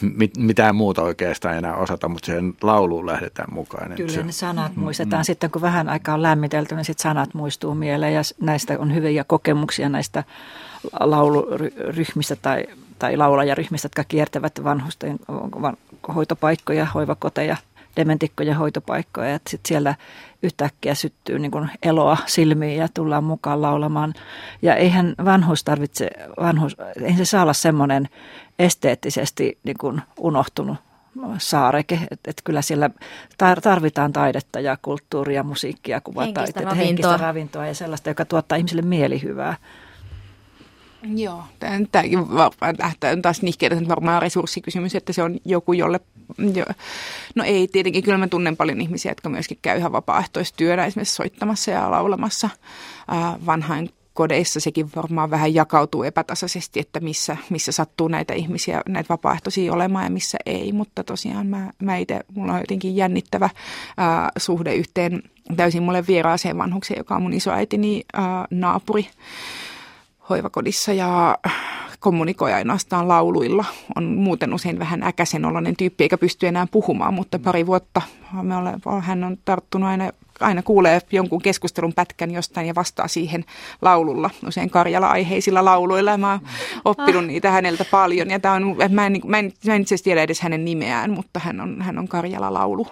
mit, 0.00 0.36
mitään 0.36 0.76
muuta 0.76 1.02
oikeastaan 1.02 1.56
enää 1.56 1.76
osata, 1.76 2.08
mutta 2.08 2.26
siihen 2.26 2.54
lauluun 2.62 3.06
lähdetään 3.06 3.54
mukaan. 3.54 3.92
Kyllä 3.96 4.12
se, 4.12 4.22
ne 4.22 4.32
sanat 4.32 4.76
mm, 4.76 4.82
muistetaan. 4.82 5.20
Mm. 5.20 5.24
Sitten 5.24 5.50
kun 5.50 5.62
vähän 5.62 5.88
aikaa 5.88 6.14
on 6.14 6.22
lämmitelty, 6.22 6.74
niin 6.74 6.84
sitten 6.84 7.02
sanat 7.02 7.34
muistuu 7.34 7.74
mieleen 7.74 8.14
ja 8.14 8.22
näistä 8.40 8.78
on 8.78 8.94
hyviä 8.94 9.24
kokemuksia 9.24 9.88
näistä 9.88 10.24
lauluryhmistä 11.00 12.36
tai, 12.36 12.66
tai 12.98 13.16
laulajaryhmistä, 13.16 13.86
jotka 13.86 14.04
kiertävät 14.04 14.64
vanhusten 14.64 15.18
hoitopaikkoja, 16.14 16.84
hoivakoteja– 16.84 17.56
dementikkojen 17.98 18.56
hoitopaikkoja, 18.56 19.34
että 19.34 19.50
sit 19.50 19.60
siellä 19.66 19.94
yhtäkkiä 20.42 20.94
syttyy 20.94 21.38
niin 21.38 21.50
kuin 21.50 21.70
eloa 21.82 22.16
silmiin 22.26 22.76
ja 22.76 22.88
tullaan 22.94 23.24
mukaan 23.24 23.62
laulamaan. 23.62 24.14
Ja 24.62 24.74
eihän 24.74 25.14
vanhuus 25.24 25.64
tarvitse, 25.64 26.10
vanhuus, 26.40 26.76
eihän 27.02 27.18
se 27.18 27.24
saa 27.24 27.42
olla 27.42 27.52
semmoinen 27.52 28.08
esteettisesti 28.58 29.58
niin 29.64 29.76
kuin 29.80 30.02
unohtunut 30.18 30.76
saareke, 31.38 32.00
että 32.10 32.30
et 32.30 32.40
kyllä 32.44 32.62
siellä 32.62 32.90
tarvitaan 33.62 34.12
taidetta 34.12 34.60
ja 34.60 34.78
kulttuuria, 34.82 35.42
musiikkia, 35.42 36.00
kuvataiteita, 36.00 36.60
henkistä 36.60 36.74
henkistä 36.74 37.16
ravintoa 37.16 37.66
ja 37.66 37.74
sellaista, 37.74 38.10
joka 38.10 38.24
tuottaa 38.24 38.56
ihmisille 38.56 38.82
mielihyvää. 38.82 39.56
Joo, 41.02 41.42
tämäkin 41.60 42.18
on 43.12 43.22
taas 43.22 43.42
nihkeä, 43.42 43.68
että 43.72 43.88
varmaan 43.88 44.22
resurssikysymys, 44.22 44.94
että 44.94 45.12
se 45.12 45.22
on 45.22 45.38
joku, 45.44 45.72
jolle, 45.72 46.00
jo, 46.54 46.64
no 47.34 47.44
ei 47.44 47.68
tietenkin, 47.68 48.02
kyllä 48.02 48.18
mä 48.18 48.28
tunnen 48.28 48.56
paljon 48.56 48.80
ihmisiä, 48.80 49.10
jotka 49.10 49.28
myöskin 49.28 49.58
käy 49.62 49.78
ihan 49.78 49.92
vapaaehtoistyönä 49.92 50.86
esimerkiksi 50.86 51.14
soittamassa 51.14 51.70
ja 51.70 51.90
laulamassa 51.90 52.50
äh, 53.12 53.46
vanhain 53.46 53.90
kodeissa 54.18 54.60
sekin 54.60 54.90
varmaan 54.96 55.30
vähän 55.30 55.54
jakautuu 55.54 56.02
epätasaisesti, 56.02 56.80
että 56.80 57.00
missä, 57.00 57.36
missä 57.50 57.72
sattuu 57.72 58.08
näitä 58.08 58.34
ihmisiä, 58.34 58.82
näitä 58.88 59.08
vapaaehtoisia 59.08 59.72
olemaan 59.72 60.04
ja 60.04 60.10
missä 60.10 60.38
ei. 60.46 60.72
Mutta 60.72 61.04
tosiaan 61.04 61.46
mä, 61.46 61.70
mä 61.82 61.96
itse, 61.96 62.20
mulla 62.34 62.52
on 62.52 62.60
jotenkin 62.60 62.96
jännittävä 62.96 63.50
ää, 63.96 64.30
suhde 64.38 64.74
yhteen 64.74 65.22
täysin 65.56 65.82
mulle 65.82 66.06
vieraaseen 66.06 66.58
vanhukseen, 66.58 66.98
joka 66.98 67.16
on 67.16 67.22
mun 67.22 67.32
isoäitini 67.32 68.04
ää, 68.12 68.46
naapuri 68.50 69.06
hoivakodissa 70.30 70.92
ja 70.92 71.38
kommunikoi 72.00 72.52
ainoastaan 72.52 73.08
lauluilla. 73.08 73.64
On 73.96 74.04
muuten 74.04 74.54
usein 74.54 74.78
vähän 74.78 75.02
äkäisen 75.02 75.44
oloinen 75.44 75.76
tyyppi 75.76 76.04
eikä 76.04 76.18
pysty 76.18 76.46
enää 76.46 76.66
puhumaan, 76.70 77.14
mutta 77.14 77.38
pari 77.38 77.66
vuotta 77.66 78.02
me 78.42 78.56
ole, 78.56 78.74
hän 79.00 79.24
on 79.24 79.36
tarttunut 79.44 79.88
aina 79.88 80.10
aina 80.40 80.62
kuulee 80.62 81.00
jonkun 81.10 81.42
keskustelun 81.42 81.92
pätkän 81.92 82.30
jostain 82.30 82.66
ja 82.66 82.74
vastaa 82.74 83.08
siihen 83.08 83.44
laululla, 83.82 84.30
usein 84.46 84.70
Karjala-aiheisilla 84.70 85.64
lauluilla. 85.64 86.10
Ja 86.10 86.18
mä 86.18 86.32
oon 86.32 86.40
oppinut 86.84 87.22
ah. 87.22 87.26
niitä 87.26 87.50
häneltä 87.50 87.84
paljon. 87.90 88.30
Ja 88.30 88.40
tää 88.40 88.52
on, 88.52 88.76
mä, 88.90 89.06
en, 89.06 89.20
mä, 89.26 89.38
en, 89.38 89.52
mä 89.66 89.74
en 89.74 89.80
itse 89.80 89.94
asiassa 89.94 90.04
tiedä 90.04 90.22
edes 90.22 90.40
hänen 90.40 90.64
nimeään, 90.64 91.10
mutta 91.10 91.40
hän 91.40 91.60
on, 91.60 91.82
hän 91.82 91.98
on 91.98 92.08
Karjala-laulu 92.08 92.86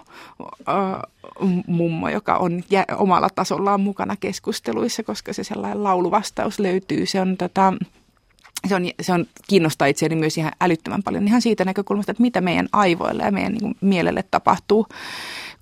mummo, 1.67 2.09
joka 2.09 2.35
on 2.35 2.63
jä, 2.69 2.85
omalla 2.97 3.29
tasollaan 3.35 3.81
mukana 3.81 4.15
keskusteluissa, 4.15 5.03
koska 5.03 5.33
se 5.33 5.43
sellainen 5.43 5.83
lauluvastaus 5.83 6.59
löytyy. 6.59 7.05
Se 7.05 7.21
on 7.21 7.37
tota, 7.37 7.73
se, 8.67 8.75
on, 8.75 8.83
se 9.01 9.13
on, 9.13 9.25
kiinnostaa 9.47 9.87
itseäni 9.87 10.15
myös 10.15 10.37
ihan 10.37 10.51
älyttömän 10.61 11.03
paljon 11.03 11.27
ihan 11.27 11.41
siitä 11.41 11.65
näkökulmasta, 11.65 12.11
että 12.11 12.21
mitä 12.21 12.41
meidän 12.41 12.67
aivoille 12.71 13.23
ja 13.23 13.31
meidän 13.31 13.51
niin 13.51 13.61
kuin, 13.61 13.75
mielelle 13.81 14.23
tapahtuu, 14.31 14.87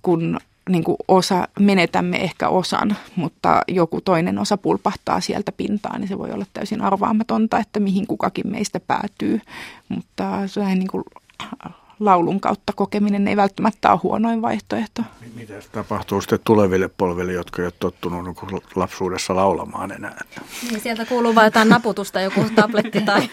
kun 0.01 0.39
niin 0.70 0.84
kuin 0.84 0.97
osa, 1.07 1.47
menetämme 1.59 2.18
ehkä 2.18 2.49
osan, 2.49 2.97
mutta 3.16 3.61
joku 3.68 4.01
toinen 4.01 4.39
osa 4.39 4.57
pulpahtaa 4.57 5.22
sieltä 5.22 5.51
pintaan, 5.51 6.01
niin 6.01 6.07
se 6.07 6.18
voi 6.18 6.32
olla 6.32 6.45
täysin 6.53 6.82
arvaamatonta, 6.82 7.59
että 7.59 7.80
mihin 7.80 8.07
kukakin 8.07 8.47
meistä 8.47 8.80
päätyy. 8.80 9.41
Mutta 9.89 10.47
se 10.47 10.76
niin 10.76 10.88
kuin 10.88 11.03
laulun 11.99 12.39
kautta 12.39 12.74
kokeminen 12.76 13.28
ei 13.28 13.38
välttämättä 13.38 13.91
ole 13.91 13.99
huonoin 14.03 14.41
vaihtoehto. 14.41 15.01
Mitä 15.36 15.53
tapahtuu 15.72 16.22
sitten 16.22 16.39
tuleville 16.43 16.89
polville, 16.97 17.34
jotka 17.34 17.61
eivät 17.61 17.76
tottunut 17.80 18.26
niin 18.26 18.61
lapsuudessa 18.76 19.36
laulamaan 19.36 19.91
enää? 19.91 20.22
Niin, 20.70 20.82
sieltä 20.82 21.05
kuuluu 21.05 21.36
vain 21.36 21.45
jotain 21.45 21.70
naputusta, 21.70 22.22
joku 22.22 22.45
tabletti 22.55 23.01
tai 23.01 23.30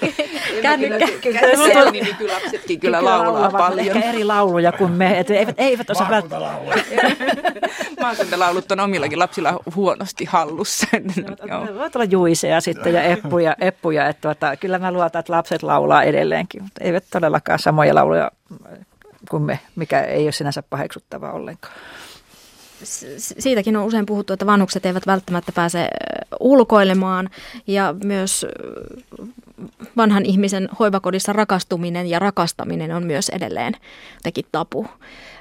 kännykkä. 0.63 1.07
Kyllä, 1.23 1.41
kyllä, 1.41 1.91
niin 1.91 2.17
kyllä 2.17 2.35
lapsetkin 2.35 2.81
kyllä 2.81 3.05
laulaa 3.05 3.51
paljon. 3.51 3.97
Ehkä 3.97 4.09
eri 4.09 4.25
lauluja 4.25 4.73
kuin 4.73 4.93
me, 4.93 5.19
että 5.19 5.35
eivät, 5.35 5.55
eivät 5.59 5.91
osaa 5.91 6.11
välttämättä. 6.11 6.83
Maakuntalaulut 8.01 8.73
on 8.73 8.81
omillakin 8.81 9.19
lapsilla 9.19 9.61
huonosti 9.75 10.25
hallussa. 10.25 10.87
Voit 11.79 11.97
olla 11.97 12.05
juiseja 12.05 12.61
sitten 12.61 12.95
ja 12.95 13.03
eppuja, 13.03 13.57
eppuja 13.61 14.09
että 14.09 14.21
tuota, 14.21 14.57
kyllä 14.57 14.79
mä 14.79 14.93
luotan, 14.93 15.21
että 15.21 15.33
lapset 15.33 15.63
laulaa 15.63 16.03
edelleenkin, 16.03 16.63
mutta 16.63 16.85
eivät 16.85 17.05
todellakaan 17.11 17.59
samoja 17.59 17.95
lauluja 17.95 18.31
kuin 19.31 19.43
me, 19.43 19.59
mikä 19.77 20.01
ei 20.01 20.25
ole 20.25 20.33
sinänsä 20.33 20.63
paheksuttavaa 20.63 21.33
ollenkaan. 21.33 21.75
Siitäkin 23.17 23.77
on 23.77 23.85
usein 23.85 24.07
puhuttu, 24.07 24.33
että 24.33 24.47
vanhukset 24.47 24.87
eivät 24.87 25.07
välttämättä 25.07 25.53
pääse 25.53 25.89
ulkoilemaan 26.41 27.31
ja 27.67 27.95
myös 28.05 28.47
vanhan 29.97 30.27
ihmisen 30.27 30.69
hoivakodissa 30.79 31.33
rakastuminen 31.33 32.07
ja 32.07 32.19
rakastaminen 32.19 32.95
on 32.95 33.05
myös 33.05 33.29
edelleen 33.29 33.75
teki 34.23 34.47
tapu. 34.53 34.87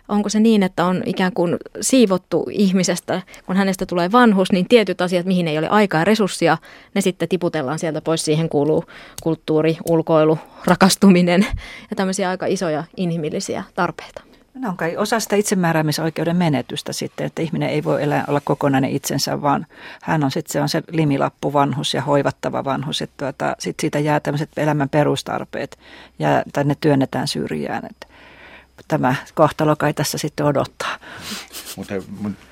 Onko 0.08 0.30
se 0.30 0.40
niin, 0.40 0.64
että 0.64 0.86
on 0.86 1.04
ikään 1.06 1.34
kuin 1.34 1.58
siivottu 1.82 2.46
ihmisestä, 2.52 3.22
kun 3.46 3.56
hänestä 3.56 3.86
tulee 3.86 4.12
vanhus, 4.12 4.52
niin 4.52 4.68
tietyt 4.68 5.02
asiat, 5.02 5.26
mihin 5.26 5.48
ei 5.48 5.58
ole 5.58 5.70
aikaa 5.70 6.02
ja 6.02 6.06
resurssia, 6.06 6.58
ne 6.96 7.02
sitten 7.02 7.30
tiputellaan 7.30 7.80
sieltä 7.80 8.02
pois. 8.02 8.26
Siihen 8.26 8.50
kuuluu 8.50 8.86
kulttuuri, 9.24 9.78
ulkoilu, 9.90 10.38
rakastuminen 10.66 11.46
ja 11.90 11.96
tämmöisiä 11.96 12.30
aika 12.30 12.46
isoja 12.46 12.84
inhimillisiä 12.98 13.64
tarpeita. 13.76 14.31
No 14.54 14.70
on 14.70 14.78
kai 14.78 14.98
osa 14.98 15.20
sitä 15.20 15.36
itsemääräämisoikeuden 15.36 16.36
menetystä 16.36 16.94
sitten, 16.94 17.26
että 17.26 17.42
ihminen 17.42 17.70
ei 17.70 17.84
voi 17.84 18.04
elää, 18.04 18.26
olla 18.28 18.42
kokonainen 18.44 18.92
itsensä, 18.92 19.42
vaan 19.42 19.66
hän 20.02 20.24
on 20.24 20.32
sitten 20.32 20.52
se, 20.52 20.62
on 20.62 20.70
se 20.70 20.84
limilappu 20.92 21.54
vanhus 21.54 21.94
ja 21.94 22.02
hoivattava 22.02 22.64
vanhus. 22.64 23.02
Että 23.02 23.14
tuota, 23.18 23.56
sit 23.60 23.76
siitä 23.80 24.00
jää 24.00 24.20
tämmöiset 24.20 24.50
elämän 24.58 24.90
perustarpeet 24.90 25.80
ja 26.20 26.44
tänne 26.54 26.76
työnnetään 26.82 27.28
syrjään. 27.28 27.84
Että 27.90 28.08
tämä 28.88 29.16
kohtalo 29.36 29.76
kai 29.76 29.94
tässä 29.94 30.18
sitten 30.18 30.46
odottaa. 30.46 30.98
Mutta 31.78 31.94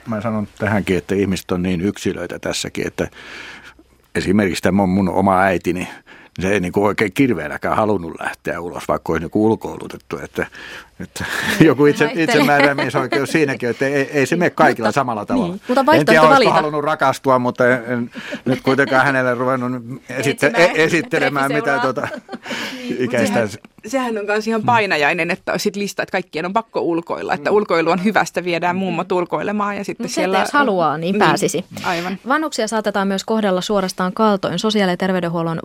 mä 0.08 0.22
sanon 0.22 0.48
tähänkin, 0.58 0.98
että 0.98 1.16
ihmiset 1.16 1.52
on 1.52 1.64
niin 1.64 1.82
yksilöitä 1.82 2.40
tässäkin, 2.40 2.88
että 2.88 3.08
esimerkiksi 4.16 4.64
tämä 4.64 4.84
on 4.84 4.90
mun 4.90 5.10
oma 5.10 5.42
äitini, 5.42 5.88
se 6.40 6.50
ei 6.50 6.60
niin 6.60 6.72
kuin 6.72 6.86
oikein 6.86 7.14
kirveelläkään 7.14 7.78
halunnut 7.78 8.20
lähteä 8.20 8.62
ulos, 8.62 8.88
vaikka 8.88 9.14
olisi 9.14 9.26
niin 9.26 9.44
ulkoilutettu. 9.44 10.18
Että, 10.18 10.48
että 11.00 11.26
niin, 11.60 11.68
joku 11.72 11.86
itse, 11.86 12.12
itsemääräämisoikeus 12.16 13.32
siinäkin, 13.32 13.70
että 13.70 13.86
ei, 13.86 14.10
ei 14.12 14.26
se 14.26 14.36
mene 14.36 14.50
kaikilla 14.50 14.88
mutta, 14.88 15.00
samalla 15.00 15.26
tavalla. 15.26 15.48
Niin, 15.48 15.62
mutta 15.68 15.94
en 15.94 16.06
tiedä, 16.06 16.22
valita. 16.22 16.52
halunnut 16.52 16.84
rakastua, 16.84 17.40
mutta 17.40 17.68
en, 17.68 17.84
en 17.88 18.12
nyt 18.46 18.62
kuitenkaan 18.62 19.06
hänelle 19.06 19.36
ruvennut 19.36 19.84
esitte, 20.10 20.52
e, 20.56 20.72
esittelemään 20.76 21.54
mitä 21.54 21.80
tuota, 21.80 22.08
niin, 22.78 22.96
ikäistä. 23.06 23.34
Sehän, 23.34 23.50
sehän 23.88 24.18
on 24.18 24.26
myös 24.26 24.48
ihan 24.48 24.64
painajainen, 24.64 25.32
että 25.32 25.52
olisi 25.52 25.72
lista, 25.76 26.04
että 26.04 26.12
kaikkien 26.12 26.46
on 26.46 26.54
pakko 26.54 26.82
ulkoilla. 26.82 27.34
Että 27.34 27.52
ulkoilu 27.52 27.90
on 27.90 28.04
hyvästä, 28.04 28.44
viedään 28.44 28.76
mummot 28.76 29.12
ulkoilemaan 29.12 29.78
ja 29.78 29.84
sitten 29.84 30.04
no, 30.04 30.10
siellä... 30.10 30.40
Jos 30.40 30.52
haluaa, 30.52 30.98
niin, 30.98 31.02
niin 31.02 31.20
pääsisi. 31.20 31.66
Aivan. 31.84 32.18
Vanhuksia 32.28 32.68
saatetaan 32.68 33.08
myös 33.08 33.24
kohdella 33.24 33.62
suorastaan 33.62 34.14
kaltoin. 34.14 34.60
Sosiaali- 34.60 34.92
ja 34.92 34.98
terveydenhuollon 34.98 35.60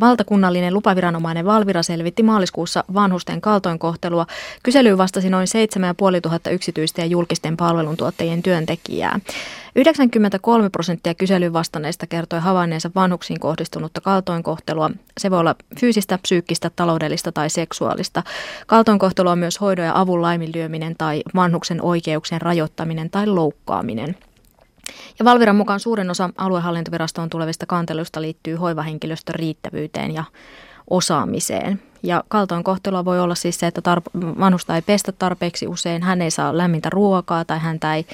valtakunnallinen 0.00 0.74
lupaviranomainen 0.74 1.46
Valvira 1.46 1.82
selvitti 1.82 2.22
maaliskuussa 2.22 2.84
vanhusten 2.94 3.40
kaltoinkohtelua. 3.40 4.26
Kyselyyn 4.62 4.98
vastasi 4.98 5.30
noin 5.30 5.46
7500 5.46 6.52
yksityisten 6.52 7.02
ja 7.02 7.06
julkisten 7.06 7.56
palveluntuottajien 7.56 8.42
työntekijää. 8.42 9.20
93 9.76 10.70
prosenttia 10.70 11.14
kyselyyn 11.14 11.52
vastanneista 11.52 12.06
kertoi 12.06 12.40
havainneensa 12.40 12.90
vanhuksiin 12.94 13.40
kohdistunutta 13.40 14.00
kaltoinkohtelua. 14.00 14.90
Se 15.20 15.30
voi 15.30 15.38
olla 15.38 15.54
fyysistä, 15.80 16.18
psyykkistä, 16.18 16.70
taloudellista 16.76 17.32
tai 17.32 17.50
seksuaalista. 17.50 18.22
Kaltoinkohtelu 18.66 19.28
on 19.28 19.38
myös 19.38 19.60
hoidon 19.60 19.84
ja 19.84 20.00
avun 20.00 20.22
laiminlyöminen 20.22 20.94
tai 20.98 21.22
vanhuksen 21.34 21.82
oikeuksien 21.82 22.42
rajoittaminen 22.42 23.10
tai 23.10 23.26
loukkaaminen. 23.26 24.16
Ja 25.18 25.24
Valviran 25.24 25.56
mukaan 25.56 25.80
suurin 25.80 26.10
osa 26.10 26.30
aluehallintovirastoon 26.36 27.30
tulevista 27.30 27.66
kanteluista 27.66 28.22
liittyy 28.22 28.56
hoivahenkilöstön 28.56 29.34
riittävyyteen 29.34 30.14
ja 30.14 30.24
osaamiseen. 30.90 31.82
Ja 32.06 32.24
kaltoinkohtelua 32.28 33.04
voi 33.04 33.20
olla 33.20 33.34
siis 33.34 33.58
se, 33.60 33.66
että 33.66 33.94
tarp- 33.94 34.38
vanhusta 34.40 34.76
ei 34.76 34.82
pestä 34.82 35.12
tarpeeksi 35.12 35.66
usein, 35.66 36.02
hän 36.02 36.22
ei 36.22 36.30
saa 36.30 36.56
lämmintä 36.56 36.90
ruokaa 36.90 37.44
tai 37.44 37.58
häntä 37.58 37.94
ei 37.94 38.06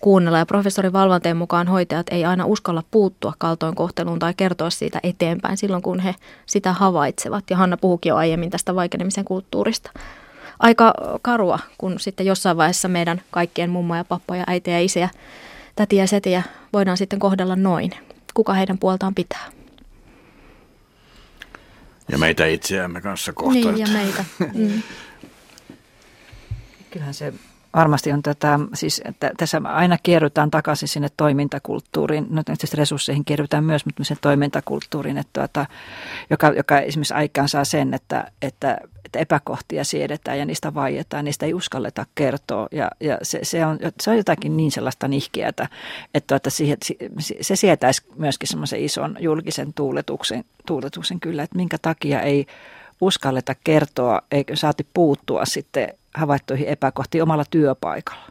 kuunnella. 0.00 0.38
Ja 0.38 0.46
professori 0.46 0.92
Valvanteen 0.92 1.36
mukaan 1.36 1.68
hoitajat 1.68 2.06
ei 2.10 2.24
aina 2.24 2.46
uskalla 2.46 2.82
puuttua 2.90 3.32
kaltoinkohteluun 3.38 4.18
tai 4.18 4.34
kertoa 4.36 4.70
siitä 4.70 5.00
eteenpäin 5.02 5.56
silloin, 5.56 5.82
kun 5.82 6.00
he 6.00 6.14
sitä 6.46 6.72
havaitsevat. 6.72 7.44
Ja 7.50 7.56
Hanna 7.56 7.76
puhukin 7.76 8.10
jo 8.10 8.16
aiemmin 8.16 8.50
tästä 8.50 8.74
vaikenemisen 8.74 9.24
kulttuurista. 9.24 9.90
Aika 10.58 10.94
karua, 11.22 11.58
kun 11.78 12.00
sitten 12.00 12.26
jossain 12.26 12.56
vaiheessa 12.56 12.88
meidän 12.88 13.20
kaikkien 13.30 13.70
mummoja, 13.70 14.04
pappoja, 14.04 14.44
äitejä, 14.46 14.78
isiä, 14.78 15.08
tätiä 15.76 16.02
ja 16.02 16.06
setiä 16.06 16.42
voidaan 16.72 16.96
sitten 16.96 17.18
kohdella 17.18 17.56
noin. 17.56 17.90
Kuka 18.34 18.52
heidän 18.52 18.78
puoltaan 18.78 19.14
pitää? 19.14 19.59
Ja 22.10 22.18
meitä 22.18 22.46
itseämme 22.46 23.00
kanssa 23.00 23.32
kohta. 23.32 23.72
Niin, 23.72 23.78
ja 23.78 23.86
meitä. 23.86 24.24
Mm. 24.54 24.82
Kyllähän 26.90 27.14
se 27.14 27.32
varmasti 27.74 28.12
on 28.12 28.22
tätä, 28.22 28.58
siis 28.74 29.02
että 29.04 29.30
tässä 29.36 29.60
aina 29.64 29.98
kierrytään 30.02 30.50
takaisin 30.50 30.88
sinne 30.88 31.08
toimintakulttuuriin. 31.16 32.26
No 32.30 32.42
tietysti 32.42 32.76
resursseihin 32.76 33.24
kierrytään 33.24 33.64
myös, 33.64 33.86
mutta 33.86 34.04
sen 34.04 34.16
toimintakulttuuriin, 34.20 35.18
että 35.18 35.40
tuota, 35.40 35.66
joka, 36.30 36.48
joka 36.48 36.78
esimerkiksi 36.78 37.14
aikaan 37.14 37.48
saa 37.48 37.64
sen, 37.64 37.94
että, 37.94 38.30
että, 38.42 38.78
että 39.04 39.18
epäkohtia 39.18 39.84
siedetään 39.84 40.38
ja 40.38 40.44
niistä 40.44 40.74
vaietaan, 40.74 41.24
niistä 41.24 41.46
ei 41.46 41.54
uskalleta 41.54 42.06
kertoa. 42.14 42.68
Ja, 42.72 42.90
ja 43.00 43.18
se, 43.22 43.38
se, 43.42 43.66
on, 43.66 43.78
se 44.00 44.10
on 44.10 44.16
jotakin 44.16 44.56
niin 44.56 44.70
sellaista 44.70 45.08
nihkiätä, 45.08 45.68
että 46.14 46.26
tuota, 46.34 46.50
siihen, 46.50 46.76
se 47.40 47.56
sietäisi 47.56 48.02
myöskin 48.16 48.48
semmoisen 48.48 48.80
ison 48.80 49.16
julkisen 49.20 49.72
tuuletuksen, 49.74 50.44
tuuletuksen 50.66 51.20
kyllä, 51.20 51.42
että 51.42 51.56
minkä 51.56 51.76
takia 51.82 52.20
ei 52.20 52.46
uskalleta 53.00 53.54
kertoa, 53.64 54.22
eikö 54.30 54.56
saati 54.56 54.86
puuttua 54.94 55.44
sitten 55.44 55.88
havaittuihin 56.14 56.68
epäkohtiin 56.68 57.22
omalla 57.22 57.44
työpaikalla? 57.50 58.22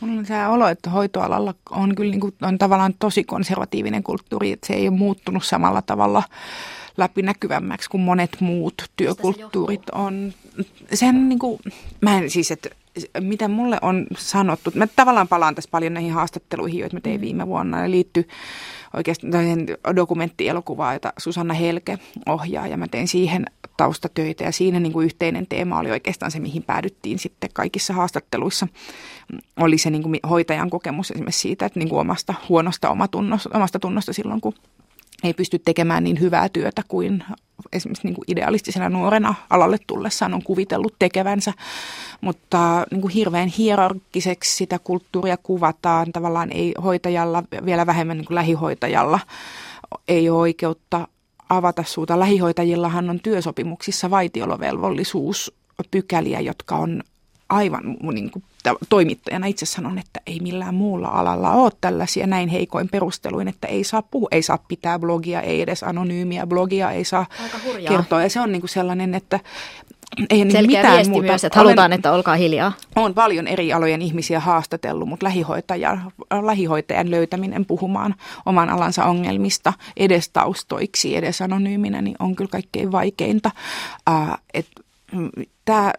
Mulla 0.00 0.18
on 0.18 0.26
se 0.26 0.46
olo, 0.46 0.68
että 0.68 0.90
hoitoalalla 0.90 1.54
on 1.70 1.94
kyllä 1.94 2.10
niin 2.10 2.20
kuin, 2.20 2.34
on 2.42 2.58
tavallaan 2.58 2.94
tosi 2.98 3.24
konservatiivinen 3.24 4.02
kulttuuri, 4.02 4.52
että 4.52 4.66
se 4.66 4.74
ei 4.74 4.88
ole 4.88 4.96
muuttunut 4.96 5.44
samalla 5.44 5.82
tavalla 5.82 6.22
läpinäkyvämmäksi 6.96 7.90
kuin 7.90 8.00
monet 8.00 8.36
muut 8.40 8.74
työkulttuurit 8.96 9.82
se 9.86 9.92
on. 9.92 10.32
Sen 10.94 11.28
niin 11.28 11.38
kuin, 11.38 11.60
mä 12.00 12.18
en 12.18 12.30
siis, 12.30 12.50
että 12.50 12.68
mitä 13.20 13.48
mulle 13.48 13.78
on 13.82 14.06
sanottu, 14.16 14.70
mä 14.74 14.86
tavallaan 14.86 15.28
palaan 15.28 15.54
tässä 15.54 15.70
paljon 15.70 15.94
näihin 15.94 16.12
haastatteluihin, 16.12 16.80
joita 16.80 16.96
mä 16.96 17.00
tein 17.00 17.20
mm. 17.20 17.20
viime 17.20 17.46
vuonna, 17.46 17.82
ja 17.82 17.90
liittyy 17.90 18.28
oikeastaan 18.96 19.32
dokumenttielokuvaa, 19.96 20.92
jota 20.92 21.12
Susanna 21.18 21.54
Helke 21.54 21.98
ohjaa, 22.26 22.66
ja 22.66 22.76
mä 22.76 22.88
tein 22.88 23.08
siihen 23.08 23.46
taustatöitä, 23.76 24.44
ja 24.44 24.52
siinä 24.52 24.80
niin 24.80 24.92
kuin 24.92 25.04
yhteinen 25.04 25.46
teema 25.46 25.78
oli 25.78 25.90
oikeastaan 25.90 26.30
se, 26.30 26.40
mihin 26.40 26.62
päädyttiin 26.62 27.18
sitten 27.18 27.50
kaikissa 27.52 27.94
haastatteluissa. 27.94 28.68
Oli 29.56 29.78
se 29.78 29.90
niin 29.90 30.02
kuin 30.02 30.20
hoitajan 30.30 30.70
kokemus 30.70 31.10
esimerkiksi 31.10 31.40
siitä, 31.40 31.66
että 31.66 31.78
niin 31.78 31.88
kuin 31.88 32.00
omasta 32.00 32.34
huonosta 32.48 32.90
omatunnosta, 32.90 33.50
omasta 33.54 33.78
tunnosta 33.78 34.12
silloin, 34.12 34.40
kun 34.40 34.54
ei 35.24 35.34
pysty 35.34 35.58
tekemään 35.58 36.04
niin 36.04 36.20
hyvää 36.20 36.48
työtä 36.48 36.82
kuin 36.88 37.24
esimerkiksi 37.72 38.06
niin 38.06 38.14
kuin 38.14 38.24
idealistisena 38.28 38.88
nuorena 38.88 39.34
alalle 39.50 39.78
tullessaan 39.86 40.34
on 40.34 40.42
kuvitellut 40.42 40.94
tekevänsä, 40.98 41.52
mutta 42.20 42.86
niin 42.90 43.00
kuin 43.00 43.12
hirveän 43.12 43.48
hierarkkiseksi 43.48 44.56
sitä 44.56 44.78
kulttuuria 44.78 45.36
kuvataan. 45.36 46.12
Tavallaan 46.12 46.52
ei 46.52 46.74
hoitajalla, 46.82 47.42
vielä 47.64 47.86
vähemmän 47.86 48.16
niin 48.16 48.26
kuin 48.26 48.34
lähihoitajalla, 48.34 49.20
ei 50.08 50.30
ole 50.30 50.40
oikeutta 50.40 51.08
avata 51.48 51.84
suuta. 51.86 52.18
Lähihoitajillahan 52.18 53.10
on 53.10 53.20
työsopimuksissa 53.20 54.10
vaitiolovelvollisuus 54.10 55.52
pykäliä, 55.90 56.40
jotka 56.40 56.76
on 56.76 57.02
aivan 57.48 57.96
niin 58.12 58.30
kuin, 58.30 58.42
toimittajana 58.88 59.46
itse 59.46 59.66
sanon, 59.66 59.98
että 59.98 60.20
ei 60.26 60.40
millään 60.40 60.74
muulla 60.74 61.08
alalla 61.08 61.52
ole 61.52 61.72
tällaisia 61.80 62.26
näin 62.26 62.48
heikoin 62.48 62.88
perusteluin, 62.88 63.48
että 63.48 63.68
ei 63.68 63.84
saa 63.84 64.02
puhua, 64.02 64.28
ei 64.30 64.42
saa 64.42 64.58
pitää 64.68 64.98
blogia, 64.98 65.40
ei 65.40 65.62
edes 65.62 65.82
anonyymiä 65.82 66.46
blogia, 66.46 66.90
ei 66.90 67.04
saa 67.04 67.26
kertoa. 67.88 68.22
Ja 68.22 68.30
se 68.30 68.40
on 68.40 68.52
niin 68.52 68.62
kuin 68.62 68.70
sellainen, 68.70 69.14
että 69.14 69.40
ei 70.30 70.44
niin 70.44 70.52
Selkeä 70.52 70.78
mitään 70.78 70.94
viesti 70.94 71.10
muuta. 71.10 71.26
myös, 71.26 71.44
että 71.44 71.58
halutaan, 71.58 71.86
Olen, 71.86 71.92
että 71.92 72.12
olkaa 72.12 72.36
hiljaa. 72.36 72.72
Olen 72.96 73.14
paljon 73.14 73.46
eri 73.46 73.72
alojen 73.72 74.02
ihmisiä 74.02 74.40
haastatellut, 74.40 75.08
mutta 75.08 75.24
lähihoitaja, 75.24 75.98
lähihoitajan 76.42 77.10
löytäminen 77.10 77.66
puhumaan 77.66 78.14
oman 78.46 78.70
alansa 78.70 79.04
ongelmista 79.04 79.72
edes 79.96 80.28
taustoiksi, 80.28 81.16
edes 81.16 81.42
anonyyminä, 81.42 82.02
niin 82.02 82.16
on 82.18 82.36
kyllä 82.36 82.50
kaikkein 82.50 82.92
vaikeinta. 82.92 83.50
Uh, 84.10 84.38
et, 84.54 84.66
tämä 85.64 85.92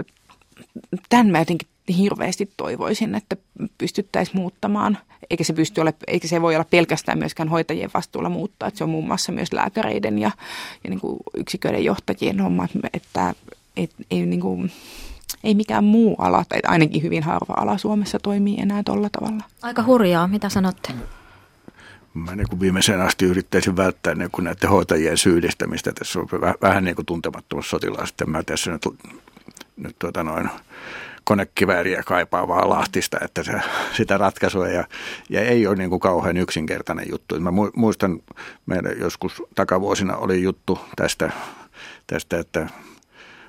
tämän 1.09 1.27
mä 1.27 1.39
jotenkin 1.39 1.67
hirveästi 1.97 2.49
toivoisin, 2.57 3.15
että 3.15 3.37
pystyttäisiin 3.77 4.37
muuttamaan. 4.37 4.97
Eikä 5.29 5.43
se, 5.43 5.53
pysty 5.53 5.81
ole, 5.81 5.93
eikä 6.07 6.27
se 6.27 6.41
voi 6.41 6.55
olla 6.55 6.65
pelkästään 6.69 7.19
myöskään 7.19 7.49
hoitajien 7.49 7.89
vastuulla 7.93 8.29
muuttaa. 8.29 8.67
Että 8.67 8.77
se 8.77 8.83
on 8.83 8.89
muun 8.89 9.07
muassa 9.07 9.31
myös 9.31 9.53
lääkäreiden 9.53 10.19
ja, 10.19 10.31
ja 10.83 10.89
niin 10.89 10.99
kuin 10.99 11.19
yksiköiden 11.37 11.85
johtajien 11.85 12.39
homma, 12.39 12.67
että 12.93 13.33
et, 13.77 13.91
ei, 14.11 14.25
niin 14.25 14.41
kuin, 14.41 14.71
ei 15.43 15.55
mikään 15.55 15.83
muu 15.83 16.15
ala, 16.17 16.45
tai 16.49 16.59
ainakin 16.67 17.03
hyvin 17.03 17.23
harva 17.23 17.53
ala 17.57 17.77
Suomessa 17.77 18.19
toimii 18.19 18.59
enää 18.59 18.83
tuolla 18.85 19.09
tavalla. 19.09 19.43
Aika 19.61 19.83
hurjaa, 19.83 20.27
mitä 20.27 20.49
sanotte? 20.49 20.93
Mä 22.13 22.35
niin 22.35 22.47
kuin 22.49 22.59
viimeiseen 22.59 23.01
asti 23.01 23.25
yrittäisin 23.25 23.77
välttää 23.77 24.15
niin 24.15 24.31
kuin 24.31 24.43
näiden 24.43 24.69
hoitajien 24.69 25.17
syyllistämistä. 25.17 25.91
Tässä 25.93 26.19
on 26.19 26.27
vähän 26.61 26.83
niin 26.83 26.95
kuin 26.95 27.05
tuntemattomassa 27.05 27.69
sotilaasta. 27.69 28.25
Mä 28.25 28.43
tässä 28.43 28.71
nyt 28.71 28.85
nyt 29.77 29.95
tuota 29.99 30.23
noin 30.23 30.49
konekivääriä 31.23 32.03
kaipaavaa 32.03 32.69
lahtista, 32.69 33.17
että 33.21 33.43
se, 33.43 33.53
sitä 33.97 34.17
ratkaisua 34.17 34.67
ja, 34.67 34.83
ja 35.29 35.41
ei 35.41 35.67
ole 35.67 35.75
niin 35.75 35.89
kuin 35.89 35.99
kauhean 35.99 36.37
yksinkertainen 36.37 37.05
juttu. 37.11 37.39
Mä 37.39 37.51
muistan, 37.75 38.19
meidän 38.65 38.99
joskus 38.99 39.43
takavuosina 39.55 40.17
oli 40.17 40.43
juttu 40.43 40.79
tästä, 40.95 41.31
tästä 42.07 42.39
että 42.39 42.69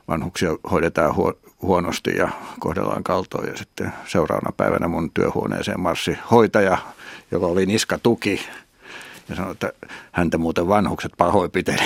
vanhuksia 0.09 0.51
hoidetaan 0.71 1.15
huonosti 1.63 2.17
ja 2.17 2.29
kohdellaan 2.61 3.05
kaltoon 3.05 3.49
ja 3.49 3.57
sitten 3.57 3.93
seuraavana 4.07 4.53
päivänä 4.57 4.89
mun 4.89 5.11
työhuoneeseen 5.11 5.81
marssi 5.81 6.19
hoitaja, 6.31 6.79
joka 7.31 7.47
oli 7.47 7.67
niskatuki 7.67 8.47
ja 9.29 9.37
sanoi, 9.37 9.53
että 9.53 9.73
häntä 10.13 10.39
muuten 10.39 10.69
vanhukset 10.69 11.13
pahoinpiteli 11.19 11.83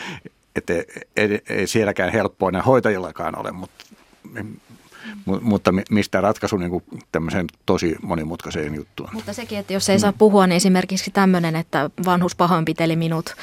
että 0.56 0.72
ei, 0.72 0.84
ei, 1.16 1.42
ei 1.48 1.66
sielläkään 1.66 2.12
helppoa 2.12 2.48
enää 2.48 2.62
hoitajillakaan 2.62 3.38
ole, 3.38 3.52
mutta 3.52 3.84
Mutta 5.40 5.72
mistä 5.90 6.20
ratkaisu 6.20 6.56
niin 6.56 6.70
kuin 6.70 6.84
tämmöiseen 7.12 7.46
tosi 7.66 7.96
monimutkaiseen 8.02 8.74
juttuun. 8.74 9.08
Mutta 9.12 9.32
sekin, 9.32 9.58
että 9.58 9.72
jos 9.72 9.88
ei 9.88 9.98
saa 9.98 10.12
puhua, 10.12 10.46
niin 10.46 10.56
esimerkiksi 10.56 11.10
tämmöinen, 11.10 11.56
että 11.56 11.90
vanhus 12.04 12.36
pahoinpiteli 12.36 12.96
minut 12.96 13.36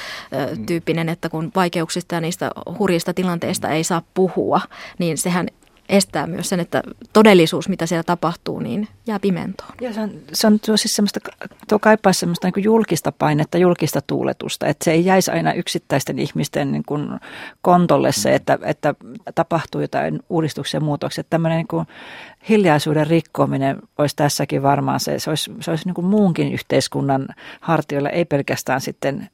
tyyppinen, 0.66 1.08
että 1.08 1.28
kun 1.28 1.52
vaikeuksista 1.56 2.14
ja 2.14 2.20
niistä 2.20 2.50
hurjista 2.78 3.14
tilanteista 3.14 3.68
ei 3.68 3.84
saa 3.84 4.02
puhua, 4.14 4.60
niin 4.98 5.18
sehän 5.18 5.48
estää 5.88 6.26
myös 6.26 6.48
sen, 6.48 6.60
että 6.60 6.82
todellisuus, 7.12 7.68
mitä 7.68 7.86
siellä 7.86 8.02
tapahtuu, 8.02 8.58
niin 8.60 8.88
jää 9.06 9.18
pimentoon. 9.18 9.70
Ja 9.80 9.92
se 9.92 10.00
on, 10.00 10.10
se 10.32 10.46
on 10.46 10.60
tuo 10.60 10.76
siis 10.76 10.96
semmoista, 10.96 11.20
tuo 11.68 11.78
kaipaa 11.78 12.12
semmoista 12.12 12.48
niin 12.48 12.64
julkista 12.64 13.12
painetta, 13.12 13.58
julkista 13.58 14.00
tuuletusta, 14.06 14.66
että 14.66 14.84
se 14.84 14.92
ei 14.92 15.04
jäisi 15.04 15.30
aina 15.30 15.52
yksittäisten 15.52 16.18
ihmisten 16.18 16.72
niin 16.72 16.84
kuin 16.86 17.08
kontolle 17.62 18.12
se, 18.12 18.34
että, 18.34 18.58
että 18.62 18.94
tapahtuu 19.34 19.80
jotain 19.80 20.20
uudistuksia 20.28 20.78
ja 20.78 20.84
muutoksia. 20.84 21.20
Että 21.20 21.30
tämmöinen 21.30 21.58
niin 21.58 21.68
kuin 21.68 21.86
hiljaisuuden 22.48 23.06
rikkominen 23.06 23.82
olisi 23.98 24.16
tässäkin 24.16 24.62
varmaan 24.62 25.00
se, 25.00 25.18
se 25.18 25.30
olisi, 25.30 25.50
se 25.60 25.70
olisi 25.70 25.84
niin 25.84 25.94
kuin 25.94 26.06
muunkin 26.06 26.52
yhteiskunnan 26.52 27.28
hartioilla, 27.60 28.10
ei 28.10 28.24
pelkästään 28.24 28.80
sitten 28.80 29.30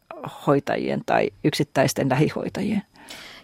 hoitajien 0.46 1.02
tai 1.07 1.30
yksittäisten 1.44 2.09
lähihoitajien. 2.09 2.82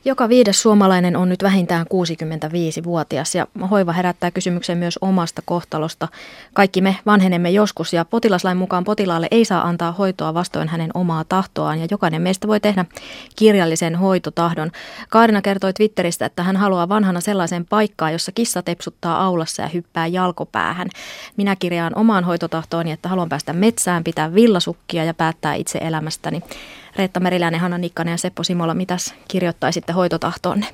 Joka 0.05 0.29
viides 0.29 0.63
suomalainen 0.63 1.17
on 1.17 1.29
nyt 1.29 1.43
vähintään 1.43 1.87
65-vuotias 1.87 3.35
ja 3.35 3.47
hoiva 3.71 3.93
herättää 3.93 4.31
kysymyksen 4.31 4.79
myös 4.79 4.99
omasta 5.01 5.43
kohtalosta. 5.45 6.09
Kaikki 6.55 6.81
me 6.81 6.97
vanhenemme 7.07 7.51
joskus 7.51 7.93
ja 7.93 8.05
potilaslain 8.05 8.57
mukaan 8.57 8.85
potilaalle 8.85 9.29
ei 9.31 9.45
saa 9.45 9.69
antaa 9.69 9.93
hoitoa 9.93 10.35
vastoin 10.35 10.69
hänen 10.69 10.91
omaa 10.95 11.25
tahtoaan 11.25 11.81
ja 11.81 11.87
jokainen 11.91 12.23
meistä 12.23 12.49
voi 12.49 12.61
tehdä 12.61 12.85
kirjallisen 13.37 13.97
hoitotahdon. 13.97 14.71
Kaarina 15.09 15.43
kertoi 15.43 15.73
Twitteristä, 15.73 16.27
että 16.27 16.43
hän 16.43 16.57
haluaa 16.57 16.89
vanhana 16.89 17.21
sellaisen 17.21 17.67
paikkaan, 17.67 18.13
jossa 18.13 18.33
kissa 18.33 18.63
tepsuttaa 18.63 19.25
aulassa 19.25 19.63
ja 19.63 19.69
hyppää 19.69 20.07
jalkopäähän. 20.07 20.89
Minä 21.37 21.57
kirjaan 21.57 21.93
omaan 21.97 22.25
hoitotahtooni, 22.25 22.93
että 22.93 23.09
haluan 23.09 23.29
päästä 23.29 23.53
metsään, 23.53 24.05
pitää 24.05 24.35
villasukkia 24.35 25.05
ja 25.05 25.15
päättää 25.15 25.55
itse 25.55 25.79
elämästäni. 25.79 26.43
Reetta 26.97 27.21
Meriläinen, 27.21 27.61
Hanna 27.61 27.79
Nikkanen 27.79 28.13
ja 28.13 28.19
Seppo 28.19 28.45
Simola, 28.45 28.75
mitäs 28.75 29.15
kirjoittaisitte 29.29 29.93
hoitotahtoonne? 29.93 30.67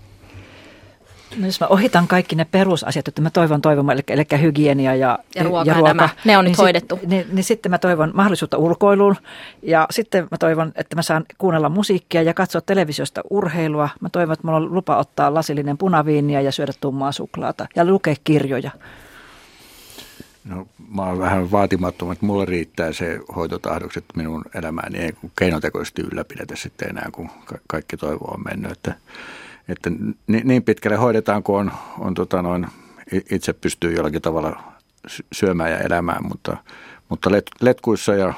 No 1.36 1.46
jos 1.46 1.60
mä 1.60 1.66
ohitan 1.66 2.08
kaikki 2.08 2.36
ne 2.36 2.44
perusasiat, 2.44 3.08
että 3.08 3.22
mä 3.22 3.30
toivon 3.30 3.62
toivomaan, 3.62 3.96
eli, 3.96 4.02
eli 4.08 4.42
hygienia 4.42 4.94
ja, 4.94 5.18
ja 5.34 5.42
ruoka, 5.42 5.70
ja 5.70 5.74
ruoka 5.74 5.94
nämä, 5.94 6.08
ne 6.24 6.38
on 6.38 6.44
nyt 6.44 6.50
niin 6.50 6.58
hoidettu. 6.58 6.96
Sit, 6.96 7.08
niin, 7.08 7.26
niin 7.32 7.44
sitten 7.44 7.70
mä 7.70 7.78
toivon 7.78 8.10
mahdollisuutta 8.14 8.58
ulkoiluun 8.58 9.16
ja 9.62 9.86
sitten 9.90 10.28
mä 10.30 10.38
toivon, 10.38 10.72
että 10.74 10.96
mä 10.96 11.02
saan 11.02 11.24
kuunnella 11.38 11.68
musiikkia 11.68 12.22
ja 12.22 12.34
katsoa 12.34 12.60
televisiosta 12.60 13.20
urheilua. 13.30 13.88
Mä 14.00 14.08
toivon, 14.08 14.32
että 14.32 14.46
mulla 14.46 14.56
on 14.56 14.74
lupa 14.74 14.96
ottaa 14.96 15.34
lasillinen 15.34 15.78
punaviiniä 15.78 16.40
ja 16.40 16.52
syödä 16.52 16.72
tummaa 16.80 17.12
suklaata 17.12 17.66
ja 17.76 17.84
lukea 17.84 18.14
kirjoja. 18.24 18.70
No, 20.46 20.68
mä 20.94 21.02
oon 21.02 21.18
vähän 21.18 21.50
vaatimattomat, 21.50 22.12
että 22.12 22.26
mulle 22.26 22.44
riittää 22.44 22.92
se 22.92 23.20
hoitotahdokset 23.36 24.04
minun 24.16 24.44
elämääni 24.54 24.98
ei 24.98 25.12
keinotekoisesti 25.38 26.02
ylläpidetä 26.02 26.56
sitten 26.56 26.88
enää, 26.88 27.08
kun 27.12 27.30
kaikki 27.66 27.96
toivo 27.96 28.24
on 28.24 28.42
mennyt. 28.44 28.72
Että, 28.72 28.94
että 29.68 29.90
niin 30.26 30.62
pitkälle 30.62 30.96
hoidetaan, 30.96 31.42
kun 31.42 31.58
on, 31.58 31.72
on 31.98 32.14
tota 32.14 32.42
noin, 32.42 32.66
itse 33.30 33.52
pystyy 33.52 33.92
jollakin 33.92 34.22
tavalla 34.22 34.72
syömään 35.32 35.70
ja 35.70 35.78
elämään, 35.78 36.28
mutta, 36.28 36.56
mutta 37.08 37.32
let, 37.32 37.46
letkuissa 37.60 38.14
ja, 38.14 38.34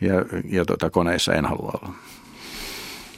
ja, 0.00 0.14
ja 0.44 0.64
tota 0.64 0.90
koneissa 0.90 1.34
en 1.34 1.44
halua 1.44 1.80
olla. 1.82 1.94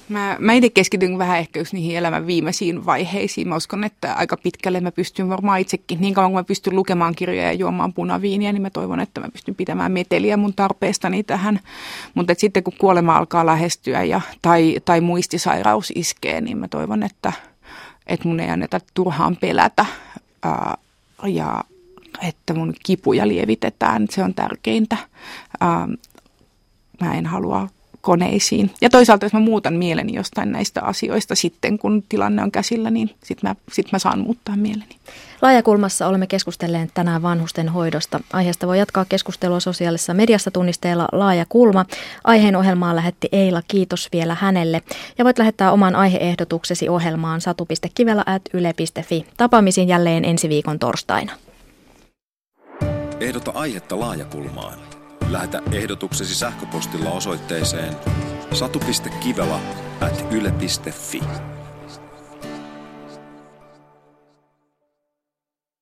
Mä, 0.09 0.37
mä 0.41 0.53
itse 0.53 0.71
keskityn 0.71 1.19
vähän 1.19 1.39
ehkä 1.39 1.61
just 1.61 1.73
niihin 1.73 1.97
elämän 1.97 2.27
viimeisiin 2.27 2.87
vaiheisiin. 2.87 3.49
Mä 3.49 3.57
uskon, 3.57 3.85
että 3.85 4.15
aika 4.15 4.37
pitkälle 4.37 4.81
mä 4.81 4.93
pystyn 4.93 5.29
varmaan 5.29 5.61
itsekin, 5.61 6.01
niin 6.01 6.15
kauan 6.15 6.31
kuin 6.31 6.39
mä 6.39 6.45
pystyn 6.45 6.77
lukemaan 6.77 7.15
kirjoja 7.15 7.43
ja 7.43 7.53
juomaan 7.53 7.93
punaviiniä, 7.93 8.53
niin 8.53 8.63
mä 8.63 8.71
toivon, 8.71 9.01
että 9.01 9.21
mä 9.21 9.29
pystyn 9.33 9.55
pitämään 9.55 9.93
meteliä 9.93 10.37
mun 10.37 10.55
tarpeestani 10.55 11.23
tähän. 11.23 11.61
Mutta 12.15 12.35
sitten 12.39 12.63
kun 12.63 12.75
kuolema 12.79 13.17
alkaa 13.17 13.47
lähestyä 13.47 14.03
ja, 14.03 14.21
tai, 14.43 14.81
tai 14.85 15.01
muistisairaus 15.01 15.93
iskee, 15.95 16.41
niin 16.41 16.59
mä 16.59 16.69
toivon, 16.69 17.03
että, 17.03 17.33
että 18.07 18.29
mun 18.29 18.41
ei 18.41 18.51
anneta 18.51 18.81
turhaan 18.95 19.37
pelätä 19.37 19.87
ää, 20.43 20.79
ja 21.27 21.65
että 22.29 22.55
mun 22.55 22.75
kipuja 22.83 23.29
lievitetään. 23.29 24.07
Se 24.11 24.23
on 24.23 24.35
tärkeintä. 24.35 24.97
Ää, 25.61 25.89
mä 27.01 27.15
en 27.15 27.27
halua 27.27 27.69
koneisiin. 28.05 28.71
Ja 28.81 28.91
toisaalta 28.91 29.25
jos 29.25 29.33
mä 29.33 29.41
muutan 29.41 29.75
mieleni 29.75 30.15
jostain 30.15 30.53
näistä 30.53 30.83
asioista 30.83 31.35
sitten, 31.35 31.79
kun 31.79 32.03
tilanne 32.09 32.43
on 32.43 32.51
käsillä, 32.51 32.91
niin 32.91 33.11
sitten 33.25 33.51
mä, 33.51 33.55
sit 33.73 33.93
mä 33.93 33.99
saan 33.99 34.19
muuttaa 34.19 34.57
mieleni. 34.57 34.97
Laajakulmassa 35.43 36.07
olemme 36.07 36.27
keskustelleet 36.27 36.91
tänään 36.95 37.23
vanhusten 37.23 37.69
hoidosta. 37.69 38.21
Aiheesta 38.33 38.67
voi 38.67 38.79
jatkaa 38.79 39.05
keskustelua 39.05 39.61
sosiaalisessa 39.61 40.15
mediassa 40.15 40.51
tunnisteella 40.51 41.09
Laaja 41.13 41.47
Kulma. 41.49 41.85
Aiheen 42.25 42.57
ohjelmaan 42.57 42.97
lähetti 42.97 43.29
Eila, 43.33 43.63
kiitos 43.69 44.09
vielä 44.13 44.37
hänelle. 44.41 44.83
Ja 45.19 45.25
voit 45.25 45.39
lähettää 45.39 45.73
oman 45.73 45.97
aiheehdotuksesi 45.97 46.89
ohjelmaan 46.89 47.41
satu.kivela.yle.fi. 47.41 49.27
Tapaamisiin 49.37 49.89
jälleen 49.89 50.25
ensi 50.25 50.49
viikon 50.49 50.79
torstaina. 50.79 51.33
Ehdota 53.21 53.51
aihetta 53.55 54.01
Laajakulmaan 54.01 54.84
Lähetä 55.31 55.63
ehdotuksesi 55.73 56.35
sähköpostilla 56.35 57.11
osoitteeseen 57.11 57.97
satu.kivela 58.53 59.61
at 60.01 60.27
yle.fi. 60.31 61.21